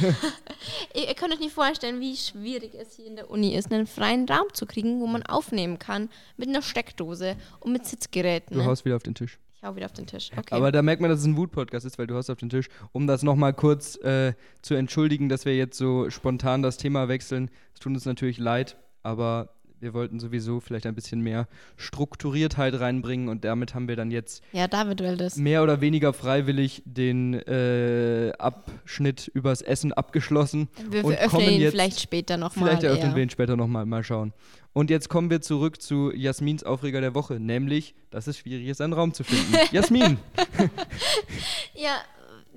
ihr, 0.95 1.09
ihr 1.09 1.15
könnt 1.15 1.35
euch 1.35 1.41
nicht 1.41 1.53
vorstellen, 1.53 2.01
wie 2.01 2.17
schwierig 2.17 2.75
es 2.75 2.95
hier 2.95 3.07
in 3.07 3.17
der 3.17 3.31
Uni 3.31 3.55
ist, 3.55 3.71
einen 3.71 3.87
freien 3.87 4.27
Raum 4.27 4.47
zu 4.55 4.65
kriegen, 4.65 5.01
wo 5.01 5.07
man 5.07 5.23
aufnehmen 5.25 5.79
kann 5.79 6.09
mit 6.37 6.49
einer 6.49 6.63
Steckdose 6.63 7.37
und 7.61 7.73
mit 7.73 7.85
Sitzgeräten. 7.87 8.57
Du 8.57 8.65
haust 8.65 8.85
wieder 8.85 8.97
auf 8.97 9.03
den 9.03 9.15
Tisch. 9.15 9.39
Ich 9.61 9.65
hau 9.65 9.75
wieder 9.75 9.87
auf 9.87 9.93
den 9.93 10.07
Tisch. 10.07 10.31
Okay. 10.37 10.55
Aber 10.55 10.71
da 10.71 10.83
merkt 10.83 11.01
man, 11.03 11.11
dass 11.11 11.19
es 11.19 11.27
ein 11.27 11.37
Wut-Podcast 11.37 11.85
ist, 11.85 11.99
weil 11.99 12.07
du 12.07 12.15
haust 12.15 12.31
auf 12.31 12.39
den 12.39 12.49
Tisch. 12.49 12.69
Um 12.93 13.09
das 13.09 13.25
nochmal 13.25 13.53
kurz 13.53 13.97
äh, 13.97 14.35
zu 14.63 14.75
entschuldigen, 14.75 15.29
dass 15.29 15.45
wir 15.47 15.57
jetzt 15.57 15.77
so 15.77 16.11
spontan 16.11 16.63
das 16.63 16.77
Thema 16.77 17.09
wechseln. 17.09 17.51
Es 17.75 17.81
tut 17.81 17.93
uns 17.93 18.05
natürlich 18.05 18.39
leid, 18.39 18.77
aber 19.03 19.49
wir 19.81 19.95
wollten 19.95 20.21
sowieso 20.21 20.61
vielleicht 20.61 20.87
ein 20.87 20.95
bisschen 20.95 21.21
mehr 21.21 21.49
Strukturiertheit 21.77 22.79
reinbringen 22.79 23.29
und 23.29 23.45
damit 23.45 23.75
haben 23.75 23.89
wir 23.89 23.97
dann 23.97 24.11
jetzt 24.11 24.43
ja, 24.53 24.67
David 24.69 25.01
will 25.01 25.17
das. 25.17 25.37
mehr 25.37 25.63
oder 25.63 25.81
weniger 25.81 26.13
freiwillig 26.13 26.83
den 26.85 27.35
äh, 27.35 28.33
Abschnitt 28.39 29.29
übers 29.35 29.63
Essen 29.63 29.93
abgeschlossen. 29.93 30.69
Wir, 30.91 31.05
und 31.05 31.15
öffnen 31.15 31.31
kommen 31.31 31.49
ihn 31.49 31.61
jetzt- 31.61 31.73
vielleicht 31.73 32.01
später 32.01 32.37
nochmal. 32.37 32.69
Vielleicht 32.71 32.85
eröffnen 32.85 33.15
wir 33.17 33.23
ihn 33.23 33.31
später 33.31 33.57
nochmal, 33.57 33.87
mal 33.87 34.03
schauen. 34.05 34.33
Und 34.79 34.91
jetzt 34.91 35.09
kommen 35.09 35.29
wir 35.29 35.41
zurück 35.41 35.83
zu 35.83 36.13
Jasmins 36.15 36.63
Aufreger 36.63 37.01
der 37.01 37.13
Woche, 37.13 37.41
nämlich, 37.41 37.97
dass 38.11 38.29
es 38.29 38.39
schwierig 38.39 38.69
ist, 38.69 38.81
einen 38.81 38.93
Raum 38.93 39.13
zu 39.13 39.25
finden. 39.25 39.53
Jasmin, 39.73 40.19
Ja, 41.75 41.97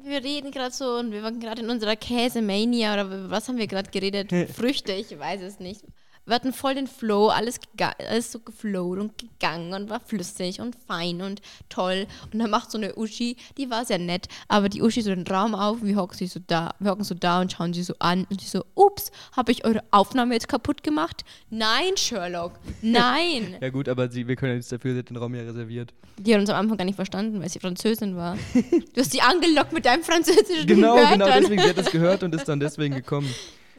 wir 0.03 0.23
reden 0.23 0.51
gerade 0.51 0.71
so 0.71 0.99
und 0.99 1.12
wir 1.12 1.23
waren 1.23 1.39
gerade 1.39 1.63
in 1.63 1.69
unserer 1.71 1.95
Käsemania 1.95 2.93
oder 2.93 3.31
was 3.31 3.47
haben 3.47 3.57
wir 3.57 3.65
gerade 3.65 3.89
geredet? 3.89 4.31
Früchte, 4.55 4.91
ich 4.91 5.17
weiß 5.17 5.41
es 5.41 5.60
nicht. 5.60 5.81
Wir 6.25 6.36
hatten 6.36 6.53
voll 6.53 6.75
den 6.75 6.88
Flow, 6.88 7.29
alles, 7.29 7.60
alles 7.79 8.31
so 8.31 8.39
geflowt 8.39 8.99
und 8.99 9.17
gegangen 9.17 9.73
und 9.73 9.89
war 9.89 9.99
flüssig 9.99 10.62
und 10.62 10.75
fein 10.88 11.21
und 11.21 11.41
toll. 11.67 12.05
Und 12.31 12.39
dann 12.39 12.49
macht 12.49 12.71
so 12.71 12.77
eine 12.77 12.95
Uschi, 12.95 13.38
die 13.57 13.69
war 13.71 13.86
sehr 13.86 13.97
nett, 13.97 14.27
aber 14.47 14.69
die 14.69 14.81
Uschi 14.81 15.01
so 15.01 15.10
den 15.13 15.25
Raum 15.25 15.55
auf 15.55 15.81
wir 15.81 15.95
hocken 15.95 16.15
sie 16.15 16.27
so 16.27 16.39
da, 16.45 16.75
wir 16.79 16.91
hocken 16.91 17.03
so 17.03 17.15
da 17.15 17.41
und 17.41 17.51
schauen 17.51 17.73
sie 17.73 17.84
so 17.84 17.95
an 17.99 18.25
und 18.29 18.39
sie 18.39 18.47
so, 18.47 18.63
ups, 18.75 19.12
habe 19.36 19.51
ich 19.51 19.65
eure 19.65 19.84
Aufnahme 19.91 20.36
jetzt 20.36 20.47
kaputt 20.47 20.84
gemacht? 20.84 21.23
Nein, 21.49 21.97
Sherlock, 21.97 22.53
nein. 22.81 23.57
ja 23.60 23.69
gut, 23.69 23.89
aber 23.89 24.10
sie, 24.12 24.27
wir 24.27 24.36
können 24.36 24.51
ja 24.51 24.55
nichts 24.57 24.69
dafür, 24.69 24.93
sie 24.93 24.99
hat 24.99 25.10
den 25.10 25.17
Raum 25.17 25.34
ja 25.34 25.41
reserviert. 25.41 25.93
Die 26.19 26.34
hat 26.34 26.39
uns 26.41 26.49
am 26.51 26.57
Anfang 26.57 26.77
gar 26.77 26.86
nicht 26.86 26.95
verstanden, 26.95 27.41
weil 27.41 27.49
sie 27.49 27.60
Französin 27.60 28.15
war. 28.15 28.38
Du 28.93 29.01
hast 29.01 29.12
sie 29.12 29.21
angelockt 29.21 29.73
mit 29.73 29.86
deinem 29.86 30.03
französischen 30.03 30.67
Genau, 30.67 30.95
Wörtern. 30.95 31.13
genau, 31.13 31.25
deswegen, 31.27 31.62
sie 31.62 31.69
hat 31.69 31.77
das 31.77 31.91
gehört 31.91 32.23
und 32.23 32.36
ist 32.36 32.47
dann 32.47 32.60
deswegen 32.60 32.93
gekommen. 32.93 33.34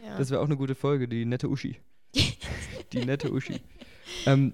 Ja. 0.05 0.17
Das 0.19 0.31
wäre 0.31 0.41
auch 0.41 0.47
eine 0.47 0.57
gute 0.57 0.75
Folge, 0.75 1.07
die 1.07 1.25
nette 1.25 1.49
Uschi. 1.49 1.77
Die 2.93 3.05
nette 3.05 3.33
Uschi. 3.33 3.61
Ähm, 4.27 4.53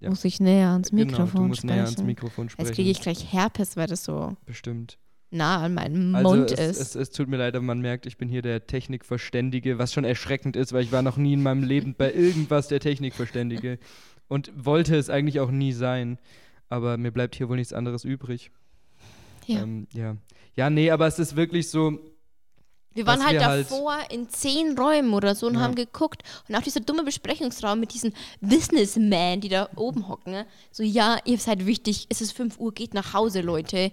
ja. 0.00 0.08
Muss 0.08 0.24
ich 0.24 0.40
näher 0.40 0.70
ans 0.70 0.90
genau, 0.90 1.04
Mikrofon 1.04 1.42
du 1.42 1.48
musst 1.48 1.60
sprechen. 1.60 1.74
näher 1.76 1.84
ans 1.84 2.02
Mikrofon 2.02 2.44
Jetzt 2.46 2.52
sprechen. 2.54 2.74
kriege 2.74 2.90
ich 2.90 3.00
gleich 3.00 3.32
Herpes, 3.32 3.76
weil 3.76 3.86
das 3.86 4.02
so 4.04 4.36
Bestimmt. 4.46 4.98
nah 5.30 5.58
an 5.62 5.74
meinem 5.74 6.14
Also 6.14 6.28
Mund 6.34 6.50
es, 6.50 6.58
ist. 6.78 6.80
Es, 6.80 6.94
es 6.96 7.10
tut 7.10 7.28
mir 7.28 7.36
leid, 7.36 7.54
aber 7.54 7.64
man 7.64 7.80
merkt, 7.80 8.06
ich 8.06 8.16
bin 8.16 8.28
hier 8.28 8.42
der 8.42 8.66
Technikverständige, 8.66 9.78
was 9.78 9.92
schon 9.92 10.04
erschreckend 10.04 10.56
ist, 10.56 10.72
weil 10.72 10.82
ich 10.82 10.90
war 10.92 11.02
noch 11.02 11.18
nie 11.18 11.34
in 11.34 11.42
meinem 11.42 11.62
Leben 11.62 11.94
bei 11.96 12.12
irgendwas 12.12 12.68
der 12.68 12.80
Technikverständige 12.80 13.78
und 14.28 14.50
wollte 14.56 14.96
es 14.96 15.08
eigentlich 15.10 15.38
auch 15.40 15.50
nie 15.50 15.72
sein. 15.72 16.18
Aber 16.68 16.96
mir 16.96 17.12
bleibt 17.12 17.36
hier 17.36 17.48
wohl 17.48 17.56
nichts 17.56 17.72
anderes 17.74 18.04
übrig. 18.04 18.50
ja. 19.46 19.62
Ähm, 19.62 19.86
ja. 19.92 20.16
ja, 20.56 20.70
nee, 20.70 20.90
aber 20.90 21.06
es 21.06 21.18
ist 21.18 21.36
wirklich 21.36 21.68
so, 21.68 22.00
wir 23.00 23.06
waren 23.06 23.24
halt 23.24 23.38
wir 23.40 23.46
halt- 23.46 23.70
davor 23.70 23.96
in 24.10 24.28
zehn 24.28 24.78
Räumen 24.78 25.12
oder 25.14 25.34
so 25.34 25.46
und 25.46 25.54
Ja. 25.54 25.60
haben 25.60 25.74
geguckt. 25.74 26.22
Und 26.48 26.54
auch 26.56 26.62
dieser 26.62 26.80
dumme 26.80 27.02
Besprechungsraum 27.04 27.80
mit 27.80 27.92
diesen 27.94 28.12
Businessmen, 28.40 29.40
die 29.40 29.48
da 29.48 29.68
oben 29.76 30.08
hocken. 30.08 30.32
ne? 30.32 30.46
So, 30.70 30.82
ja, 30.82 31.18
ihr 31.24 31.38
seid 31.38 31.66
wichtig, 31.66 32.06
es 32.08 32.20
ist 32.20 32.32
5 32.32 32.58
Uhr, 32.58 32.72
geht 32.72 32.94
nach 32.94 33.12
Hause, 33.14 33.40
Leute. 33.40 33.92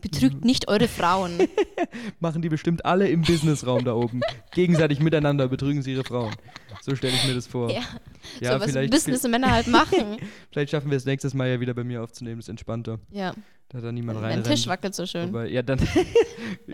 Betrügt 0.00 0.40
Mhm. 0.40 0.46
nicht 0.46 0.68
eure 0.68 0.88
Frauen. 0.88 1.38
machen 2.20 2.42
die 2.42 2.48
bestimmt 2.48 2.84
alle 2.84 3.08
im 3.08 3.22
Businessraum 3.22 3.84
da 3.84 3.94
oben. 3.94 4.20
Gegenseitig 4.52 5.00
miteinander 5.00 5.48
betrügen 5.48 5.82
sie 5.82 5.92
ihre 5.92 6.04
Frauen. 6.04 6.34
So 6.82 6.94
stelle 6.94 7.14
ich 7.14 7.26
mir 7.26 7.34
das 7.34 7.46
vor. 7.46 7.70
ja, 7.70 7.80
Ja, 8.40 8.52
so 8.54 8.60
was 8.60 8.70
vielleicht, 8.70 8.90
Businessmänner 8.92 9.50
halt 9.50 9.66
machen. 9.68 10.18
vielleicht 10.52 10.70
schaffen 10.70 10.90
wir 10.90 10.96
es 10.96 11.04
nächstes 11.06 11.34
Mal 11.34 11.48
ja 11.48 11.60
wieder 11.60 11.74
bei 11.74 11.84
mir 11.84 12.02
aufzunehmen, 12.02 12.38
ist 12.40 12.48
entspannter. 12.48 12.98
ja, 13.10 13.32
Da 13.70 13.80
da 13.80 13.90
niemand 13.90 14.18
dein 14.22 14.24
rein. 14.40 14.44
Tisch 14.44 14.66
wackelt 14.66 14.94
so 14.94 15.06
schön. 15.06 15.30
Aber 15.30 15.46
ja, 15.48 15.62
dann, 15.62 15.80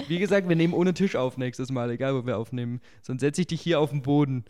wie 0.09 0.19
gesagt, 0.19 0.49
wir 0.49 0.57
nehmen 0.57 0.75
ohne 0.75 0.93
Tisch 0.93 1.17
auf 1.17 1.39
nächstes 1.39 1.71
Mal, 1.71 1.91
egal 1.91 2.15
wo 2.15 2.27
wir 2.27 2.37
aufnehmen. 2.39 2.81
Sonst 3.03 3.21
setze 3.21 3.41
ich 3.43 3.47
dich 3.47 3.61
hier 3.61 3.79
auf 3.81 3.91
den 3.91 4.03
Boden. 4.03 4.45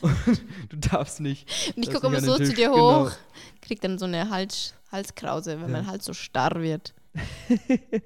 Und 0.00 0.40
du 0.70 0.76
darfst 0.76 1.20
nicht. 1.20 1.46
Und 1.76 1.82
ich 1.82 1.90
Das 1.90 1.94
gucke 1.94 2.06
immer 2.08 2.20
so 2.20 2.36
zu 2.36 2.52
dir 2.54 2.70
genau. 2.70 3.04
hoch, 3.06 3.12
krieg 3.60 3.80
dann 3.80 3.98
so 3.98 4.06
eine 4.06 4.30
Hals, 4.30 4.74
Halskrause, 4.90 5.52
wenn 5.60 5.68
Ja. 5.70 5.76
mein 5.78 5.86
Hals 5.86 6.04
so 6.06 6.14
starr 6.14 6.60
wird. 6.62 6.94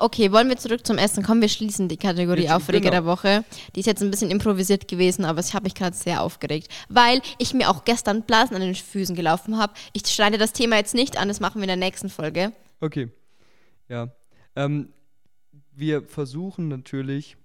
Okay, 0.00 0.30
wollen 0.32 0.50
wir 0.50 0.58
zurück 0.58 0.86
zum 0.86 0.98
Essen? 0.98 1.22
Komm, 1.22 1.40
wir 1.40 1.48
schließen 1.48 1.88
die 1.88 1.96
Kategorie 1.96 2.42
Wir- 2.42 2.56
Aufreger 2.56 2.90
genau. 2.90 2.92
der 2.92 3.04
Woche. 3.06 3.44
Die 3.74 3.80
ist 3.80 3.86
jetzt 3.86 4.02
ein 4.02 4.10
bisschen 4.10 4.30
improvisiert 4.30 4.86
gewesen, 4.86 5.24
aber 5.24 5.40
ich 5.40 5.54
habe 5.54 5.64
mich 5.64 5.74
gerade 5.74 5.96
sehr 5.96 6.20
aufgeregt, 6.22 6.68
weil 6.90 7.22
ich 7.38 7.54
mir 7.54 7.70
auch 7.70 7.86
gestern 7.86 8.22
Blasen 8.22 8.54
an 8.54 8.60
den 8.60 8.74
Füßen 8.74 9.16
gelaufen 9.16 9.56
habe. 9.58 9.72
Ich 9.94 10.06
schneide 10.08 10.36
das 10.36 10.52
Thema 10.52 10.76
jetzt 10.76 10.94
nicht 10.94 11.16
an, 11.16 11.28
das 11.28 11.40
machen 11.40 11.56
wir 11.56 11.62
in 11.62 11.68
der 11.68 11.76
nächsten 11.78 12.10
Folge. 12.10 12.52
Okay. 12.80 13.08
Ja. 13.88 14.08
Ähm, 14.56 14.90
wir 15.74 16.02
versuchen 16.02 16.68
natürlich 16.68 17.38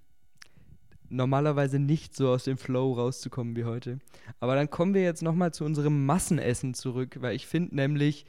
normalerweise 1.07 1.79
nicht 1.79 2.13
so 2.13 2.29
aus 2.29 2.43
dem 2.43 2.57
Flow 2.57 2.91
rauszukommen 2.91 3.55
wie 3.55 3.63
heute. 3.63 3.99
Aber 4.41 4.55
dann 4.55 4.69
kommen 4.69 4.93
wir 4.93 5.03
jetzt 5.03 5.21
nochmal 5.21 5.53
zu 5.53 5.63
unserem 5.63 6.05
Massenessen 6.05 6.73
zurück, 6.73 7.17
weil 7.21 7.37
ich 7.37 7.47
finde 7.47 7.73
nämlich 7.75 8.25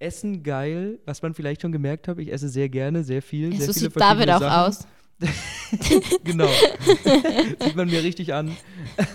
Essen 0.00 0.42
geil, 0.42 0.98
was 1.04 1.22
man 1.22 1.34
vielleicht 1.34 1.62
schon 1.62 1.72
gemerkt 1.72 2.08
hat. 2.08 2.18
Ich 2.18 2.32
esse 2.32 2.48
sehr 2.48 2.68
gerne, 2.68 3.04
sehr 3.04 3.22
viel. 3.22 3.54
sehr 3.54 3.66
so 3.66 3.72
viele 3.72 3.90
sieht 3.90 4.00
David 4.00 4.28
verschiedene 4.28 4.36
auch 4.36 4.72
Sachen. 4.72 4.86
aus, 4.86 4.86
genau. 6.24 6.48
Sieht 7.60 7.76
man 7.76 7.88
mir 7.88 8.02
richtig 8.02 8.32
an. 8.32 8.56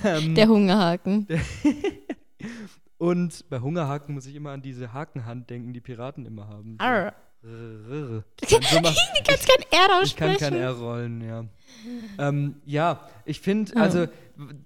Ähm, 0.03 0.35
der 0.35 0.47
Hungerhaken. 0.47 1.27
und 2.97 3.49
bei 3.49 3.59
Hungerhaken 3.59 4.13
muss 4.13 4.27
ich 4.27 4.35
immer 4.35 4.51
an 4.51 4.61
diese 4.61 4.93
Hakenhand 4.93 5.49
denken, 5.49 5.73
die 5.73 5.81
Piraten 5.81 6.25
immer 6.25 6.47
haben. 6.47 6.75
Arr. 6.77 7.13
So 7.41 7.49
Du 7.51 8.23
kannst 8.47 9.47
kein 9.47 9.61
R 9.71 10.01
Ich 10.03 10.15
kann 10.15 10.31
aussprechen. 10.31 10.37
kein 10.39 10.53
R 10.55 10.71
rollen, 10.71 11.21
ja. 11.21 11.45
ähm, 12.17 12.55
ja, 12.65 13.07
ich 13.25 13.39
finde, 13.39 13.75
also 13.77 14.07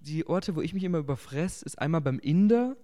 die 0.02 0.26
Orte, 0.28 0.56
wo 0.56 0.62
ich 0.62 0.74
mich 0.74 0.86
immer 0.86 1.00
überfress, 1.00 1.62
ist 1.62 1.78
einmal 1.80 2.00
beim 2.00 2.20
Inder 2.20 2.78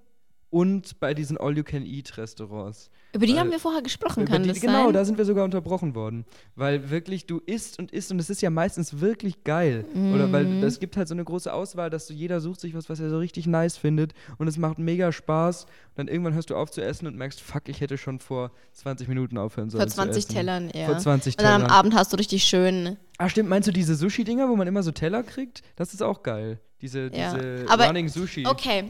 und 0.56 1.02
bei 1.02 1.14
diesen 1.14 1.38
All-You-Can-Eat-Restaurants. 1.38 2.90
Über 3.14 3.26
die 3.26 3.34
Weil- 3.34 3.40
haben 3.40 3.52
wir 3.52 3.60
vorher 3.60 3.82
gesprochen, 3.82 4.24
kann 4.26 4.44
die, 4.44 4.50
das 4.50 4.62
genau, 4.62 4.86
sein? 4.86 4.94
da 4.94 5.04
sind 5.06 5.18
wir 5.18 5.26
sogar 5.26 5.44
unterbrochen 5.44 5.96
worden. 5.96 6.26
Weil 6.56 6.90
wirklich, 6.90 7.26
du 7.28 7.40
isst 7.46 7.78
und 7.80 7.92
isst 7.92 8.12
und 8.12 8.20
es 8.20 8.30
ist 8.30 8.42
ja 8.42 8.50
meistens 8.50 9.00
wirklich 9.02 9.44
geil. 9.44 9.86
Oder 9.94 10.28
Mhm. 10.28 10.32
weil 10.32 10.64
es 10.64 10.80
gibt 10.80 10.96
halt 10.96 11.08
so 11.10 11.14
eine 11.14 11.24
große 11.26 11.52
Auswahl, 11.52 11.90
dass 11.90 12.08
du 12.08 12.14
jeder 12.14 12.40
sucht 12.40 12.62
sich 12.62 12.74
was, 12.74 12.90
was 12.90 13.00
er 13.02 13.10
so 13.10 13.18
richtig 13.18 13.48
nice 13.48 13.76
findet 13.78 14.14
und 14.38 14.48
es 14.48 14.58
macht 14.58 14.80
mega 14.80 15.12
Spaß. 15.12 15.64
Und 15.66 15.70
dann 15.98 16.08
irgendwann 16.08 16.34
hörst 16.34 16.50
du 16.50 16.56
auf 16.56 16.72
zu 16.72 16.82
essen 16.82 17.06
und 17.08 17.16
merkst, 17.18 17.42
fuck, 17.42 17.68
ich 17.68 17.82
hätte 17.82 17.98
schon 17.98 18.20
vor 18.20 18.52
20 18.74 19.08
Minuten 19.10 19.38
aufhören 19.38 19.70
sollen. 19.70 19.82
Vor 19.82 19.88
20 19.90 20.24
zu 20.26 20.30
essen. 20.30 20.36
Tellern, 20.38 20.72
ja. 20.74 20.86
Vor 20.86 20.98
20 20.98 21.38
Und 21.38 21.44
dann 21.44 21.54
am 21.54 21.62
Tellern. 21.64 21.78
Abend 21.78 21.96
hast 21.96 22.14
du 22.14 22.18
richtig 22.18 22.44
schön. 22.46 22.98
Ah, 23.18 23.28
stimmt, 23.30 23.50
meinst 23.50 23.68
du 23.68 23.72
diese 23.74 23.96
Sushi-Dinger, 23.96 24.50
wo 24.50 24.56
man 24.56 24.68
immer 24.68 24.84
so 24.84 24.92
Teller 24.92 25.24
kriegt? 25.24 25.64
Das 25.76 25.94
ist 25.94 26.02
auch 26.02 26.24
geil. 26.24 26.60
Diese, 26.82 27.10
Ja. 27.14 27.34
diese 27.34 27.66
Aber- 27.70 27.88
Running 27.88 28.10
Sushi. 28.10 28.46
Okay, 28.46 28.86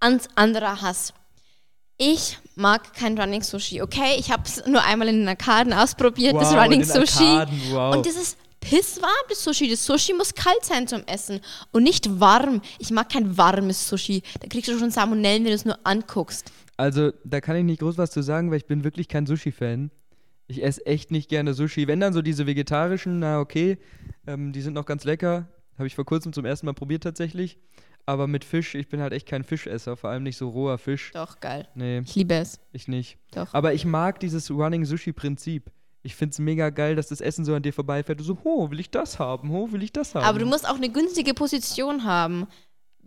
ans 0.00 0.28
anderer 0.34 0.80
Hass. 0.80 1.12
Ich 1.96 2.38
mag 2.54 2.94
kein 2.94 3.18
Running 3.18 3.42
Sushi, 3.42 3.82
okay? 3.82 4.16
Ich 4.18 4.30
habe 4.30 4.44
es 4.46 4.64
nur 4.66 4.84
einmal 4.84 5.08
in 5.08 5.20
den 5.20 5.28
Arkaden 5.28 5.72
ausprobiert, 5.72 6.36
das 6.36 6.52
Wow, 6.52 6.62
Running 6.62 6.82
in 6.82 6.86
den 6.86 7.06
Sushi. 7.06 7.24
Arkaden, 7.24 7.60
wow. 7.70 7.96
Und 7.96 8.06
das 8.06 8.14
ist 8.14 8.38
pisswarm, 8.60 9.10
das 9.28 9.42
Sushi. 9.42 9.68
Das 9.68 9.84
Sushi 9.84 10.14
muss 10.14 10.34
kalt 10.34 10.64
sein 10.64 10.86
zum 10.86 11.02
Essen 11.06 11.40
und 11.72 11.82
nicht 11.82 12.20
warm. 12.20 12.60
Ich 12.78 12.90
mag 12.90 13.08
kein 13.10 13.36
warmes 13.36 13.88
Sushi. 13.88 14.22
Da 14.40 14.48
kriegst 14.48 14.68
du 14.68 14.78
schon 14.78 14.90
Salmonellen, 14.90 15.44
wenn 15.44 15.50
du 15.50 15.56
es 15.56 15.64
nur 15.64 15.78
anguckst. 15.84 16.52
Also, 16.76 17.12
da 17.24 17.40
kann 17.40 17.56
ich 17.56 17.64
nicht 17.64 17.80
groß 17.80 17.98
was 17.98 18.12
zu 18.12 18.22
sagen, 18.22 18.50
weil 18.50 18.58
ich 18.58 18.66
bin 18.66 18.84
wirklich 18.84 19.08
kein 19.08 19.26
Sushi-Fan. 19.26 19.90
Ich 20.46 20.62
esse 20.62 20.86
echt 20.86 21.10
nicht 21.10 21.28
gerne 21.28 21.52
Sushi. 21.52 21.88
Wenn 21.88 22.00
dann 22.00 22.12
so 22.12 22.22
diese 22.22 22.46
vegetarischen, 22.46 23.18
na 23.18 23.40
okay, 23.40 23.78
ähm, 24.26 24.52
die 24.52 24.62
sind 24.62 24.74
noch 24.74 24.86
ganz 24.86 25.04
lecker. 25.04 25.48
Habe 25.78 25.86
ich 25.86 25.94
vor 25.94 26.04
kurzem 26.04 26.32
zum 26.32 26.44
ersten 26.44 26.66
Mal 26.66 26.72
probiert 26.74 27.02
tatsächlich. 27.04 27.58
Aber 28.06 28.26
mit 28.26 28.44
Fisch, 28.44 28.74
ich 28.74 28.88
bin 28.88 29.00
halt 29.00 29.12
echt 29.12 29.26
kein 29.28 29.44
Fischesser, 29.44 29.96
vor 29.96 30.10
allem 30.10 30.22
nicht 30.22 30.36
so 30.38 30.48
roher 30.48 30.78
Fisch. 30.78 31.10
Doch, 31.12 31.40
geil. 31.40 31.68
Nee, 31.74 31.98
Ich 32.00 32.14
liebe 32.14 32.34
es. 32.34 32.58
ich 32.72 32.88
nicht. 32.88 33.18
Doch. 33.32 33.52
Aber 33.52 33.74
ich 33.74 33.84
mag 33.84 34.18
dieses 34.20 34.50
Running 34.50 34.84
Sushi-Prinzip. 34.86 35.70
Ich 36.02 36.14
finde 36.16 36.32
es 36.32 36.38
mega 36.38 36.70
geil, 36.70 36.96
dass 36.96 37.08
das 37.08 37.20
Essen 37.20 37.44
so 37.44 37.54
an 37.54 37.62
dir 37.62 37.72
vorbeifährt. 37.72 38.18
Du 38.20 38.24
so, 38.24 38.38
ho, 38.44 38.70
will 38.70 38.80
ich 38.80 38.90
das 38.90 39.18
haben? 39.18 39.50
Ho, 39.50 39.72
will 39.72 39.82
ich 39.82 39.92
das 39.92 40.14
haben? 40.14 40.24
Aber 40.24 40.38
du 40.38 40.46
musst 40.46 40.66
auch 40.66 40.76
eine 40.76 40.88
günstige 40.88 41.34
Position 41.34 42.04
haben. 42.04 42.46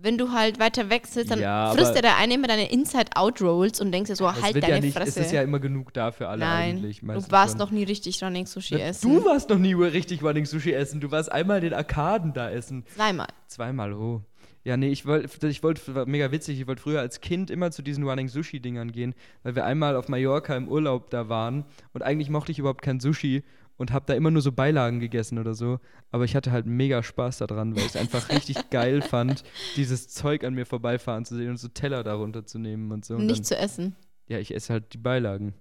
Wenn 0.03 0.17
du 0.17 0.31
halt 0.31 0.59
weiter 0.59 0.89
weg 0.89 1.05
sitzt, 1.05 1.31
dann 1.31 1.39
Ja, 1.39 1.71
frisst 1.73 1.95
dir 1.95 2.01
der 2.01 2.17
eine 2.17 2.33
immer 2.33 2.47
deine 2.47 2.71
Inside-Out-Rolls 2.71 3.79
und 3.81 3.91
denkst 3.91 4.09
dir 4.09 4.15
so, 4.15 4.31
halt 4.33 4.55
deine 4.55 4.75
ja 4.75 4.79
nicht, 4.79 4.97
Fresse. 4.97 5.19
Es 5.19 5.27
ist 5.27 5.31
ja 5.31 5.43
immer 5.43 5.59
genug 5.59 5.93
da 5.93 6.11
für 6.11 6.27
alle 6.27 6.39
Nein, 6.39 6.77
eigentlich. 6.77 7.01
du 7.01 7.31
warst 7.31 7.53
schon. 7.53 7.59
noch 7.59 7.71
nie 7.71 7.83
richtig 7.83 8.23
Running 8.23 8.45
Sushi 8.45 8.75
Na, 8.75 8.81
essen. 8.81 9.11
Du 9.11 9.23
warst 9.25 9.49
noch 9.49 9.59
nie 9.59 9.73
richtig 9.73 10.23
Running 10.23 10.45
Sushi 10.45 10.73
essen. 10.73 11.01
Du 11.01 11.11
warst 11.11 11.31
einmal 11.31 11.57
in 11.57 11.65
den 11.65 11.73
Arkaden 11.73 12.33
da 12.33 12.49
essen. 12.49 12.83
Zweimal. 12.95 13.27
Zweimal, 13.47 13.93
oh. 13.93 14.21
Ja, 14.63 14.77
nee, 14.77 14.89
ich 14.89 15.07
wollte, 15.07 15.47
ich 15.47 15.63
wollte, 15.63 15.95
war 15.95 16.05
mega 16.05 16.31
witzig, 16.31 16.59
ich 16.59 16.67
wollte 16.67 16.83
früher 16.83 16.99
als 16.99 17.19
Kind 17.19 17.49
immer 17.49 17.71
zu 17.71 17.81
diesen 17.81 18.07
Running 18.07 18.27
Sushi-Dingern 18.27 18.91
gehen, 18.91 19.15
weil 19.41 19.55
wir 19.55 19.65
einmal 19.65 19.95
auf 19.95 20.07
Mallorca 20.07 20.55
im 20.55 20.67
Urlaub 20.67 21.09
da 21.09 21.29
waren 21.29 21.65
und 21.93 22.03
eigentlich 22.03 22.29
mochte 22.29 22.51
ich 22.51 22.59
überhaupt 22.59 22.83
kein 22.83 22.99
Sushi 22.99 23.43
und 23.81 23.91
habe 23.91 24.05
da 24.05 24.13
immer 24.13 24.29
nur 24.29 24.43
so 24.43 24.51
Beilagen 24.51 24.99
gegessen 24.99 25.39
oder 25.39 25.55
so. 25.55 25.79
Aber 26.11 26.23
ich 26.23 26.35
hatte 26.35 26.51
halt 26.51 26.67
mega 26.67 27.01
Spaß 27.01 27.39
daran, 27.39 27.75
weil 27.75 27.81
ich 27.81 27.89
es 27.89 27.95
einfach 27.95 28.29
richtig 28.31 28.69
geil 28.69 29.01
fand, 29.01 29.43
dieses 29.75 30.07
Zeug 30.07 30.43
an 30.43 30.53
mir 30.53 30.67
vorbeifahren 30.67 31.25
zu 31.25 31.35
sehen 31.35 31.49
und 31.49 31.57
so 31.57 31.67
Teller 31.67 32.03
darunter 32.03 32.45
zu 32.45 32.59
nehmen 32.59 32.91
und 32.91 33.03
so. 33.03 33.15
Und 33.15 33.25
nicht 33.25 33.39
dann, 33.39 33.45
zu 33.45 33.57
essen. 33.57 33.95
ja, 34.27 34.37
ich 34.37 34.53
esse 34.53 34.71
halt 34.73 34.93
die 34.93 34.99
Beilagen. 34.99 35.55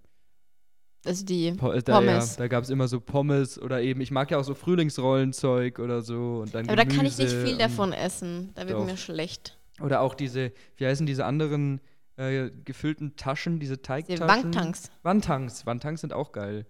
Also 1.06 1.24
die 1.24 1.52
Po 1.52 1.72
äh, 1.72 1.82
da, 1.82 1.92
ja, 1.92 1.98
Pommes. 1.98 2.36
da 2.36 2.46
gab 2.46 2.62
es 2.62 2.68
immer 2.68 2.88
so 2.88 3.00
Pommes 3.00 3.58
oder 3.58 3.80
eben, 3.80 4.02
ich 4.02 4.10
mag 4.10 4.30
ja 4.30 4.36
auch 4.36 4.44
so 4.44 4.54
Frühlingsrollenzeug 4.54 5.78
oder 5.78 6.02
so. 6.02 6.40
Und 6.42 6.54
dann 6.54 6.66
Aber 6.68 6.76
da 6.76 6.84
kann 6.84 7.06
ich 7.06 7.16
nicht 7.16 7.30
Gemüse 7.30 7.46
viel 7.46 7.56
davon 7.56 7.94
essen. 7.94 8.50
Da 8.54 8.68
wird 8.68 8.78
Doch. 8.78 8.84
mir 8.84 8.98
schlecht. 8.98 9.58
Oder 9.80 10.02
auch 10.02 10.14
diese, 10.14 10.52
wie 10.76 10.84
heißen 10.84 11.06
diese 11.06 11.24
anderen 11.24 11.80
äh, 12.16 12.50
gefüllten 12.66 13.16
Taschen, 13.16 13.60
diese 13.60 13.78
Die 13.78 13.82
Teigtaschen? 13.82 14.28
Wangtangs. 14.28 14.90
Wantangs. 15.02 15.64
Wantangs 15.64 16.02
sind 16.02 16.12
auch 16.12 16.32
geil. 16.32 16.66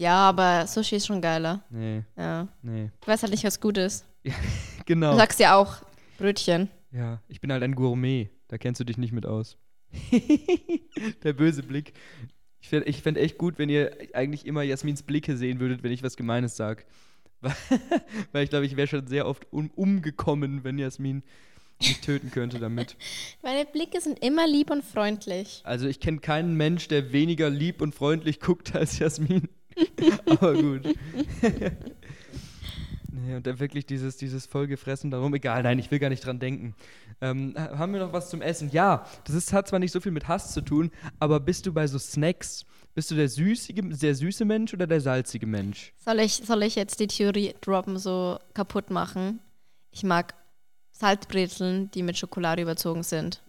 Ja, 0.00 0.16
aber 0.30 0.66
Sushi 0.66 0.96
ist 0.96 1.06
schon 1.06 1.20
geiler. 1.20 1.62
Nee, 1.68 2.02
Ja. 2.16 2.48
nee. 2.62 2.90
Du 3.02 3.06
weißt 3.06 3.22
halt 3.22 3.32
nicht, 3.32 3.44
was 3.44 3.60
gut 3.60 3.76
ist. 3.78 4.06
Genau. 4.86 5.12
Du 5.12 5.18
sagst 5.18 5.38
ja 5.38 5.54
auch 5.56 5.76
Brötchen. 6.18 6.68
Ja, 6.90 7.20
ich 7.28 7.40
bin 7.40 7.52
halt 7.52 7.62
ein 7.62 7.74
Gourmet. 7.76 8.30
Da 8.48 8.58
kennst 8.58 8.80
du 8.80 8.84
dich 8.84 8.96
nicht 8.98 9.12
mit 9.12 9.24
aus. 9.24 9.56
Der 11.22 11.32
böse 11.34 11.62
Blick. 11.62 11.92
Ich 12.60 12.68
fände 12.68 12.88
ich 12.88 13.02
fänd 13.02 13.16
echt 13.18 13.38
gut, 13.38 13.58
wenn 13.58 13.68
ihr 13.68 13.96
eigentlich 14.14 14.46
immer 14.46 14.62
Jasmins 14.62 15.02
Blicke 15.02 15.36
sehen 15.36 15.60
würdet, 15.60 15.82
wenn 15.82 15.92
ich 15.92 16.02
was 16.02 16.16
Gemeines 16.16 16.56
sage. 16.56 16.84
Weil 18.32 18.44
ich 18.44 18.50
glaube, 18.50 18.66
ich 18.66 18.76
wäre 18.76 18.88
schon 18.88 19.06
sehr 19.06 19.26
oft 19.26 19.46
um, 19.52 19.70
umgekommen, 19.70 20.64
wenn 20.64 20.78
Jasmin 20.78 21.22
mich 21.80 22.00
töten 22.00 22.30
könnte 22.30 22.58
damit. 22.58 22.96
Meine 23.42 23.64
Blicke 23.66 24.00
sind 24.00 24.18
immer 24.24 24.46
lieb 24.48 24.70
und 24.70 24.82
freundlich. 24.84 25.60
Also 25.64 25.86
ich 25.86 26.00
kenne 26.00 26.18
keinen 26.18 26.56
Mensch, 26.56 26.88
der 26.88 27.12
weniger 27.12 27.48
lieb 27.48 27.80
und 27.80 27.94
freundlich 27.94 28.40
guckt 28.40 28.74
als 28.74 28.98
Jasmin. 28.98 29.48
Aber 30.26 30.54
gut. 30.54 30.82
nee, 33.12 33.34
und 33.36 33.46
dann 33.46 33.58
wirklich 33.60 33.86
dieses, 33.86 34.16
dieses 34.16 34.46
vollgefressen 34.46 35.10
darum. 35.10 35.34
Egal, 35.34 35.62
nein, 35.62 35.78
ich 35.78 35.90
will 35.90 35.98
gar 35.98 36.08
nicht 36.08 36.24
dran 36.24 36.38
denken. 36.38 36.74
Ähm, 37.20 37.54
ha- 37.56 37.78
haben 37.78 37.92
wir 37.92 38.00
noch 38.00 38.12
was 38.12 38.30
zum 38.30 38.42
Essen? 38.42 38.70
Ja, 38.70 39.06
das 39.24 39.34
ist, 39.36 39.52
hat 39.52 39.68
zwar 39.68 39.78
nicht 39.78 39.92
so 39.92 40.00
viel 40.00 40.12
mit 40.12 40.28
Hass 40.28 40.52
zu 40.52 40.60
tun, 40.60 40.90
aber 41.18 41.40
bist 41.40 41.66
du 41.66 41.72
bei 41.72 41.86
so 41.86 41.98
Snacks, 41.98 42.64
bist 42.94 43.10
du 43.10 43.14
der 43.14 43.28
süßige, 43.28 43.82
der 44.00 44.14
süße 44.14 44.44
Mensch 44.44 44.72
oder 44.74 44.86
der 44.86 45.00
salzige 45.00 45.46
Mensch? 45.46 45.92
Soll 46.04 46.20
ich, 46.20 46.34
soll 46.34 46.62
ich 46.62 46.74
jetzt 46.76 47.00
die 47.00 47.06
Theorie 47.06 47.54
droppen, 47.60 47.98
so 47.98 48.38
kaputt 48.54 48.90
machen? 48.90 49.40
Ich 49.92 50.02
mag 50.02 50.34
Salzbrezeln, 50.92 51.90
die 51.92 52.02
mit 52.02 52.16
Schokolade 52.18 52.62
überzogen 52.62 53.02
sind. 53.02 53.42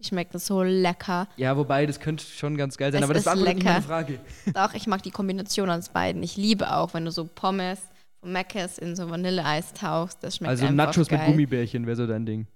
Die 0.00 0.04
schmecken 0.04 0.38
so 0.38 0.62
lecker. 0.62 1.28
Ja, 1.36 1.56
wobei, 1.56 1.84
das 1.86 2.00
könnte 2.00 2.24
schon 2.24 2.56
ganz 2.56 2.76
geil 2.78 2.90
sein, 2.90 3.02
Es 3.02 3.04
aber 3.04 3.14
das 3.14 3.26
ist 3.26 3.34
nicht 3.34 3.44
meine 3.44 3.58
lecker. 3.58 3.82
Frage. 3.82 4.18
Doch, 4.54 4.74
ich 4.74 4.86
mag 4.86 5.02
die 5.02 5.10
Kombination 5.10 5.68
aus 5.70 5.90
beiden. 5.90 6.22
Ich 6.22 6.36
liebe 6.36 6.74
auch, 6.74 6.94
wenn 6.94 7.04
du 7.04 7.10
so 7.10 7.26
Pommes 7.26 7.80
von 8.20 8.32
Mc's 8.32 8.78
in 8.78 8.96
so 8.96 9.10
Vanilleeis 9.10 9.72
tauchst. 9.74 10.22
Das 10.22 10.36
schmeckt 10.36 10.50
Also 10.50 10.64
einfach 10.64 10.74
Nachos 10.86 11.08
geil. 11.08 11.18
mit 11.18 11.26
Gummibärchen 11.28 11.86
wäre 11.86 11.96
so 11.96 12.06
dein 12.06 12.24
Ding. 12.24 12.46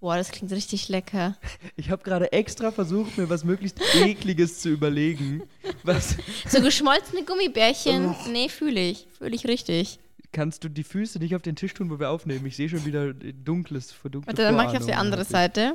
Boah, 0.00 0.16
das 0.16 0.30
klingt 0.32 0.50
richtig 0.52 0.88
lecker. 0.88 1.36
Ich 1.76 1.90
habe 1.90 2.02
gerade 2.02 2.32
extra 2.32 2.70
versucht, 2.72 3.16
mir 3.18 3.28
was 3.30 3.44
möglichst 3.44 3.80
ekliges 3.94 4.60
zu 4.60 4.68
überlegen. 4.70 5.42
Was 5.84 6.16
So 6.48 6.60
geschmolzene 6.60 7.24
Gummibärchen, 7.24 8.14
nee, 8.30 8.48
fühle 8.48 8.80
ich. 8.80 9.06
Fühle 9.18 9.34
ich 9.34 9.46
richtig. 9.46 9.98
kannst 10.32 10.64
du 10.64 10.68
die 10.68 10.82
Füße 10.82 11.18
nicht 11.18 11.36
auf 11.36 11.42
den 11.42 11.56
Tisch 11.56 11.74
tun, 11.74 11.90
wo 11.90 11.98
wir 12.00 12.10
aufnehmen? 12.10 12.44
Ich 12.46 12.56
sehe 12.56 12.68
schon 12.68 12.84
wieder 12.84 13.12
dunkles, 13.14 13.92
verdunkles. 13.92 14.28
Warte, 14.36 14.42
dann 14.42 14.56
mache 14.56 14.74
ich 14.74 14.80
auf 14.80 14.86
die 14.86 14.94
andere 14.94 15.24
Seite. 15.24 15.74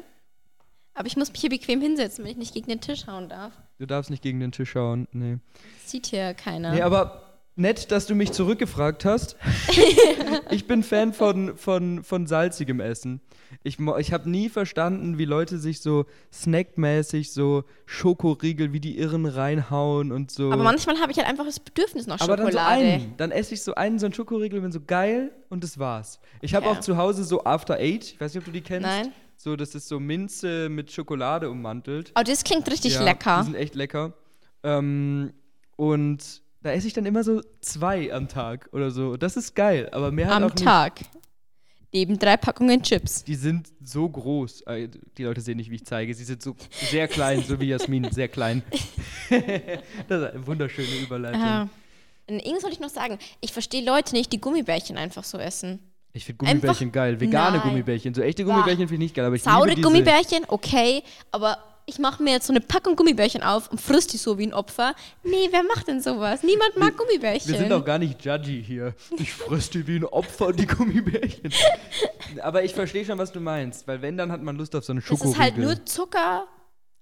Aber 0.97 1.05
ich 1.05 1.15
muss 1.15 1.31
mich 1.31 1.39
hier 1.41 1.51
bequem 1.51 1.79
hinsetzen, 1.79 2.23
wenn 2.23 2.31
ich 2.31 2.37
nicht 2.37 2.53
gegen 2.55 2.67
den 2.67 2.81
Tisch 2.81 3.05
hauen 3.05 3.29
darf. 3.29 3.53
Du 3.77 3.85
darfst 3.85 4.09
nicht 4.09 4.23
gegen 4.23 4.39
den 4.39 4.51
Tisch 4.51 4.71
schauen. 4.71 5.07
Nee. 5.11 5.37
Das 5.83 5.91
sieht 5.91 6.07
hier 6.07 6.33
keiner. 6.33 6.73
Nee, 6.73 6.81
aber 6.81 7.21
nett, 7.55 7.91
dass 7.91 8.07
du 8.07 8.15
mich 8.15 8.31
zurückgefragt 8.31 9.05
hast. 9.05 9.35
ich 10.49 10.65
bin 10.65 10.81
Fan 10.81 11.13
von, 11.13 11.55
von, 11.55 12.03
von 12.03 12.25
salzigem 12.25 12.79
Essen. 12.79 13.21
Ich, 13.61 13.77
ich 13.79 14.11
habe 14.11 14.27
nie 14.27 14.49
verstanden, 14.49 15.19
wie 15.19 15.25
Leute 15.25 15.59
sich 15.59 15.81
so 15.81 16.05
snackmäßig 16.33 17.31
so 17.31 17.63
Schokoriegel 17.85 18.73
wie 18.73 18.79
die 18.79 18.97
Irren 18.97 19.27
reinhauen 19.27 20.11
und 20.11 20.31
so. 20.31 20.51
Aber 20.51 20.63
manchmal 20.63 20.99
habe 20.99 21.11
ich 21.11 21.19
halt 21.19 21.27
einfach 21.27 21.45
das 21.45 21.59
Bedürfnis 21.59 22.07
nach 22.07 22.19
Aber 22.21 22.37
dann 22.37 22.47
so 22.47 22.57
Schokolade. 22.57 22.81
einen. 22.81 23.13
Dann 23.17 23.29
esse 23.29 23.53
ich 23.53 23.61
so 23.61 23.75
einen, 23.75 23.99
so 23.99 24.07
einen 24.07 24.13
Schokoriegel, 24.13 24.61
bin 24.61 24.71
so 24.71 24.81
geil 24.81 25.31
und 25.49 25.63
das 25.63 25.77
war's. 25.77 26.19
Ich 26.41 26.55
habe 26.55 26.67
Okay. 26.67 26.75
auch 26.77 26.81
zu 26.81 26.97
Hause 26.97 27.23
so 27.23 27.43
After 27.43 27.75
Eight. 27.75 28.03
Ich 28.05 28.19
weiß 28.19 28.33
nicht, 28.33 28.41
ob 28.41 28.45
du 28.45 28.51
die 28.51 28.61
kennst. 28.61 28.87
Nein. 28.87 29.11
So, 29.39 29.55
das 29.55 29.75
ist 29.75 29.87
so 29.87 29.99
Minze 29.99 30.67
mit 30.67 30.91
Schokolade 30.91 31.49
ummantelt. 31.49 32.11
Oh, 32.17 32.23
das 32.25 32.43
klingt 32.43 32.69
richtig 32.71 32.93
Ja, 32.95 32.99
Die 32.99 33.05
lecker. 33.05 33.43
sind 33.43 33.55
echt 33.55 33.75
lecker. 33.75 34.13
Ähm, 34.63 35.31
und 35.75 36.41
da 36.63 36.71
esse 36.71 36.87
ich 36.87 36.93
dann 36.93 37.05
immer 37.05 37.23
so 37.23 37.41
zwei 37.61 38.11
am 38.11 38.27
Tag 38.27 38.67
oder 38.71 38.89
so. 38.89 39.15
Das 39.15 39.37
ist 39.37 39.55
geil, 39.55 39.89
aber 39.91 40.11
mehr 40.11 40.27
halt 40.27 40.37
Am 40.37 40.43
auch 40.49 40.55
nicht. 40.55 40.63
Tag. 40.63 41.01
Neben 41.93 42.17
drei 42.19 42.35
Packungen 42.35 42.81
Chips. 42.81 43.23
Die 43.23 43.35
sind 43.35 43.69
so 43.81 44.09
groß. 44.09 44.61
Äh, 44.63 44.89
Die 45.17 45.23
Leute 45.23 45.39
sehen 45.41 45.57
nicht, 45.57 45.69
wie 45.71 45.75
ich 45.75 45.85
zeige. 45.85 46.13
Sie 46.13 46.25
sind 46.25 46.41
so 46.41 46.55
sehr 46.71 47.07
klein, 47.07 47.43
so 47.43 47.59
wie 47.61 47.67
Jasmin, 47.67 48.11
sehr 48.11 48.27
klein. 48.27 48.63
das 50.09 50.21
ist 50.23 50.33
eine 50.33 50.47
wunderschöne 50.47 50.97
Überleitung. 51.01 51.41
Ja. 51.41 51.69
Und 52.29 52.39
irgendwas 52.39 52.63
wollte 52.63 52.75
ich 52.75 52.81
noch 52.81 52.89
sagen. 52.89 53.19
Ich 53.39 53.53
verstehe 53.53 53.85
Leute 53.85 54.13
nicht, 54.15 54.33
die 54.33 54.41
Gummibärchen 54.41 54.97
einfach 54.97 55.23
so 55.23 55.37
essen. 55.37 55.79
Ich 56.17 56.25
finde 56.25 56.37
Gummibärchen 56.45 56.87
Einfach- 56.87 56.93
geil. 56.93 57.19
Vegane 57.19 57.57
Nein. 57.57 57.67
Gummibärchen. 57.69 58.13
So 58.13 58.21
echte. 58.21 58.43
Gummibärchen 58.43 58.87
finde 58.87 58.93
ich 58.95 58.99
nicht 59.11 59.15
geil, 59.15 59.25
aber 59.25 59.35
ich 59.35 59.43
Saure 59.43 59.75
Gummibärchen, 59.75 60.43
okay, 60.47 61.03
aber 61.31 61.57
ich 61.89 61.99
mache 61.99 62.21
mir 62.21 62.31
jetzt 62.31 62.47
so 62.47 62.51
eine 62.53 62.59
Packung 62.59 62.97
Gummibärchen 62.97 63.43
auf 63.43 63.71
und 63.71 63.79
frisst 63.79 64.11
die 64.11 64.17
so 64.17 64.37
wie 64.37 64.45
ein 64.47 64.53
Opfer. 64.53 64.93
Nee, 65.23 65.47
wer 65.51 65.63
macht 65.63 65.87
denn 65.87 66.01
sowas? 66.01 66.43
Niemand 66.43 66.75
mag 66.77 66.97
Gummibärchen. 66.97 67.49
Wir 67.49 67.57
sind 67.59 67.71
auch 67.71 67.85
gar 67.85 67.97
nicht 67.97 68.25
judgy 68.25 68.61
hier. 68.61 68.93
Ich 69.17 69.31
fress 69.33 69.69
die 69.69 69.87
wie 69.87 69.95
ein 69.95 70.03
Opfer, 70.05 70.51
die 70.51 70.65
Gummibärchen. 70.67 71.49
Aber 72.41 72.63
ich 72.63 72.73
verstehe 72.73 73.05
schon, 73.05 73.17
was 73.17 73.31
du 73.31 73.39
meinst, 73.39 73.87
weil 73.87 74.01
wenn, 74.01 74.17
dann 74.17 74.31
hat 74.33 74.41
man 74.43 74.57
Lust 74.57 74.75
auf 74.75 74.83
so 74.83 74.91
eine 74.91 74.99
das 74.99 75.07
Schokoriegel. 75.07 75.31
ist 75.33 75.39
halt 75.39 75.57
nur 75.57 75.85
Zucker. 75.85 76.47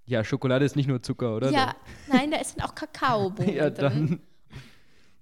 ja, 0.05 0.23
Schokolade 0.23 0.65
ist 0.65 0.75
nicht 0.75 0.87
nur 0.87 1.01
Zucker, 1.01 1.35
oder? 1.35 1.49
Ja, 1.49 1.75
nein, 2.07 2.29
da 2.29 2.37
ist 2.37 2.61
auch 2.63 2.75
Kakaobohnen 2.75 3.55
ja, 3.55 3.69
drin. 3.71 4.19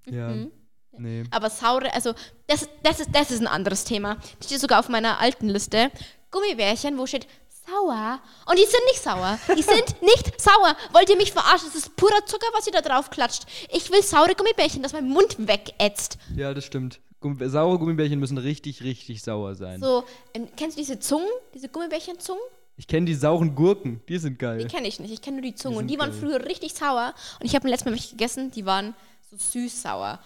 dann. 0.06 0.14
Ja. 0.14 0.28
Mhm. 0.30 0.52
Nee. 0.98 1.24
Aber 1.32 1.50
saure, 1.50 1.94
also 1.94 2.14
das, 2.48 2.68
das, 2.84 3.00
ist, 3.00 3.10
das 3.14 3.32
ist 3.32 3.42
ein 3.42 3.48
anderes 3.48 3.84
Thema. 3.84 4.16
Das 4.38 4.48
steht 4.48 4.60
sogar 4.60 4.80
auf 4.80 4.90
meiner 4.90 5.20
alten 5.20 5.50
Liste. 5.50 5.92
Gummibärchen, 6.32 6.98
wo 6.98 7.06
steht 7.06 7.28
sauer. 7.68 8.20
Und 8.46 8.58
die 8.58 8.66
sind 8.66 8.84
nicht 8.86 9.02
sauer. 9.02 9.40
Die 9.58 9.62
sind 9.62 10.02
nicht 10.02 10.40
sauer. 10.40 10.76
Wollt 10.92 11.10
ihr 11.10 11.18
mich 11.18 11.32
verarschen? 11.32 11.70
Das 11.74 11.76
ist 11.84 11.96
purer 11.96 12.26
Zucker, 12.26 12.48
was 12.54 12.68
ihr 12.68 12.74
da 12.74 12.82
drauf 12.82 13.10
klatscht. 13.10 13.44
Ich 13.72 13.92
will 13.92 14.04
saure 14.04 14.36
Gummibärchen, 14.36 14.84
dass 14.84 14.94
mein 14.94 15.08
Mund 15.08 15.36
wegätzt. 15.40 16.18
Ja, 16.36 16.54
das 16.54 16.66
stimmt. 16.66 17.00
Gumm 17.20 17.38
saure 17.50 17.80
Gummibärchen 17.80 18.20
müssen 18.20 18.38
richtig, 18.38 18.84
richtig 18.84 19.24
sauer 19.24 19.56
sein. 19.56 19.80
So, 19.80 20.04
ähm, 20.34 20.50
kennst 20.58 20.78
du 20.78 20.82
diese 20.82 21.00
Zungen? 21.00 21.30
Diese 21.54 21.70
Gummibärchenzungen? 21.70 22.44
Ich 22.76 22.88
kenne 22.88 23.06
die 23.06 23.14
sauren 23.14 23.54
Gurken, 23.56 24.02
die 24.10 24.18
sind 24.18 24.40
geil. 24.40 24.58
Die 24.58 24.68
kenne 24.68 24.88
ich 24.88 25.00
nicht. 25.00 25.14
Ich 25.14 25.22
kenne 25.22 25.38
nur 25.38 25.44
die 25.44 25.56
Zungen. 25.56 25.76
Die 25.76 25.82
und 25.82 25.88
die 25.88 25.94
sind 25.94 26.02
waren 26.02 26.12
geil. 26.12 26.20
früher 26.20 26.46
richtig 26.50 26.74
sauer. 26.74 27.14
Und 27.40 27.46
ich 27.46 27.56
habe 27.56 27.70
letztes 27.70 27.86
Mal 27.86 27.92
welche 27.92 28.10
gegessen, 28.10 28.52
die 28.52 28.66
waren 28.66 28.96
so 29.30 29.38
süß-sauer. 29.38 30.20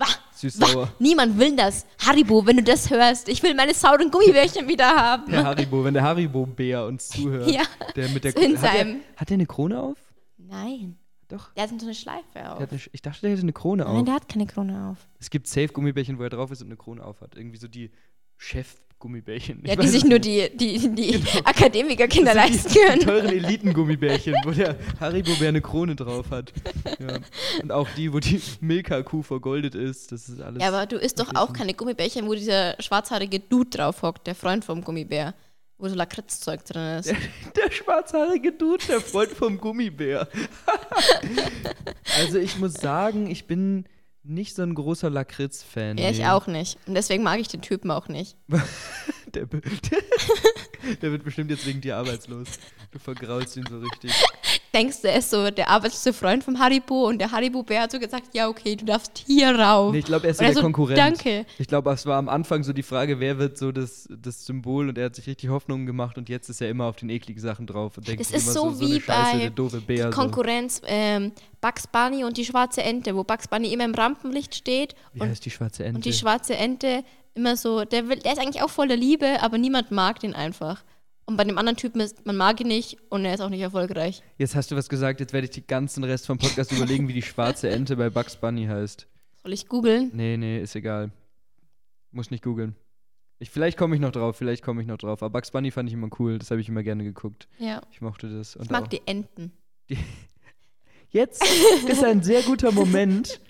Wah, 0.00 0.06
Süß-sauer. 0.34 0.90
Niemand 0.98 1.38
will 1.38 1.54
das. 1.54 1.84
Haribo, 2.04 2.46
wenn 2.46 2.56
du 2.56 2.62
das 2.62 2.88
hörst. 2.90 3.28
Ich 3.28 3.42
will 3.42 3.54
meine 3.54 3.74
sauren 3.74 4.10
Gummibärchen 4.10 4.66
wieder 4.66 4.88
haben. 4.88 5.30
Der 5.30 5.44
Haribo, 5.44 5.84
wenn 5.84 5.92
der 5.92 6.02
Haribo-Bär 6.02 6.86
uns 6.86 7.08
zuhört. 7.10 7.50
Ja, 7.50 7.62
Der 7.94 8.08
mit 8.08 8.24
der 8.24 8.34
in 8.36 8.60
hat, 8.60 8.74
der, 8.74 8.96
hat 9.16 9.28
der 9.28 9.34
eine 9.34 9.46
Krone 9.46 9.78
auf? 9.78 9.98
Nein. 10.38 10.96
Doch. 11.28 11.52
Der 11.54 11.64
hat 11.64 11.70
so 11.78 11.84
eine 11.86 11.94
Schleife 11.94 12.50
auf. 12.50 12.58
eine, 12.60 12.80
ich 12.92 13.02
dachte, 13.02 13.20
der 13.20 13.30
hätte 13.30 13.42
eine 13.42 13.52
Krone 13.52 13.84
Nein, 13.84 13.96
auf. 13.98 14.04
der 14.04 14.14
hat 14.14 14.28
keine 14.28 14.46
Krone 14.46 14.88
auf. 14.90 15.06
Es 15.20 15.28
gibt 15.30 15.46
Safe-Gummibärchen, 15.46 16.18
wo 16.18 16.22
er 16.22 16.30
drauf 16.30 16.50
ist 16.50 16.62
und 16.62 16.68
eine 16.68 16.76
Krone 16.76 17.04
auf 17.04 17.20
hat. 17.20 17.36
Irgendwie 17.36 17.58
so 17.58 17.68
die 17.68 17.90
Chef-Gummibärchen. 18.38 18.89
Ja, 19.64 19.72
Ich 19.74 19.78
die 19.80 19.88
sich 19.88 20.04
nur 20.04 20.18
die, 20.18 20.48
die, 20.54 20.94
die 20.94 21.22
Akademikerkinder 21.44 22.34
Das 22.34 22.44
sind 22.44 22.52
leisten 22.54 22.68
die, 22.72 22.78
die 22.78 22.84
können. 22.86 23.00
teuren 23.00 23.28
Elitengummibärchen, 23.44 24.34
wo 24.44 24.50
der 24.50 24.76
Haribo-Bär 25.00 25.48
eine 25.48 25.60
Krone 25.60 25.96
drauf 25.96 26.30
hat. 26.30 26.52
Ja. 26.98 27.18
Und 27.62 27.72
auch 27.72 27.88
die, 27.96 28.12
wo 28.12 28.18
die 28.20 28.40
Milka-Kuh 28.60 29.22
vergoldet 29.22 29.74
ist. 29.74 30.12
Das 30.12 30.28
ist 30.28 30.40
alles. 30.40 30.62
Ja, 30.62 30.68
aber 30.68 30.86
du 30.86 30.96
isst 30.96 31.18
doch 31.18 31.34
auch 31.34 31.52
keine 31.52 31.74
Gummibärchen, 31.74 32.26
wo 32.26 32.34
dieser 32.34 32.76
schwarzhaarige 32.80 33.40
Dude 33.40 33.70
drauf 33.70 34.02
hockt, 34.02 34.26
der 34.26 34.34
Freund 34.34 34.64
vom 34.64 34.82
Gummibär. 34.82 35.34
Wo 35.78 35.88
so 35.88 35.94
Lakritzzeug 35.94 36.62
drin 36.66 36.98
ist. 36.98 37.10
Der 37.56 37.70
schwarzhaarige 37.70 38.52
Dude, 38.52 38.84
der 38.86 39.00
Freund 39.00 39.30
vom 39.30 39.56
Gummibär. 39.56 40.28
also 42.18 42.38
ich 42.38 42.58
muss 42.58 42.74
sagen, 42.74 43.30
ich 43.30 43.46
bin 43.46 43.86
nicht 44.22 44.54
so 44.54 44.62
ein 44.62 44.74
großer 44.74 45.10
Lakritz-Fan. 45.10 45.98
Ja, 45.98 46.10
ich 46.10 46.18
nee. 46.18 46.26
auch 46.26 46.46
nicht. 46.46 46.78
Und 46.86 46.94
deswegen 46.94 47.22
mag 47.22 47.40
ich 47.40 47.48
den 47.48 47.62
Typen 47.62 47.90
auch 47.90 48.08
nicht. 48.08 48.36
Der, 49.34 49.46
der 51.02 51.12
wird 51.12 51.22
bestimmt 51.22 51.52
jetzt 51.52 51.64
wegen 51.64 51.80
dir 51.80 51.96
arbeitslos. 51.96 52.48
Du 52.90 52.98
vergraulst 52.98 53.56
ihn 53.56 53.64
so 53.70 53.78
richtig. 53.78 54.12
Denkst 54.72 55.02
du, 55.02 55.08
er 55.08 55.16
ist 55.18 55.30
so 55.30 55.50
der 55.50 55.68
arbeitslose 55.68 56.12
Freund 56.12 56.44
vom 56.44 56.58
Haribo 56.58 57.08
und 57.08 57.18
der 57.18 57.32
Haribo-Bär 57.32 57.82
hat 57.82 57.90
so 57.90 57.98
gesagt, 57.98 58.34
ja, 58.34 58.48
okay, 58.48 58.76
du 58.76 58.84
darfst 58.84 59.24
hier 59.26 59.58
rauf. 59.58 59.92
Nee, 59.92 59.98
ich 59.98 60.04
glaube, 60.04 60.26
er 60.26 60.30
ist 60.30 60.36
so 60.38 60.44
er 60.44 60.48
der 60.50 60.54
so, 60.56 60.62
Konkurrent. 60.62 60.98
danke. 60.98 61.44
Ich 61.58 61.66
glaube, 61.66 61.90
es 61.90 62.06
war 62.06 62.18
am 62.18 62.28
Anfang 62.28 62.62
so 62.62 62.72
die 62.72 62.84
Frage, 62.84 63.18
wer 63.18 63.38
wird 63.38 63.58
so 63.58 63.72
das, 63.72 64.08
das 64.10 64.46
Symbol 64.46 64.88
und 64.88 64.96
er 64.96 65.06
hat 65.06 65.16
sich 65.16 65.26
richtig 65.26 65.50
Hoffnungen 65.50 65.86
gemacht 65.86 66.18
und 66.18 66.28
jetzt 66.28 66.48
ist 66.48 66.60
er 66.60 66.70
immer 66.70 66.84
auf 66.84 66.96
den 66.96 67.10
ekligen 67.10 67.42
Sachen 67.42 67.66
drauf 67.66 67.96
und 67.98 68.06
denkt 68.06 68.20
Das 68.20 68.30
ist 68.30 68.52
so 68.52 68.70
so, 68.70 68.80
wie 68.80 68.92
eine 68.92 69.00
Scheiße, 69.00 69.32
bei 69.32 69.38
der 69.38 69.50
doofe 69.50 69.80
Bär. 69.80 70.12
So. 70.12 70.18
Konkurrenz 70.20 70.80
ähm, 70.86 71.32
Bugs 71.60 71.88
Bunny 71.88 72.22
und 72.22 72.36
die 72.36 72.44
schwarze 72.44 72.82
Ente, 72.82 73.16
wo 73.16 73.24
Bugs 73.24 73.48
Bunny 73.48 73.72
immer 73.72 73.84
im 73.84 73.94
Rampenlicht 73.94 74.54
steht 74.54 74.94
Wie 75.12 75.20
und, 75.20 75.30
heißt 75.30 75.44
die 75.44 75.50
schwarze 75.50 75.84
Ente? 75.84 75.96
und 75.96 76.04
die 76.04 76.12
schwarze 76.12 76.56
Ente 76.56 77.02
immer 77.34 77.56
so, 77.56 77.84
der, 77.84 78.08
will, 78.08 78.18
der 78.18 78.32
ist 78.32 78.38
eigentlich 78.38 78.62
auch 78.62 78.70
voller 78.70 78.96
Liebe, 78.96 79.42
aber 79.42 79.58
niemand 79.58 79.90
mag 79.90 80.20
den 80.20 80.34
einfach. 80.34 80.82
Und 81.30 81.36
bei 81.36 81.44
dem 81.44 81.58
anderen 81.58 81.76
Typen 81.76 82.00
ist, 82.00 82.26
man 82.26 82.36
mag 82.36 82.60
ihn 82.60 82.66
nicht 82.66 82.98
und 83.08 83.24
er 83.24 83.34
ist 83.34 83.40
auch 83.40 83.50
nicht 83.50 83.60
erfolgreich. 83.60 84.20
Jetzt 84.36 84.56
hast 84.56 84.72
du 84.72 84.74
was 84.76 84.88
gesagt, 84.88 85.20
jetzt 85.20 85.32
werde 85.32 85.44
ich 85.44 85.52
den 85.52 85.64
ganzen 85.68 86.02
Rest 86.02 86.26
vom 86.26 86.38
Podcast 86.38 86.72
überlegen, 86.72 87.06
wie 87.06 87.12
die 87.12 87.22
schwarze 87.22 87.70
Ente 87.70 87.94
bei 87.94 88.10
Bugs 88.10 88.34
Bunny 88.34 88.66
heißt. 88.66 89.06
Soll 89.44 89.52
ich 89.52 89.68
googeln? 89.68 90.10
Nee, 90.12 90.36
nee, 90.36 90.60
ist 90.60 90.74
egal. 90.74 91.12
Muss 92.10 92.32
nicht 92.32 92.42
googeln. 92.42 92.74
Ich, 93.38 93.48
vielleicht 93.48 93.78
komme 93.78 93.94
ich 93.94 94.00
noch 94.00 94.10
drauf, 94.10 94.36
vielleicht 94.38 94.64
komme 94.64 94.82
ich 94.82 94.88
noch 94.88 94.98
drauf. 94.98 95.22
Aber 95.22 95.30
Bugs 95.30 95.52
Bunny 95.52 95.70
fand 95.70 95.88
ich 95.88 95.92
immer 95.94 96.08
cool, 96.18 96.40
das 96.40 96.50
habe 96.50 96.60
ich 96.60 96.68
immer 96.68 96.82
gerne 96.82 97.04
geguckt. 97.04 97.46
Ja. 97.60 97.80
Ich 97.92 98.00
mochte 98.00 98.28
das. 98.28 98.56
Und 98.56 98.64
Ich 98.64 98.70
mag 98.70 98.82
auch- 98.82 98.88
die 98.88 99.02
Enten. 99.06 99.52
Jetzt 101.10 101.44
ist 101.88 102.02
ein 102.02 102.24
sehr 102.24 102.42
guter 102.42 102.72
Moment, 102.72 103.40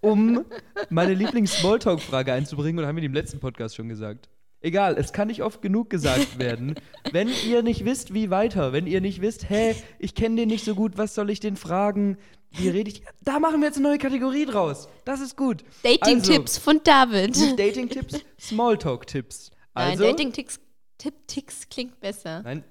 um 0.00 0.44
meine 0.88 1.14
Lieblings-Smalltalk-Frage 1.14 2.32
einzubringen. 2.32 2.80
Und 2.80 2.86
haben 2.88 2.96
wir 2.96 3.02
die 3.02 3.06
im 3.06 3.14
letzten 3.14 3.38
Podcast 3.38 3.76
schon 3.76 3.88
gesagt. 3.88 4.28
Egal, 4.62 4.96
es 4.98 5.12
kann 5.12 5.28
nicht 5.28 5.42
oft 5.42 5.62
genug 5.62 5.88
gesagt 5.88 6.38
werden. 6.38 6.74
Wenn 7.12 7.30
ihr 7.46 7.62
nicht 7.62 7.84
wisst, 7.84 8.12
wie 8.12 8.30
weiter, 8.30 8.72
wenn 8.72 8.86
ihr 8.86 9.00
nicht 9.00 9.20
wisst, 9.22 9.48
hä, 9.48 9.74
ich 9.98 10.14
kenne 10.14 10.36
den 10.36 10.48
nicht 10.48 10.64
so 10.64 10.74
gut, 10.74 10.98
was 10.98 11.14
soll 11.14 11.30
ich 11.30 11.40
den 11.40 11.56
fragen? 11.56 12.18
Wie 12.50 12.68
rede 12.68 12.90
ich? 12.90 13.02
Da 13.22 13.38
machen 13.38 13.60
wir 13.60 13.68
jetzt 13.68 13.78
eine 13.78 13.88
neue 13.88 13.98
Kategorie 13.98 14.44
draus. 14.44 14.88
Das 15.04 15.20
ist 15.20 15.36
gut. 15.36 15.64
Dating-Tipps 15.82 16.58
von 16.58 16.80
David. 16.82 17.30
Also, 17.30 17.44
nicht 17.46 17.58
Dating-Tipps, 17.58 18.20
Smalltalk-Tipps. 18.40 19.50
Also, 19.72 20.04
Nein, 20.04 20.16
Dating-Tipps 20.16 21.68
klingt 21.70 22.00
besser. 22.00 22.42
Nein, 22.42 22.64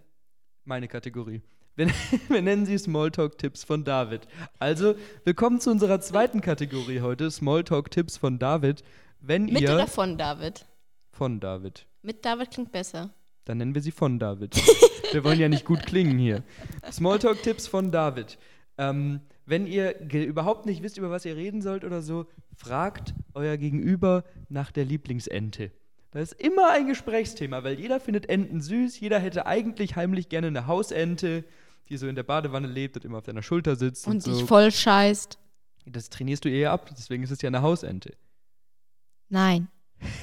meine 0.66 0.88
Kategorie. 0.88 1.42
Wir, 1.76 1.88
wir 2.28 2.42
nennen 2.42 2.66
sie 2.66 2.78
Smalltalk-Tipps 2.78 3.64
von 3.64 3.84
David. 3.84 4.28
Also, 4.60 4.96
willkommen 5.24 5.60
zu 5.60 5.72
unserer 5.72 6.02
zweiten 6.02 6.42
Kategorie 6.42 7.00
heute, 7.00 7.32
Smalltalk-Tipps 7.32 8.18
von 8.18 8.38
David. 8.38 8.84
Wenn 9.22 9.46
Mit 9.46 9.62
ihr 9.62 9.74
oder 9.74 9.88
von 9.88 10.18
David? 10.18 10.66
Von 11.20 11.40
David, 11.42 11.86
Mit 12.02 12.24
David 12.24 12.50
klingt 12.52 12.72
besser. 12.72 13.10
dann 13.44 13.58
nennen 13.58 13.76
wir 13.76 13.82
sie 13.82 13.92
von 13.92 14.20
David. 14.20 14.56
wir 15.12 15.24
wollen 15.26 15.38
ja 15.40 15.50
nicht 15.50 15.66
gut 15.66 15.86
klingen 15.86 16.18
hier. 16.18 16.44
Smalltalk-Tipps 16.90 17.68
von 17.68 17.92
David. 17.92 18.38
Ähm, 18.78 19.20
wenn 19.46 19.68
ihr 19.68 20.00
überhaupt 20.14 20.66
nicht 20.66 20.82
wisst, 20.82 20.98
über 20.98 21.10
was 21.12 21.26
ihr 21.26 21.36
reden 21.36 21.62
sollt 21.62 21.84
oder 21.84 22.02
so, 22.02 22.26
fragt 22.56 23.14
euer 23.34 23.58
Gegenüber 23.58 24.24
nach 24.48 24.72
der 24.72 24.86
Lieblingsente. 24.86 25.72
Das 26.12 26.32
ist 26.32 26.42
immer 26.42 26.70
ein 26.72 26.88
Gesprächsthema, 26.88 27.66
weil 27.66 27.78
jeder 27.78 28.00
findet 28.00 28.30
Enten 28.30 28.62
süß, 28.62 28.98
jeder 29.02 29.20
hätte 29.20 29.46
eigentlich 29.46 29.98
heimlich 29.98 30.30
gerne 30.30 30.48
eine 30.48 30.68
Hausente, 30.68 31.44
die 31.90 31.98
so 31.98 32.08
in 32.08 32.16
der 32.16 32.24
Badewanne 32.24 32.68
lebt 32.68 32.96
und 32.96 33.04
immer 33.04 33.18
auf 33.18 33.26
deiner 33.26 33.44
Schulter 33.44 33.76
sitzt. 33.76 34.08
Und, 34.08 34.14
Und 34.14 34.24
so. 34.24 34.32
dich 34.32 34.46
voll 34.46 34.72
scheißt. 34.72 35.38
Das 35.86 36.10
trainierst 36.10 36.46
du 36.46 36.50
eher 36.50 36.72
ab, 36.72 36.90
deswegen 36.98 37.24
ist 37.24 37.32
es 37.32 37.42
ja 37.42 37.48
eine 37.48 37.62
Hausente. 37.62 38.14
Nein. 39.28 39.68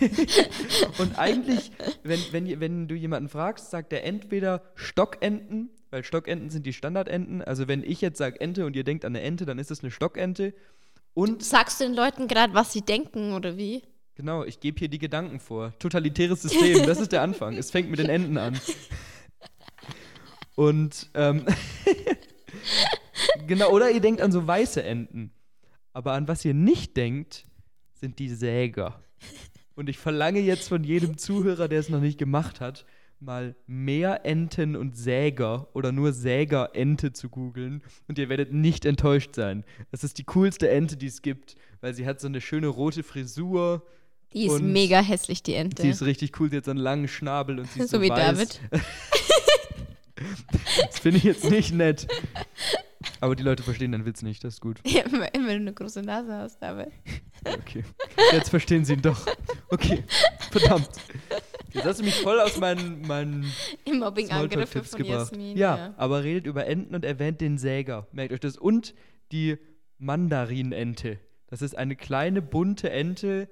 Und 0.98 1.18
eigentlich, 1.18 1.70
wenn, 2.02 2.20
wenn, 2.30 2.60
wenn 2.60 2.88
du 2.88 2.94
jemanden 2.94 3.28
fragst, 3.28 3.70
sagt 3.70 3.92
er 3.92 4.04
entweder 4.04 4.62
Stockenten, 4.74 5.70
weil 5.90 6.04
Stockenten 6.04 6.50
sind 6.50 6.66
die 6.66 6.72
Standardenten. 6.72 7.42
Also 7.42 7.68
wenn 7.68 7.82
ich 7.82 8.00
jetzt 8.00 8.18
sage 8.18 8.40
Ente 8.40 8.66
und 8.66 8.76
ihr 8.76 8.84
denkt 8.84 9.04
an 9.04 9.14
eine 9.14 9.24
Ente, 9.24 9.46
dann 9.46 9.58
ist 9.58 9.70
es 9.70 9.82
eine 9.82 9.90
Stockente. 9.90 10.54
Und 11.14 11.42
Sagst 11.42 11.80
du 11.80 11.84
den 11.84 11.94
Leuten 11.94 12.28
gerade, 12.28 12.54
was 12.54 12.72
sie 12.72 12.82
denken 12.82 13.32
oder 13.32 13.56
wie? 13.56 13.82
genau, 14.16 14.44
ich 14.44 14.58
gebe 14.58 14.78
hier 14.78 14.88
die 14.88 14.98
Gedanken 14.98 15.38
vor. 15.38 15.72
Totalitäres 15.78 16.42
System, 16.42 16.86
das 16.86 16.98
ist 16.98 17.12
der 17.12 17.22
Anfang. 17.22 17.56
Es 17.56 17.70
fängt 17.70 17.90
mit 17.90 18.00
den 18.00 18.08
Enten 18.08 18.38
an. 18.38 18.58
Und 20.56 21.10
ähm, 21.14 21.44
genau, 23.46 23.70
oder 23.70 23.90
ihr 23.90 24.00
denkt 24.00 24.22
an 24.22 24.32
so 24.32 24.46
weiße 24.46 24.82
Enten. 24.82 25.30
Aber 25.92 26.12
an 26.12 26.26
was 26.28 26.44
ihr 26.44 26.54
nicht 26.54 26.96
denkt, 26.96 27.46
sind 27.94 28.18
die 28.18 28.30
Säger. 28.30 29.02
Und 29.76 29.88
ich 29.88 29.98
verlange 29.98 30.40
jetzt 30.40 30.68
von 30.68 30.82
jedem 30.82 31.18
Zuhörer, 31.18 31.68
der 31.68 31.78
es 31.78 31.88
noch 31.88 32.00
nicht 32.00 32.18
gemacht 32.18 32.60
hat, 32.60 32.86
mal 33.20 33.54
mehr 33.66 34.24
Enten 34.26 34.74
und 34.74 34.96
Säger 34.96 35.68
oder 35.74 35.92
nur 35.92 36.12
Sägerente 36.12 37.12
zu 37.12 37.28
googeln. 37.28 37.82
Und 38.08 38.18
ihr 38.18 38.28
werdet 38.28 38.52
nicht 38.52 38.84
enttäuscht 38.84 39.34
sein. 39.34 39.64
Das 39.90 40.02
ist 40.02 40.18
die 40.18 40.24
coolste 40.24 40.68
Ente, 40.68 40.96
die 40.96 41.06
es 41.06 41.22
gibt, 41.22 41.56
weil 41.80 41.94
sie 41.94 42.06
hat 42.06 42.20
so 42.20 42.26
eine 42.26 42.40
schöne 42.40 42.68
rote 42.68 43.02
Frisur. 43.02 43.86
Die 44.32 44.46
ist 44.46 44.60
mega 44.60 45.00
hässlich, 45.00 45.42
die 45.42 45.54
Ente. 45.54 45.82
Sie 45.82 45.90
ist 45.90 46.02
richtig 46.02 46.38
cool, 46.40 46.50
sie 46.50 46.56
hat 46.56 46.64
so 46.64 46.72
einen 46.72 46.80
langen 46.80 47.08
Schnabel 47.08 47.60
und 47.60 47.70
sie 47.70 47.80
ist 47.80 47.90
So 47.90 47.98
so, 47.98 48.02
wie 48.02 48.10
weiß. 48.10 48.18
David. 48.18 48.60
Das 50.86 50.98
finde 50.98 51.18
ich 51.18 51.24
jetzt 51.24 51.48
nicht 51.50 51.74
nett. 51.74 52.06
Aber 53.20 53.36
die 53.36 53.42
Leute 53.42 53.62
verstehen 53.62 53.92
deinen 53.92 54.04
Witz 54.04 54.22
nicht, 54.22 54.44
das 54.44 54.54
ist 54.54 54.60
gut. 54.60 54.80
Ja, 54.86 55.02
immer, 55.02 55.32
immer 55.34 55.50
eine 55.50 55.72
große 55.72 56.02
Nase 56.02 56.32
hast, 56.34 56.60
David. 56.60 56.88
Okay. 57.44 57.84
Jetzt 58.32 58.50
verstehen 58.50 58.84
sie 58.84 58.94
ihn 58.94 59.02
doch. 59.02 59.24
Okay. 59.68 60.02
Verdammt. 60.50 60.88
Jetzt 61.72 61.84
hast 61.84 62.00
du 62.00 62.04
mich 62.04 62.16
voll 62.16 62.40
aus 62.40 62.58
meinen, 62.58 63.06
meinen 63.06 63.52
Im 63.84 64.00
Mobbing-Angriffe 64.00 64.82
von 64.82 64.98
gebracht. 64.98 65.30
Jasmin. 65.30 65.56
Ja, 65.56 65.94
aber 65.96 66.24
redet 66.24 66.46
über 66.46 66.66
Enten 66.66 66.94
und 66.96 67.04
erwähnt 67.04 67.40
den 67.40 67.56
Säger. 67.58 68.08
Merkt 68.10 68.32
euch 68.32 68.40
das. 68.40 68.56
Und 68.56 68.94
die 69.30 69.58
Mandarinente. 69.98 71.20
Das 71.46 71.62
ist 71.62 71.76
eine 71.76 71.94
kleine, 71.94 72.42
bunte 72.42 72.90
Ente, 72.90 73.48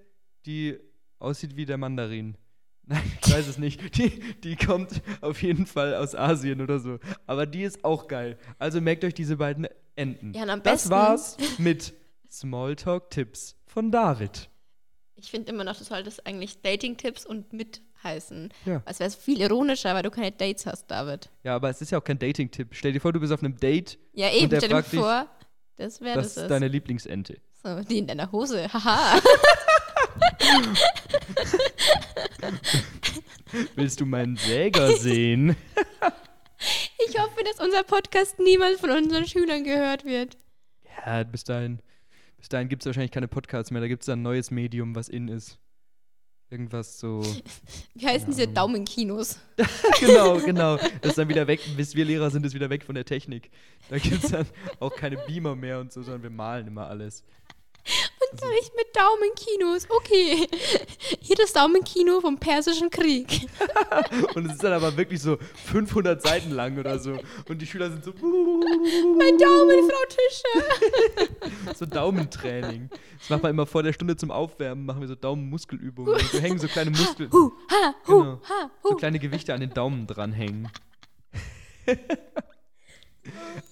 die 0.47 0.77
aussieht 1.19 1.57
wie 1.57 1.67
der 1.67 1.79
Mandarin. 1.79 2.37
Nein, 2.87 3.03
ich 3.25 3.33
weiß 3.33 3.47
es 3.49 3.59
nicht. 3.59 3.97
Die, 3.97 4.21
die 4.43 4.57
kommt 4.57 5.01
auf 5.23 5.43
jeden 5.43 5.67
Fall 5.67 5.95
aus 5.95 6.15
Asien 6.15 6.61
oder 6.61 6.79
so. 6.79 6.99
Aber 7.27 7.47
die 7.47 7.63
ist 7.63 7.85
auch 7.85 8.09
geil. 8.09 8.37
Also 8.59 8.81
merkt 8.81 9.05
euch 9.05 9.15
diese 9.15 9.37
beiden 9.37 9.67
Enten. 9.97 10.35
Ja, 10.35 10.43
und 10.43 10.51
am 10.51 10.63
das 10.63 10.83
besten- 10.83 10.91
war's 10.91 11.37
mit 11.59 11.95
Smalltalk-Tipps 12.31 13.57
von 13.67 13.91
David. 13.91 14.49
Ich 15.17 15.31
finde 15.31 15.51
immer 15.53 15.65
noch, 15.65 15.77
du 15.77 15.85
solltest 15.85 16.27
eigentlich 16.27 16.61
Dating-Tipps 16.61 17.25
und 17.25 17.53
mit 17.53 17.81
heißen. 18.03 18.53
Ja. 18.67 18.83
Als 18.85 18.99
wäre 18.99 19.09
es 19.09 19.15
viel 19.15 19.41
ironischer, 19.41 19.95
weil 19.95 20.03
du 20.03 20.11
keine 20.11 20.33
Dates 20.33 20.67
hast, 20.67 20.91
David. 20.91 21.31
Ja, 21.43 21.55
aber 21.57 21.71
es 21.71 21.81
ist 21.81 21.91
ja 21.91 21.99
auch 21.99 22.05
kein 22.05 22.19
Dating-Tipp. 22.19 22.69
Stell 22.73 22.93
dir 22.93 23.01
vor, 23.01 23.13
du 23.13 23.21
bist 23.21 23.33
auf 23.33 23.43
einem 23.43 23.57
Date, 23.57 23.99
Ja, 24.13 24.27
Und 24.29 24.35
eben, 24.35 24.51
der 24.51 24.57
stell 24.59 24.69
dir 24.69 24.75
fragt 24.75 24.93
dich, 24.93 25.01
vor, 25.01 25.27
das 25.77 26.01
wäre 26.03 26.17
das 26.17 26.35
das. 26.35 26.43
ist 26.45 26.51
deine 26.51 26.69
Lieblingsente. 26.69 27.39
so, 27.63 27.81
die 27.83 27.99
in 27.99 28.07
deiner 28.07 28.31
Hose. 28.31 28.71
Haha. 28.73 29.19
Willst 33.75 34.01
du 34.01 34.07
meinen 34.07 34.37
Säger 34.37 34.97
sehen? 34.97 35.57
Ich 37.09 37.19
hoffe, 37.19 37.43
dass 37.45 37.65
unser 37.65 37.85
Podcast 37.85 38.39
niemals 38.39 38.81
von 38.81 38.91
unseren 38.91 39.27
Schülern 39.27 39.65
gehört 39.65 40.05
wird. 40.05 40.37
Ja, 41.05 41.23
bis 41.25 41.45
dahin, 41.45 41.81
bis 42.39 42.49
dahin 42.49 42.69
gibt 42.69 42.83
es 42.83 42.87
wahrscheinlich 42.87 43.13
keine 43.13 43.29
Podcasts 43.29 43.71
mehr. 43.71 43.81
Da 43.81 43.89
gibt 43.89 44.03
es 44.03 44.09
ein 44.09 44.23
neues 44.23 44.51
Medium, 44.51 44.95
was 44.95 45.09
in 45.09 45.29
ist. 45.29 45.59
Irgendwas 46.51 47.01
so. 47.01 47.23
Wie 47.95 48.07
heißen 48.07 48.29
diese. 48.29 48.47
Daumenkinos? 48.47 49.39
genau, 50.01 50.39
genau. 50.39 50.77
Das 51.01 51.11
ist 51.11 51.19
dann 51.19 51.29
wieder 51.29 51.47
weg, 51.47 51.61
bis 51.77 51.95
wir 51.95 52.05
Lehrer 52.05 52.31
sind, 52.31 52.45
ist 52.47 52.55
wieder 52.55 52.71
weg 52.71 52.85
von 52.85 52.95
der 52.95 53.05
Technik. 53.05 53.51
Da 53.89 53.99
gibt 53.99 54.25
es 54.25 54.31
dann 54.31 54.47
auch 54.79 54.95
keine 54.95 55.17
Beamer 55.17 55.57
mehr 55.57 55.81
und 55.81 55.93
so, 55.93 56.03
sondern 56.03 56.23
wir 56.23 56.31
malen 56.31 56.67
immer 56.67 56.87
alles. 56.87 57.25
Zwar 58.37 58.51
nicht 58.51 58.73
mit 58.77 58.87
Daumenkinos. 58.95 59.87
Okay. 59.89 60.47
Hier 61.21 61.37
das 61.37 61.53
Daumenkino 61.53 62.21
vom 62.21 62.39
Persischen 62.39 62.91
Krieg. 62.91 63.49
Und 64.35 64.47
es 64.47 64.53
ist 64.55 64.65
dann 64.65 64.73
aber 64.73 64.97
wirklich 64.97 65.21
so 65.21 65.39
500 65.67 66.21
Seiten 66.23 66.51
lang 66.51 66.79
oder 66.79 66.99
so. 66.99 67.19
Und 67.49 67.59
die 67.63 67.67
Schüler 67.67 67.91
sind 67.91 68.05
so. 68.05 68.13
Mein 69.19 69.39
Daumen, 69.39 69.91
Frau 69.91 70.05
Tischer. 70.09 71.75
So 71.75 71.87
Daumentraining. 71.87 72.91
Das 73.19 73.31
machen 73.31 73.43
wir 73.45 73.51
immer 73.51 73.67
vor 73.67 73.83
der 73.83 73.93
Stunde 73.93 74.17
zum 74.17 74.31
Aufwärmen, 74.31 74.85
machen 74.85 75.01
wir 75.01 75.09
so 75.09 75.15
Daumenmuskelübungen. 75.15 76.15
Wir 76.33 76.41
hängen 76.41 76.59
so 76.59 76.67
kleine 76.69 76.91
Muskeln, 76.91 77.31
Hu, 77.33 77.53
ha, 77.71 77.95
hu, 78.07 78.19
Genau. 78.21 78.41
ha, 78.49 78.71
so 78.83 78.91
hu. 78.91 78.97
kleine 78.97 79.19
Gewichte 79.19 79.55
an 79.55 79.61
den 79.61 79.71
Daumen 79.71 80.07
dranhängen. 80.07 80.69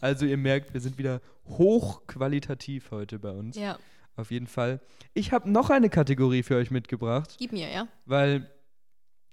Also 0.00 0.24
ihr 0.26 0.36
merkt, 0.38 0.72
wir 0.72 0.80
sind 0.80 0.96
wieder 0.98 1.20
hochqualitativ 1.46 2.90
heute 2.90 3.18
bei 3.18 3.30
uns. 3.30 3.56
Ja, 3.56 3.78
Auf 4.16 4.30
jeden 4.30 4.46
Fall. 4.46 4.80
Ich 5.14 5.32
habe 5.32 5.50
noch 5.50 5.70
eine 5.70 5.88
Kategorie 5.88 6.42
für 6.42 6.56
euch 6.56 6.70
mitgebracht, 6.70 7.36
gib 7.38 7.52
mir, 7.52 7.70
ja. 7.70 7.88
weil 8.04 8.50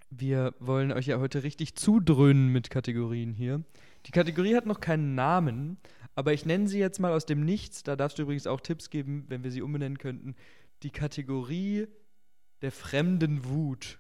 wir 0.09 0.55
wollen 0.59 0.91
euch 0.91 1.07
ja 1.07 1.19
heute 1.19 1.43
richtig 1.43 1.75
zudröhnen 1.75 2.49
mit 2.49 2.69
Kategorien 2.69 3.33
hier. 3.33 3.63
Die 4.05 4.11
Kategorie 4.11 4.55
hat 4.55 4.65
noch 4.65 4.79
keinen 4.79 5.13
Namen, 5.13 5.77
aber 6.15 6.33
ich 6.33 6.45
nenne 6.45 6.67
sie 6.67 6.79
jetzt 6.79 6.99
mal 6.99 7.11
aus 7.11 7.25
dem 7.25 7.45
Nichts. 7.45 7.83
Da 7.83 7.95
darfst 7.95 8.17
du 8.17 8.23
übrigens 8.23 8.47
auch 8.47 8.61
Tipps 8.61 8.89
geben, 8.89 9.25
wenn 9.27 9.43
wir 9.43 9.51
sie 9.51 9.61
umbenennen 9.61 9.97
könnten. 9.97 10.35
Die 10.83 10.89
Kategorie 10.89 11.87
der 12.61 12.71
fremden 12.71 13.45
Wut. 13.45 13.99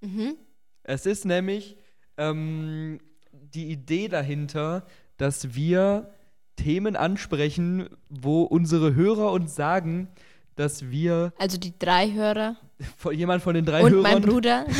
Mhm. 0.00 0.36
Es 0.82 1.06
ist 1.06 1.24
nämlich 1.24 1.76
ähm, 2.16 3.00
die 3.32 3.70
Idee 3.70 4.08
dahinter, 4.08 4.86
dass 5.16 5.54
wir 5.54 6.14
Themen 6.58 6.96
ansprechen, 6.96 7.88
wo 8.10 8.42
unsere 8.42 8.94
Hörer 8.94 9.32
uns 9.32 9.54
sagen, 9.54 10.08
dass 10.56 10.90
wir 10.90 11.32
Also 11.38 11.56
die 11.56 11.78
drei 11.78 12.12
Hörer 12.12 12.56
von, 12.96 13.14
jemand 13.14 13.42
von 13.42 13.54
den 13.54 13.64
drei 13.64 13.82
und 13.82 13.92
Hörern, 13.92 14.02
mein 14.02 14.22
Bruder. 14.22 14.66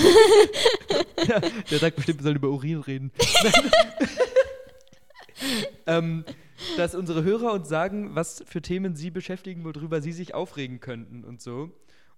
Ja, 1.26 1.40
der 1.40 1.78
sagt 1.78 1.96
bestimmt, 1.96 2.20
wir 2.20 2.22
sollen 2.22 2.36
über 2.36 2.48
Urin 2.48 2.78
reden. 2.78 3.10
ähm, 5.86 6.24
dass 6.76 6.94
unsere 6.94 7.24
Hörer 7.24 7.52
uns 7.52 7.68
sagen, 7.68 8.14
was 8.14 8.42
für 8.46 8.62
Themen 8.62 8.94
sie 8.94 9.10
beschäftigen, 9.10 9.64
worüber 9.64 10.00
sie 10.00 10.12
sich 10.12 10.32
aufregen 10.32 10.80
könnten 10.80 11.24
und 11.24 11.42
so. 11.42 11.70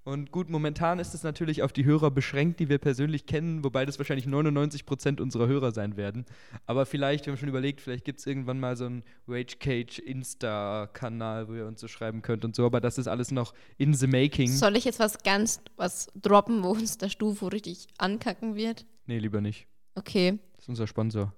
Und 0.02 0.32
gut, 0.32 0.48
momentan 0.48 0.98
ist 0.98 1.12
es 1.12 1.22
natürlich 1.22 1.62
auf 1.62 1.72
die 1.72 1.84
Hörer 1.84 2.10
beschränkt, 2.10 2.58
die 2.58 2.68
wir 2.68 2.78
persönlich 2.78 3.26
kennen, 3.26 3.62
wobei 3.62 3.84
das 3.84 3.98
wahrscheinlich 3.98 4.26
99% 4.26 5.20
unserer 5.20 5.46
Hörer 5.46 5.72
sein 5.72 5.96
werden. 5.96 6.24
Aber 6.66 6.86
vielleicht, 6.86 7.26
wir 7.26 7.32
haben 7.32 7.38
schon 7.38 7.50
überlegt, 7.50 7.82
vielleicht 7.82 8.04
gibt 8.04 8.18
es 8.18 8.26
irgendwann 8.26 8.58
mal 8.58 8.76
so 8.76 8.86
einen 8.86 9.02
Rage 9.28 9.56
Cage 9.58 9.98
Insta-Kanal, 9.98 11.48
wo 11.48 11.54
ihr 11.54 11.66
uns 11.66 11.80
so 11.80 11.88
schreiben 11.88 12.22
könnt 12.22 12.44
und 12.44 12.56
so. 12.56 12.64
Aber 12.64 12.80
das 12.80 12.96
ist 12.96 13.08
alles 13.08 13.30
noch 13.30 13.52
in 13.76 13.92
the 13.92 14.06
making. 14.06 14.48
Soll 14.48 14.76
ich 14.76 14.84
jetzt 14.86 15.00
was 15.00 15.22
ganz, 15.22 15.60
was 15.76 16.08
droppen, 16.14 16.64
wo 16.64 16.70
uns 16.70 16.96
der 16.96 17.10
Stufo 17.10 17.48
richtig 17.48 17.88
ankacken 17.98 18.54
wird? 18.54 18.86
nee, 19.06 19.18
lieber 19.18 19.40
nicht. 19.40 19.66
Okay. 19.96 20.38
Das 20.54 20.64
ist 20.64 20.68
unser 20.68 20.86
Sponsor. 20.86 21.34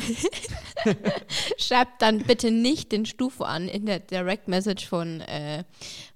Schreibt 1.58 2.02
dann 2.02 2.18
bitte 2.20 2.50
nicht 2.50 2.92
den 2.92 3.06
Stufo 3.06 3.44
an 3.44 3.68
in 3.68 3.86
der 3.86 4.00
Direct 4.00 4.48
Message 4.48 4.86
von, 4.88 5.20
äh, 5.22 5.64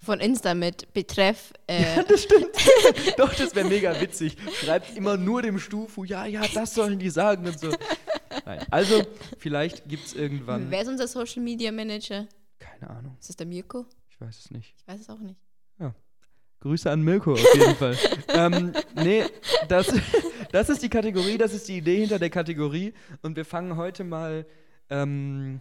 von 0.01 0.21
Insta 0.21 0.55
mit 0.55 0.93
Betreff. 0.93 1.53
Äh, 1.67 2.03
Das 2.09 2.23
stimmt. 2.25 2.51
Doch, 3.19 3.33
das 3.35 3.55
wäre 3.55 3.69
mega 3.69 4.01
witzig. 4.01 4.37
Schreibt 4.63 4.97
immer 4.97 5.17
nur 5.17 5.43
dem 5.43 5.59
Stufu, 5.59 6.05
ja, 6.05 6.27
ja, 6.27 6.43
das 6.53 6.75
sollen 6.75 6.99
die 6.99 7.11
sagen 7.11 7.47
und 7.47 7.59
so. 7.59 7.71
Nein. 8.45 8.65
Also, 8.71 9.03
vielleicht 9.39 9.89
gibt 9.89 10.07
es 10.07 10.15
irgendwann. 10.15 10.71
wer 10.71 10.83
ist 10.83 10.89
unser 10.89 11.07
Social 11.09 11.43
Media 11.43 11.71
Manager? 11.73 12.27
Keine 12.59 12.91
Ahnung, 12.91 13.17
Ist 13.21 13.29
das 13.29 13.37
der 13.37 13.47
Mirko? 13.47 13.87
ich 14.11 14.21
weiß 14.21 14.39
es 14.39 14.51
nicht. 14.51 14.75
Ich 14.77 14.87
weiß 14.87 15.01
es 15.01 15.09
auch 15.09 15.19
nicht. 15.21 15.39
Grüße 16.61 16.91
an 16.91 17.03
Mirko 17.03 17.35
auf 17.35 17.55
jeden 17.55 17.77
Fall. 17.77 17.99
ähm, 18.29 18.73
nee, 18.95 19.25
das, 19.69 19.87
das 20.55 20.69
ist 20.69 20.83
die 20.85 20.89
Kategorie, 20.89 21.37
das 21.37 21.53
ist 21.53 21.67
die 21.69 21.79
Idee 21.79 21.99
hinter 21.99 22.21
der 22.21 22.31
Kategorie. 22.31 22.95
Und 23.23 23.35
wir 23.35 23.45
fangen 23.45 23.77
heute 23.77 24.05
mal 24.05 24.47
ähm, 24.89 25.61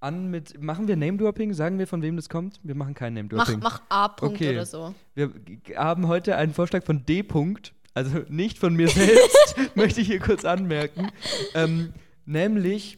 an 0.00 0.30
mit. 0.30 0.58
Machen 0.62 0.88
wir 0.88 0.96
Name-Dropping? 0.96 1.52
Sagen 1.52 1.78
wir, 1.78 1.86
von 1.86 2.00
wem 2.00 2.16
das 2.16 2.30
kommt? 2.30 2.58
Wir 2.62 2.74
machen 2.74 2.94
kein 2.94 3.12
Mach, 3.12 3.20
Name-Dropping. 3.20 3.60
mach 3.62 3.82
A-Punkt 3.90 4.36
Okay. 4.36 4.54
oder 4.54 4.64
so. 4.64 4.94
Wir 5.14 5.30
haben 5.76 6.08
heute 6.08 6.36
einen 6.36 6.54
Vorschlag 6.54 6.84
von 6.84 7.04
D. 7.04 7.20
-Punkt, 7.20 7.72
also 7.92 8.20
nicht 8.30 8.56
von 8.56 8.74
mir 8.74 8.88
selbst, 8.88 9.56
möchte 9.74 10.00
ich 10.00 10.06
hier 10.06 10.20
kurz 10.20 10.46
anmerken. 10.46 11.10
Ähm, 11.54 11.92
nämlich, 12.24 12.96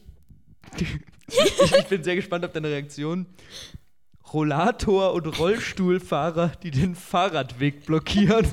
ich, 0.78 0.96
ich 1.76 1.86
bin 1.86 2.04
sehr 2.04 2.14
gespannt 2.14 2.44
auf 2.44 2.52
deine 2.52 2.68
Reaktion. 2.68 3.26
Rollator- 4.32 5.12
und 5.12 5.26
Rollstuhlfahrer, 5.40 6.52
die 6.62 6.70
den 6.70 6.94
Fahrradweg 6.94 7.84
blockieren. 7.84 8.46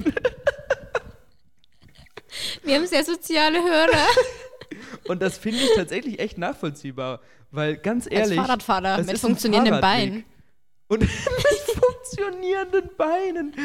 Wir 2.69 2.75
haben 2.75 2.85
sehr 2.85 3.03
soziale 3.03 3.63
Hörer. 3.63 4.07
Und 5.07 5.23
das 5.23 5.39
finde 5.39 5.57
ich 5.57 5.71
tatsächlich 5.75 6.19
echt 6.19 6.37
nachvollziehbar, 6.37 7.19
weil 7.49 7.77
ganz 7.77 8.05
Als 8.05 8.13
ehrlich. 8.13 8.37
Fahrradfahrer 8.37 8.99
es 8.99 9.07
mit 9.11 9.17
funktionierenden. 9.17 9.81
Beinen. 9.81 10.23
Und 10.87 11.01
mit 11.01 11.09
funktionierenden 11.09 12.91
Beinen. 12.95 13.55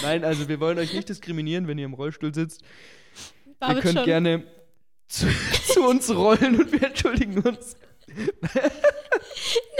Nein, 0.00 0.24
also 0.24 0.48
wir 0.48 0.60
wollen 0.60 0.78
euch 0.78 0.94
nicht 0.94 1.10
diskriminieren, 1.10 1.68
wenn 1.68 1.76
ihr 1.76 1.84
im 1.84 1.92
Rollstuhl 1.92 2.34
sitzt. 2.34 2.62
ihr 2.62 3.54
David 3.60 3.82
könnt 3.82 3.98
schon. 3.98 4.04
gerne 4.06 4.44
zu, 5.08 5.26
zu 5.74 5.86
uns 5.86 6.08
rollen 6.08 6.58
und 6.58 6.72
wir 6.72 6.84
entschuldigen 6.84 7.38
uns. 7.42 7.76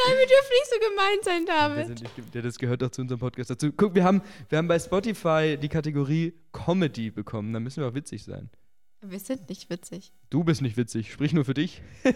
Nein, 0.07 0.19
wir 0.19 0.27
dürfen 0.27 0.53
nicht 0.53 0.71
so 0.71 0.89
gemein 0.89 1.19
sein, 1.23 1.47
David. 1.47 1.99
sind 2.33 2.45
das 2.45 2.59
gehört 2.59 2.83
doch 2.83 2.91
zu 2.91 3.03
unserem 3.03 3.21
Podcast 3.21 3.51
dazu. 3.51 3.73
Guck, 3.73 3.95
wir 3.95 4.05
haben, 4.05 4.23
wir 4.49 4.59
haben 4.59 4.69
bei 4.69 4.79
Spotify 4.79 5.57
die 5.61 5.69
Kategorie 5.69 6.35
Comedy 6.53 7.11
bekommen. 7.11 7.53
Da 7.53 7.61
müssen 7.61 7.83
wir 7.83 7.89
auch 7.89 7.95
witzig 7.95 8.25
sein. 8.25 8.51
Wir 9.01 9.19
sind 9.19 9.49
nicht 9.49 9.69
witzig. 9.69 10.13
Du 10.31 10.45
bist 10.45 10.63
nicht 10.63 10.77
witzig, 10.77 11.13
sprich 11.13 11.33
nur 11.33 11.45
für 11.45 11.55
dich. 11.55 11.83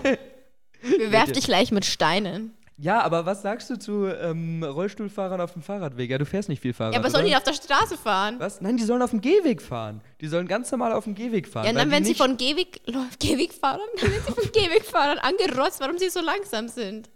Wir 0.82 1.11
werfen 1.11 1.32
dich 1.32 1.46
gleich 1.46 1.72
mit 1.72 1.84
Steinen. 1.84 2.54
Ja, 2.78 3.00
aber 3.00 3.24
was 3.24 3.40
sagst 3.40 3.70
du 3.70 3.78
zu 3.78 4.04
ähm, 4.07 4.62
Rollstuhlfahrern 4.62 5.40
auf 5.40 5.54
dem 5.54 5.62
Fahrradweg? 5.62 6.11
Ja, 6.11 6.18
du 6.18 6.26
fährst 6.26 6.50
nicht 6.50 6.61
viel 6.61 6.74
Fahrrad. 6.74 6.92
Ja, 6.92 7.00
aber 7.00 7.11
sollen 7.11 7.24
die 7.24 7.34
auf 7.34 7.42
der 7.42 7.54
Straße 7.54 7.96
fahren? 7.96 8.36
Was? 8.38 8.61
Nein, 8.61 8.76
die 8.76 8.84
sollen 8.84 9.00
auf 9.00 9.11
dem 9.11 9.22
Gehweg 9.22 9.62
fahren. 9.62 10.02
Die 10.20 10.28
sollen 10.28 10.46
ganz 10.46 10.70
normal 10.70 10.92
auf 10.92 11.04
dem 11.04 11.14
Gehweg 11.14 11.48
fahren. 11.48 11.64
Ja, 11.64 11.72
dann 11.72 11.90
werden 11.90 12.04
sie 12.04 12.14
von 12.14 12.36
Gehweg, 12.36 12.82
Gehwegfahrern, 13.18 13.80
dann 13.98 14.11
werden 14.11 14.22
sie 14.26 14.32
von 14.32 14.52
Gehwegfahrern 14.52 15.18
angerotzt, 15.18 15.80
warum 15.80 15.96
sie 15.96 16.11
so 16.11 16.20
langsam 16.20 16.68
sind. 16.68 17.09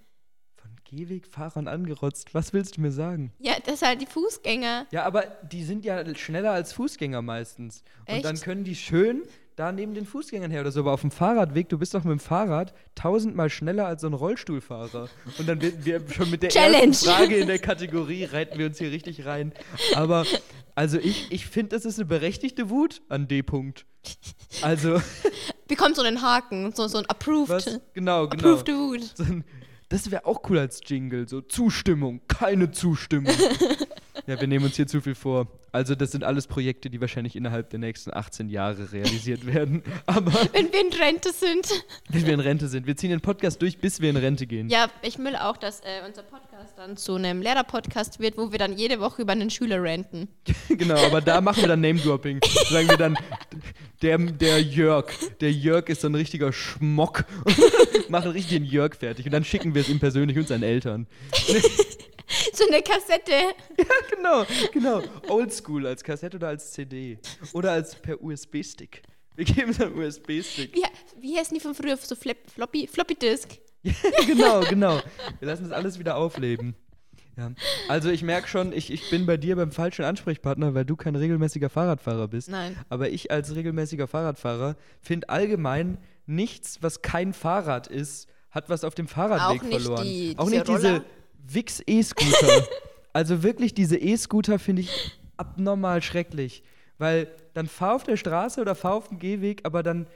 Gehwegfahrern 0.90 1.68
angerotzt. 1.68 2.34
Was 2.34 2.52
willst 2.52 2.76
du 2.76 2.80
mir 2.80 2.92
sagen? 2.92 3.32
Ja, 3.38 3.54
das 3.64 3.80
sind 3.80 3.88
halt 3.88 4.00
die 4.00 4.06
Fußgänger. 4.06 4.86
Ja, 4.90 5.04
aber 5.04 5.22
die 5.50 5.62
sind 5.64 5.84
ja 5.84 6.14
schneller 6.14 6.50
als 6.52 6.72
Fußgänger 6.72 7.22
meistens. 7.22 7.82
Und 8.06 8.14
Echt? 8.14 8.24
dann 8.24 8.40
können 8.40 8.64
die 8.64 8.74
schön 8.74 9.22
da 9.56 9.72
neben 9.72 9.94
den 9.94 10.06
Fußgängern 10.06 10.50
her 10.50 10.62
oder 10.62 10.72
so. 10.72 10.80
Aber 10.80 10.92
auf 10.92 11.02
dem 11.02 11.10
Fahrradweg, 11.10 11.68
du 11.68 11.78
bist 11.78 11.94
doch 11.94 12.02
mit 12.04 12.12
dem 12.12 12.18
Fahrrad 12.18 12.74
tausendmal 12.94 13.50
schneller 13.50 13.86
als 13.86 14.00
so 14.00 14.06
ein 14.08 14.14
Rollstuhlfahrer. 14.14 15.08
Und 15.38 15.48
dann 15.48 15.60
werden 15.60 15.84
wir 15.84 16.02
schon 16.10 16.30
mit 16.30 16.42
der 16.42 16.50
Challenge. 16.50 16.88
ersten 16.88 17.06
Frage 17.06 17.36
in 17.36 17.46
der 17.46 17.58
Kategorie 17.58 18.24
reiten 18.24 18.58
wir 18.58 18.66
uns 18.66 18.78
hier 18.78 18.90
richtig 18.90 19.26
rein. 19.26 19.52
Aber 19.94 20.24
also 20.74 20.98
ich, 20.98 21.30
ich 21.30 21.46
finde, 21.46 21.76
das 21.76 21.84
ist 21.84 21.98
eine 21.98 22.06
berechtigte 22.06 22.70
Wut 22.70 23.02
an 23.08 23.28
D. 23.28 23.40
-Punkt. 23.40 23.84
Also, 24.62 25.00
Bekommt 25.68 25.94
so 25.94 26.02
einen 26.02 26.22
Haken, 26.22 26.72
so, 26.74 26.88
so 26.88 26.98
ein 26.98 27.06
Approved. 27.06 27.48
was? 27.50 27.80
Genau, 27.92 28.26
genau. 28.28 28.54
Approved 28.54 28.68
Wut. 28.68 29.02
So 29.14 29.24
ein, 29.24 29.44
das 29.90 30.10
wäre 30.10 30.24
auch 30.24 30.48
cool 30.48 30.58
als 30.58 30.80
Jingle. 30.86 31.28
So 31.28 31.42
Zustimmung, 31.42 32.22
keine 32.28 32.70
Zustimmung. 32.70 33.34
ja, 34.30 34.40
wir 34.40 34.46
nehmen 34.46 34.64
uns 34.64 34.76
hier 34.76 34.86
zu 34.86 35.00
viel 35.00 35.16
vor. 35.16 35.48
Also, 35.72 35.96
das 35.96 36.12
sind 36.12 36.22
alles 36.22 36.46
Projekte, 36.46 36.88
die 36.88 37.00
wahrscheinlich 37.00 37.34
innerhalb 37.34 37.70
der 37.70 37.80
nächsten 37.80 38.14
18 38.14 38.48
Jahre 38.48 38.92
realisiert 38.92 39.44
werden. 39.44 39.82
Aber 40.06 40.32
Wenn 40.52 40.72
wir 40.72 40.80
in 40.80 40.92
Rente 40.92 41.32
sind. 41.32 41.84
wenn 42.08 42.26
wir 42.26 42.34
in 42.34 42.40
Rente 42.40 42.68
sind, 42.68 42.86
wir 42.86 42.96
ziehen 42.96 43.10
den 43.10 43.20
Podcast 43.20 43.60
durch, 43.60 43.78
bis 43.78 44.00
wir 44.00 44.08
in 44.08 44.16
Rente 44.16 44.46
gehen. 44.46 44.68
Ja, 44.68 44.88
ich 45.02 45.18
will 45.18 45.34
auch, 45.34 45.56
dass 45.56 45.80
äh, 45.80 46.06
unser 46.06 46.22
Podcast 46.22 46.74
dann 46.76 46.96
zu 46.96 47.16
einem 47.16 47.42
Lehrer-Podcast 47.42 48.20
wird, 48.20 48.38
wo 48.38 48.52
wir 48.52 48.58
dann 48.60 48.78
jede 48.78 49.00
Woche 49.00 49.22
über 49.22 49.32
einen 49.32 49.50
Schüler 49.50 49.82
ranten. 49.82 50.28
genau, 50.68 51.04
aber 51.06 51.20
da 51.20 51.40
machen 51.40 51.62
wir 51.62 51.68
dann 51.68 51.80
Name-Dropping. 51.80 52.38
Sagen 52.70 52.88
wir 52.88 52.96
dann, 52.96 53.16
der, 54.00 54.16
der 54.16 54.62
Jörg, 54.62 55.10
der 55.40 55.50
Jörg 55.50 55.88
ist 55.88 56.02
so 56.02 56.08
ein 56.08 56.14
richtiger 56.14 56.52
Schmock. 56.52 57.24
machen 58.08 58.30
richtig 58.30 58.58
den 58.58 58.64
Jörg 58.64 58.94
fertig. 58.94 59.26
Und 59.26 59.32
dann 59.32 59.44
schicken 59.44 59.74
wir 59.74 59.82
es 59.82 59.88
ihm 59.88 59.98
persönlich 59.98 60.38
und 60.38 60.46
seinen 60.46 60.62
Eltern. 60.62 61.08
So 62.54 62.64
eine 62.66 62.82
Kassette. 62.82 63.32
genau, 64.14 64.44
genau. 64.72 65.02
Oldschool 65.28 65.86
als 65.86 66.02
Kassette 66.04 66.36
oder 66.36 66.48
als 66.48 66.70
CD. 66.72 67.18
Oder 67.52 67.72
als 67.72 67.94
per 67.94 68.22
USB-Stick. 68.22 69.02
Wir 69.36 69.44
geben 69.44 69.70
es 69.70 69.80
einen 69.80 69.96
USB-Stick. 69.98 70.74
Wie, 70.74 70.82
wie 71.20 71.36
heißen 71.38 71.54
die 71.54 71.60
von 71.60 71.74
früher? 71.74 71.96
So 71.96 72.14
Flip, 72.14 72.36
Floppy, 72.52 72.86
Floppy 72.86 73.14
Disk. 73.14 73.48
genau, 74.26 74.60
genau. 74.68 75.00
Wir 75.38 75.48
lassen 75.48 75.64
das 75.64 75.72
alles 75.72 75.98
wieder 75.98 76.16
aufleben. 76.16 76.74
Ja. 77.36 77.52
Also 77.88 78.10
ich 78.10 78.22
merke 78.22 78.48
schon, 78.48 78.72
ich, 78.72 78.92
ich 78.92 79.08
bin 79.08 79.24
bei 79.24 79.36
dir 79.38 79.56
beim 79.56 79.72
falschen 79.72 80.04
Ansprechpartner, 80.04 80.74
weil 80.74 80.84
du 80.84 80.96
kein 80.96 81.16
regelmäßiger 81.16 81.70
Fahrradfahrer 81.70 82.28
bist. 82.28 82.50
Nein. 82.50 82.76
Aber 82.90 83.08
ich 83.08 83.30
als 83.30 83.54
regelmäßiger 83.54 84.06
Fahrradfahrer 84.06 84.76
finde 85.00 85.30
allgemein 85.30 85.96
nichts, 86.26 86.82
was 86.82 87.00
kein 87.00 87.32
Fahrrad 87.32 87.86
ist, 87.86 88.28
hat 88.50 88.68
was 88.68 88.84
auf 88.84 88.94
dem 88.94 89.08
Fahrradweg 89.08 89.62
Auch 89.62 89.66
verloren. 89.78 90.04
die- 90.04 90.34
Auch 90.36 90.44
diese 90.46 90.56
nicht 90.56 90.68
diese 90.68 90.88
Roller? 90.92 91.04
Wix 91.46 91.82
E-Scooter. 91.86 92.66
also 93.12 93.42
wirklich 93.42 93.74
diese 93.74 93.96
E-Scooter 93.96 94.58
finde 94.58 94.82
ich 94.82 95.18
abnormal 95.36 96.02
schrecklich. 96.02 96.62
Weil 96.98 97.28
dann 97.54 97.66
fahr 97.66 97.94
auf 97.94 98.04
der 98.04 98.16
Straße 98.16 98.60
oder 98.60 98.74
fahr 98.74 98.94
auf 98.94 99.08
dem 99.08 99.18
Gehweg, 99.18 99.62
aber 99.64 99.82
dann 99.82 100.06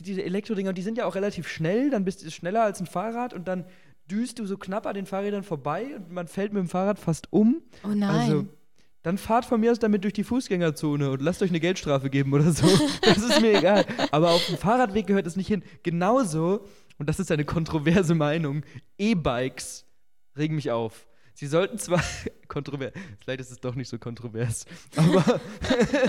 diese 0.00 0.22
Elektrodinger, 0.22 0.72
die 0.72 0.82
sind 0.82 0.96
ja 0.96 1.04
auch 1.04 1.14
relativ 1.14 1.48
schnell, 1.48 1.90
dann 1.90 2.04
bist 2.04 2.24
du 2.24 2.30
schneller 2.30 2.62
als 2.62 2.80
ein 2.80 2.86
Fahrrad 2.86 3.34
und 3.34 3.46
dann 3.46 3.64
düst 4.10 4.38
du 4.38 4.46
so 4.46 4.56
knapp 4.56 4.86
an 4.86 4.94
den 4.94 5.06
Fahrrädern 5.06 5.42
vorbei 5.42 5.96
und 5.96 6.12
man 6.12 6.28
fällt 6.28 6.52
mit 6.52 6.60
dem 6.60 6.68
Fahrrad 6.68 6.98
fast 6.98 7.32
um. 7.32 7.60
Oh 7.84 7.88
nein. 7.88 8.08
Also, 8.08 8.46
dann 9.02 9.18
fahrt 9.18 9.44
von 9.44 9.60
mir 9.60 9.70
aus 9.70 9.78
damit 9.78 10.02
durch 10.02 10.14
die 10.14 10.24
Fußgängerzone 10.24 11.10
und 11.10 11.22
lasst 11.22 11.42
euch 11.42 11.50
eine 11.50 11.60
Geldstrafe 11.60 12.10
geben 12.10 12.32
oder 12.32 12.50
so. 12.50 12.66
Das 13.02 13.18
ist 13.18 13.40
mir 13.40 13.58
egal. 13.58 13.84
Aber 14.10 14.30
auf 14.30 14.44
dem 14.46 14.56
Fahrradweg 14.56 15.06
gehört 15.06 15.26
es 15.26 15.36
nicht 15.36 15.46
hin. 15.46 15.62
Genauso, 15.82 16.64
und 16.98 17.08
das 17.08 17.20
ist 17.20 17.30
eine 17.30 17.44
kontroverse 17.44 18.14
Meinung, 18.14 18.62
E-Bikes 18.98 19.85
regen 20.36 20.54
mich 20.54 20.70
auf. 20.70 21.06
Sie 21.34 21.46
sollten 21.46 21.78
zwar 21.78 22.02
kontrovers, 22.48 22.92
vielleicht 23.20 23.40
ist 23.40 23.50
es 23.50 23.60
doch 23.60 23.74
nicht 23.74 23.88
so 23.88 23.98
kontrovers, 23.98 24.64
aber, 24.96 25.40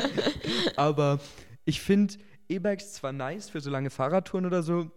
aber 0.77 1.19
ich 1.65 1.81
finde 1.81 2.15
E-Bikes 2.47 2.93
zwar 2.93 3.11
nice 3.11 3.49
für 3.49 3.59
so 3.59 3.69
lange 3.69 3.89
Fahrradtouren 3.89 4.45
oder 4.45 4.63
so, 4.63 4.89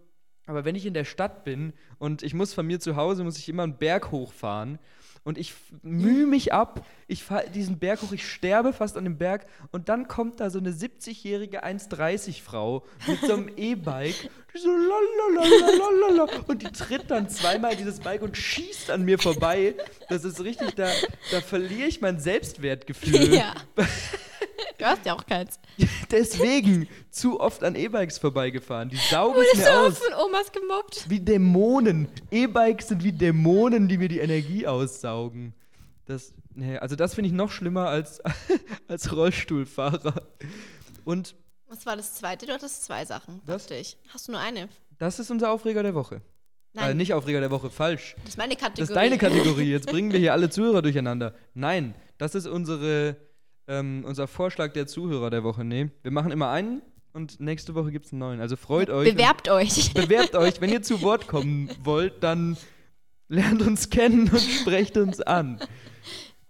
aber 0.45 0.63
wenn 0.63 0.75
ich 0.75 0.85
in 0.85 0.93
der 0.93 1.03
Stadt 1.03 1.43
bin 1.43 1.73
und 1.99 2.23
ich 2.23 2.33
muss 2.33 2.53
von 2.53 2.65
mir 2.65 2.79
zu 2.79 2.95
Hause, 2.95 3.23
muss 3.23 3.37
ich 3.37 3.49
immer 3.49 3.63
einen 3.63 3.77
Berg 3.77 4.11
hochfahren 4.11 4.79
und 5.23 5.37
ich 5.37 5.53
mühe 5.83 6.25
mich 6.25 6.53
ab, 6.53 6.85
ich 7.07 7.23
fahre 7.23 7.49
diesen 7.49 7.77
Berg 7.77 8.01
hoch, 8.01 8.11
ich 8.11 8.27
sterbe 8.27 8.73
fast 8.73 8.97
an 8.97 9.03
dem 9.03 9.17
Berg 9.17 9.45
und 9.71 9.89
dann 9.89 10.07
kommt 10.07 10.39
da 10.39 10.49
so 10.49 10.59
eine 10.59 10.71
70-jährige 10.71 11.63
1,30 11.63 12.41
Frau 12.41 12.85
mit 13.07 13.19
so 13.21 13.33
einem 13.33 13.49
E-Bike, 13.55 14.29
die 14.53 14.57
so 14.57 14.69
lalalala 14.69 16.27
und 16.47 16.63
die 16.63 16.71
tritt 16.71 17.11
dann 17.11 17.29
zweimal 17.29 17.75
dieses 17.75 17.99
Bike 17.99 18.21
und 18.23 18.35
schießt 18.35 18.89
an 18.89 19.03
mir 19.03 19.19
vorbei. 19.19 19.75
Das 20.09 20.23
ist 20.23 20.43
richtig, 20.43 20.75
da, 20.75 20.89
da 21.31 21.41
verliere 21.41 21.87
ich 21.87 22.01
mein 22.01 22.19
Selbstwertgefühl. 22.19 23.35
ja. 23.35 23.53
Du 24.77 24.85
hast 24.85 25.05
ja 25.05 25.13
auch 25.15 25.25
keins. 25.25 25.59
Deswegen 26.11 26.87
zu 27.09 27.39
oft 27.39 27.63
an 27.63 27.75
E-Bikes 27.75 28.17
vorbeigefahren. 28.17 28.89
Die 28.89 28.97
saugen 28.97 29.35
Wurdest 29.35 29.55
es 29.55 29.63
du 29.65 29.71
mir 29.71 29.79
aus. 29.79 29.97
von 29.99 30.13
Omas 30.25 30.51
gemobbt? 30.51 31.09
Wie 31.09 31.19
Dämonen. 31.19 32.07
E-Bikes 32.31 32.87
sind 32.89 33.03
wie 33.03 33.11
Dämonen, 33.11 33.87
die 33.87 33.97
mir 33.97 34.07
die 34.09 34.19
Energie 34.19 34.65
aussaugen. 34.67 35.53
Das, 36.05 36.33
nee, 36.53 36.77
also 36.77 36.95
das 36.95 37.13
finde 37.13 37.27
ich 37.29 37.33
noch 37.33 37.51
schlimmer 37.51 37.87
als, 37.89 38.21
als 38.87 39.15
Rollstuhlfahrer. 39.15 40.23
Und 41.05 41.35
Was 41.67 41.85
war 41.85 41.95
das 41.95 42.15
zweite? 42.15 42.45
Du 42.45 42.53
hattest 42.53 42.83
zwei 42.83 43.05
Sachen, 43.05 43.41
Was? 43.45 43.63
dachte 43.67 43.75
ich. 43.75 43.97
Hast 44.13 44.27
du 44.27 44.31
nur 44.33 44.41
eine? 44.41 44.67
das 44.97 45.17
ist 45.19 45.31
unser 45.31 45.51
Aufreger 45.51 45.81
der 45.83 45.95
Woche. 45.95 46.21
Nein, 46.73 46.91
Äh, 46.91 46.93
nicht 46.93 47.13
Aufreger 47.13 47.39
der 47.39 47.49
Woche, 47.51 47.69
falsch. 47.69 48.15
das 48.21 48.29
ist 48.31 48.37
meine 48.37 48.55
Kategorie. 48.55 48.79
Das 48.81 48.89
ist 48.89 48.95
deine 48.95 49.17
Kategorie. 49.17 49.63
Jetzt 49.71 49.87
bringen 49.87 50.11
wir 50.11 50.19
hier 50.19 50.31
alle 50.33 50.49
Zuhörer 50.49 50.81
durcheinander. 50.81 51.33
Nein, 51.53 51.95
das 52.17 52.35
ist 52.35 52.45
unsere, 52.47 53.15
ähm, 53.67 54.03
unser 54.05 54.27
Vorschlag 54.27 54.73
der 54.73 54.87
Zuhörer 54.87 55.29
der 55.29 55.43
Woche. 55.43 55.63
Nee, 55.63 55.89
wir 56.03 56.11
machen 56.11 56.31
immer 56.31 56.49
einen 56.49 56.81
und 57.13 57.39
nächste 57.39 57.75
Woche 57.75 57.91
gibt 57.91 58.05
es 58.07 58.11
einen 58.13 58.19
neuen. 58.19 58.41
Also 58.41 58.55
freut 58.55 58.89
euch. 58.89 59.13
Bewerbt 59.13 59.49
euch. 59.49 59.93
Bewerbt 59.93 60.35
euch. 60.35 60.59
Wenn 60.61 60.71
ihr 60.71 60.81
zu 60.81 61.01
Wort 61.01 61.27
kommen 61.27 61.69
wollt, 61.83 62.23
dann 62.23 62.57
lernt 63.27 63.61
uns 63.61 63.89
kennen 63.89 64.29
und 64.29 64.39
sprecht 64.39 64.97
uns 64.97 65.21
an. 65.21 65.59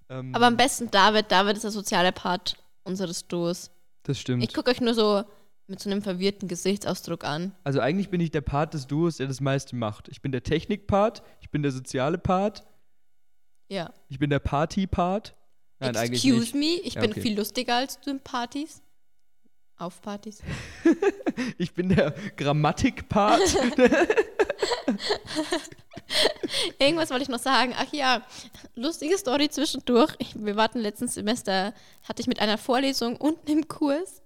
Ähm, 0.09 0.33
Aber 0.33 0.47
am 0.47 0.57
besten 0.57 0.89
David. 0.91 1.31
David 1.31 1.55
ist 1.57 1.63
der 1.63 1.71
soziale 1.71 2.11
Part 2.11 2.57
unseres 2.83 3.27
Duos. 3.27 3.71
das 4.03 4.19
stimmt. 4.19 4.43
Ich 4.43 4.53
gucke 4.53 4.71
euch 4.71 4.81
nur 4.81 4.93
so 4.93 5.23
mit 5.67 5.79
so 5.79 5.89
einem 5.89 6.01
verwirrten 6.01 6.47
Gesichtsausdruck 6.49 7.23
an. 7.23 7.53
Also 7.63 7.79
eigentlich 7.79 8.09
bin 8.09 8.19
ich 8.19 8.31
der 8.31 8.41
Part 8.41 8.73
des 8.73 8.87
Duos, 8.87 9.17
der 9.17 9.27
das 9.27 9.39
meiste 9.39 9.75
macht. 9.75 10.09
Ich 10.09 10.21
bin 10.21 10.31
der 10.33 10.43
Technik-Part, 10.43 11.23
ich 11.39 11.49
bin 11.49 11.61
der 11.63 11.71
soziale 11.71 12.17
Part, 12.17 12.63
Ja. 13.69 13.93
ich 14.09 14.19
bin 14.19 14.29
der 14.29 14.39
Party-Part. 14.39 15.33
Nein, 15.81 15.95
Excuse 15.95 16.55
me, 16.55 16.79
ich 16.83 16.93
Ja, 16.93 17.01
bin 17.01 17.11
okay. 17.11 17.21
viel 17.21 17.37
lustiger 17.37 17.75
als 17.75 17.99
du 17.99 18.11
in 18.11 18.19
Partys. 18.19 18.81
Auf 19.77 20.01
Partys. 20.01 20.39
Ich 21.57 21.73
bin 21.73 21.89
der 21.89 22.13
Grammatik-Part. 22.37 23.41
Irgendwas 26.79 27.09
wollte 27.09 27.23
ich 27.23 27.29
noch 27.29 27.39
sagen. 27.39 27.73
Ach 27.77 27.91
ja, 27.91 28.21
lustige 28.75 29.17
Story 29.17 29.49
zwischendurch. 29.49 30.13
Wir 30.35 30.55
warten 30.55 30.79
letzten 30.79 31.07
Semester, 31.07 31.73
hatte 32.03 32.21
ich 32.21 32.27
mit 32.27 32.39
einer 32.39 32.57
Vorlesung 32.57 33.15
unten 33.17 33.49
im 33.49 33.67
Kurs 33.67 34.21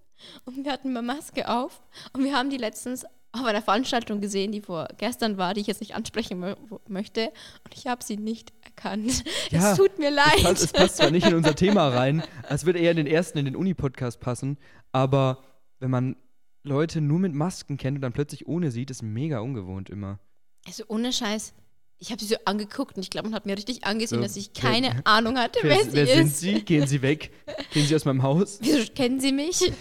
und 0.45 0.66
wir 0.66 0.72
hatten 0.72 0.91
mal 0.93 1.01
Maske 1.03 1.47
auf 1.47 1.82
und 2.14 2.24
wir 2.24 2.36
haben 2.36 2.49
die 2.49 2.58
letztens 2.58 3.06
auf 3.40 3.46
einer 3.46 3.62
Veranstaltung 3.62 4.22
gesehen, 4.22 4.52
die 4.52 4.62
vor 4.62 4.88
gestern 4.98 5.38
war, 5.38 5.54
die 5.54 5.62
ich 5.62 5.68
jetzt 5.68 5.82
nicht 5.82 5.96
ansprechen 5.96 6.40
mö 6.40 6.56
möchte 6.88 7.28
und 7.64 7.74
ich 7.76 7.88
habe 7.88 8.04
sie 8.04 8.18
nicht 8.18 8.54
erkannt. 8.64 9.24
Ja, 9.52 9.72
es 9.72 9.78
tut 9.78 9.98
mir 10.00 10.10
Es 10.10 10.16
leid. 10.16 10.44
passt, 10.44 10.64
es 10.64 10.74
passt 10.74 10.98
zwar 10.98 11.12
nicht 11.12 11.28
in 11.28 11.36
unser 11.36 11.56
Thema 11.56 11.88
rein, 11.90 12.24
es 12.50 12.66
würde 12.66 12.80
eher 12.80 12.92
in 12.92 12.98
den 12.98 13.08
ersten, 13.08 13.38
in 13.38 13.46
den 13.46 13.56
Uni-Podcast 13.56 14.20
passen, 14.20 14.58
aber 14.92 15.44
wenn 15.80 15.92
man 15.92 16.16
Leute 16.64 17.00
nur 17.02 17.20
mit 17.20 17.34
Masken 17.34 17.78
kennt 17.78 17.98
und 17.98 18.02
dann 18.02 18.14
plötzlich 18.14 18.48
ohne 18.48 18.72
sieht, 18.72 18.90
ist 18.90 19.04
mega 19.04 19.40
ungewohnt 19.40 19.90
immer. 19.90 20.20
Also 20.68 20.84
ohne 20.88 21.14
Scheiß. 21.14 21.54
Ich 21.98 22.12
habe 22.12 22.20
sie 22.22 22.28
so 22.28 22.36
angeguckt 22.46 22.98
und 22.98 23.04
ich 23.04 23.10
glaube, 23.10 23.30
man 23.30 23.36
hat 23.36 23.46
mir 23.46 23.56
richtig 23.58 23.86
angesehen, 23.86 24.20
So, 24.20 24.24
dass 24.24 24.36
ich 24.36 24.52
wer- 24.56 24.62
keine 24.72 25.06
Ahnung 25.06 25.38
hatte, 25.38 25.60
wer, 25.62 25.78
Wer, 25.78 25.84
sie 25.86 25.93
wer 25.93 26.06
sind 26.08 26.28
ist. 26.28 26.39
Sie? 26.39 26.62
Gehen 26.62 26.86
Sie 26.88 27.02
weg. 27.02 27.32
Gehen 27.72 27.86
Sie 27.88 27.96
aus 27.96 28.04
meinem 28.06 28.22
Haus. 28.22 28.60
Wieso 28.62 28.91
kennen 28.93 29.20
Sie 29.20 29.32
mich? 29.32 29.58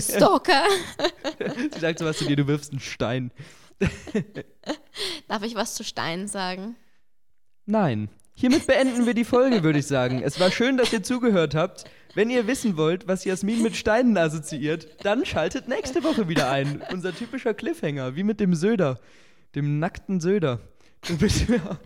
Stalker. 0.00 0.64
Sie 1.72 1.78
sagt 1.80 2.00
sowas 2.00 2.18
zu 2.18 2.24
dir, 2.26 2.36
du 2.36 2.46
wirfst 2.48 2.72
einen 2.72 2.80
Stein. 2.80 3.30
Darf 5.28 5.42
ich 5.42 5.54
was 5.54 5.74
zu 5.74 5.84
Steinen 5.84 6.28
sagen? 6.28 6.76
Nein. 7.66 8.08
Hiermit 8.34 8.66
beenden 8.66 9.06
wir 9.06 9.14
die 9.14 9.24
Folge, 9.24 9.62
würde 9.62 9.78
ich 9.78 9.86
sagen. 9.86 10.22
Es 10.22 10.40
war 10.40 10.50
schön, 10.50 10.76
dass 10.76 10.92
ihr 10.92 11.02
zugehört 11.02 11.54
habt. 11.54 11.84
Wenn 12.14 12.30
ihr 12.30 12.46
wissen 12.46 12.76
wollt, 12.76 13.06
was 13.06 13.24
Jasmin 13.24 13.62
mit 13.62 13.76
Steinen 13.76 14.16
assoziiert, 14.16 14.88
dann 15.04 15.24
schaltet 15.24 15.68
nächste 15.68 16.02
Woche 16.02 16.28
wieder 16.28 16.50
ein. 16.50 16.82
Unser 16.90 17.14
typischer 17.14 17.54
Cliffhanger, 17.54 18.16
wie 18.16 18.22
mit 18.24 18.40
dem 18.40 18.54
Söder. 18.54 18.98
Dem 19.54 19.78
nackten 19.78 20.20
Söder. 20.20 20.60
Ja. 21.08 21.78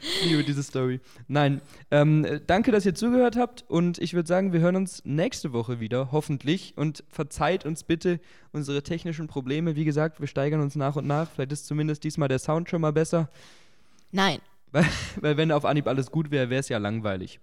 Ich 0.00 0.26
liebe 0.30 0.44
diese 0.44 0.62
Story. 0.62 1.00
Nein, 1.28 1.60
ähm, 1.90 2.24
äh, 2.24 2.40
danke, 2.44 2.72
dass 2.72 2.86
ihr 2.86 2.94
zugehört 2.94 3.36
habt 3.36 3.64
und 3.68 3.98
ich 3.98 4.14
würde 4.14 4.26
sagen, 4.26 4.52
wir 4.52 4.60
hören 4.60 4.76
uns 4.76 5.02
nächste 5.04 5.52
Woche 5.52 5.80
wieder, 5.80 6.12
hoffentlich. 6.12 6.74
Und 6.76 7.04
verzeiht 7.08 7.64
uns 7.64 7.84
bitte 7.84 8.20
unsere 8.52 8.82
technischen 8.82 9.26
Probleme. 9.26 9.76
Wie 9.76 9.84
gesagt, 9.84 10.20
wir 10.20 10.26
steigern 10.26 10.60
uns 10.60 10.76
nach 10.76 10.96
und 10.96 11.06
nach. 11.06 11.30
Vielleicht 11.30 11.52
ist 11.52 11.66
zumindest 11.66 12.04
diesmal 12.04 12.28
der 12.28 12.38
Sound 12.38 12.68
schon 12.68 12.80
mal 12.80 12.92
besser. 12.92 13.30
Nein. 14.10 14.40
Weil, 14.72 14.86
weil 15.20 15.36
wenn 15.36 15.52
auf 15.52 15.64
Anhieb 15.64 15.86
alles 15.86 16.10
gut 16.10 16.30
wäre, 16.30 16.50
wäre 16.50 16.60
es 16.60 16.68
ja 16.68 16.78
langweilig. 16.78 17.40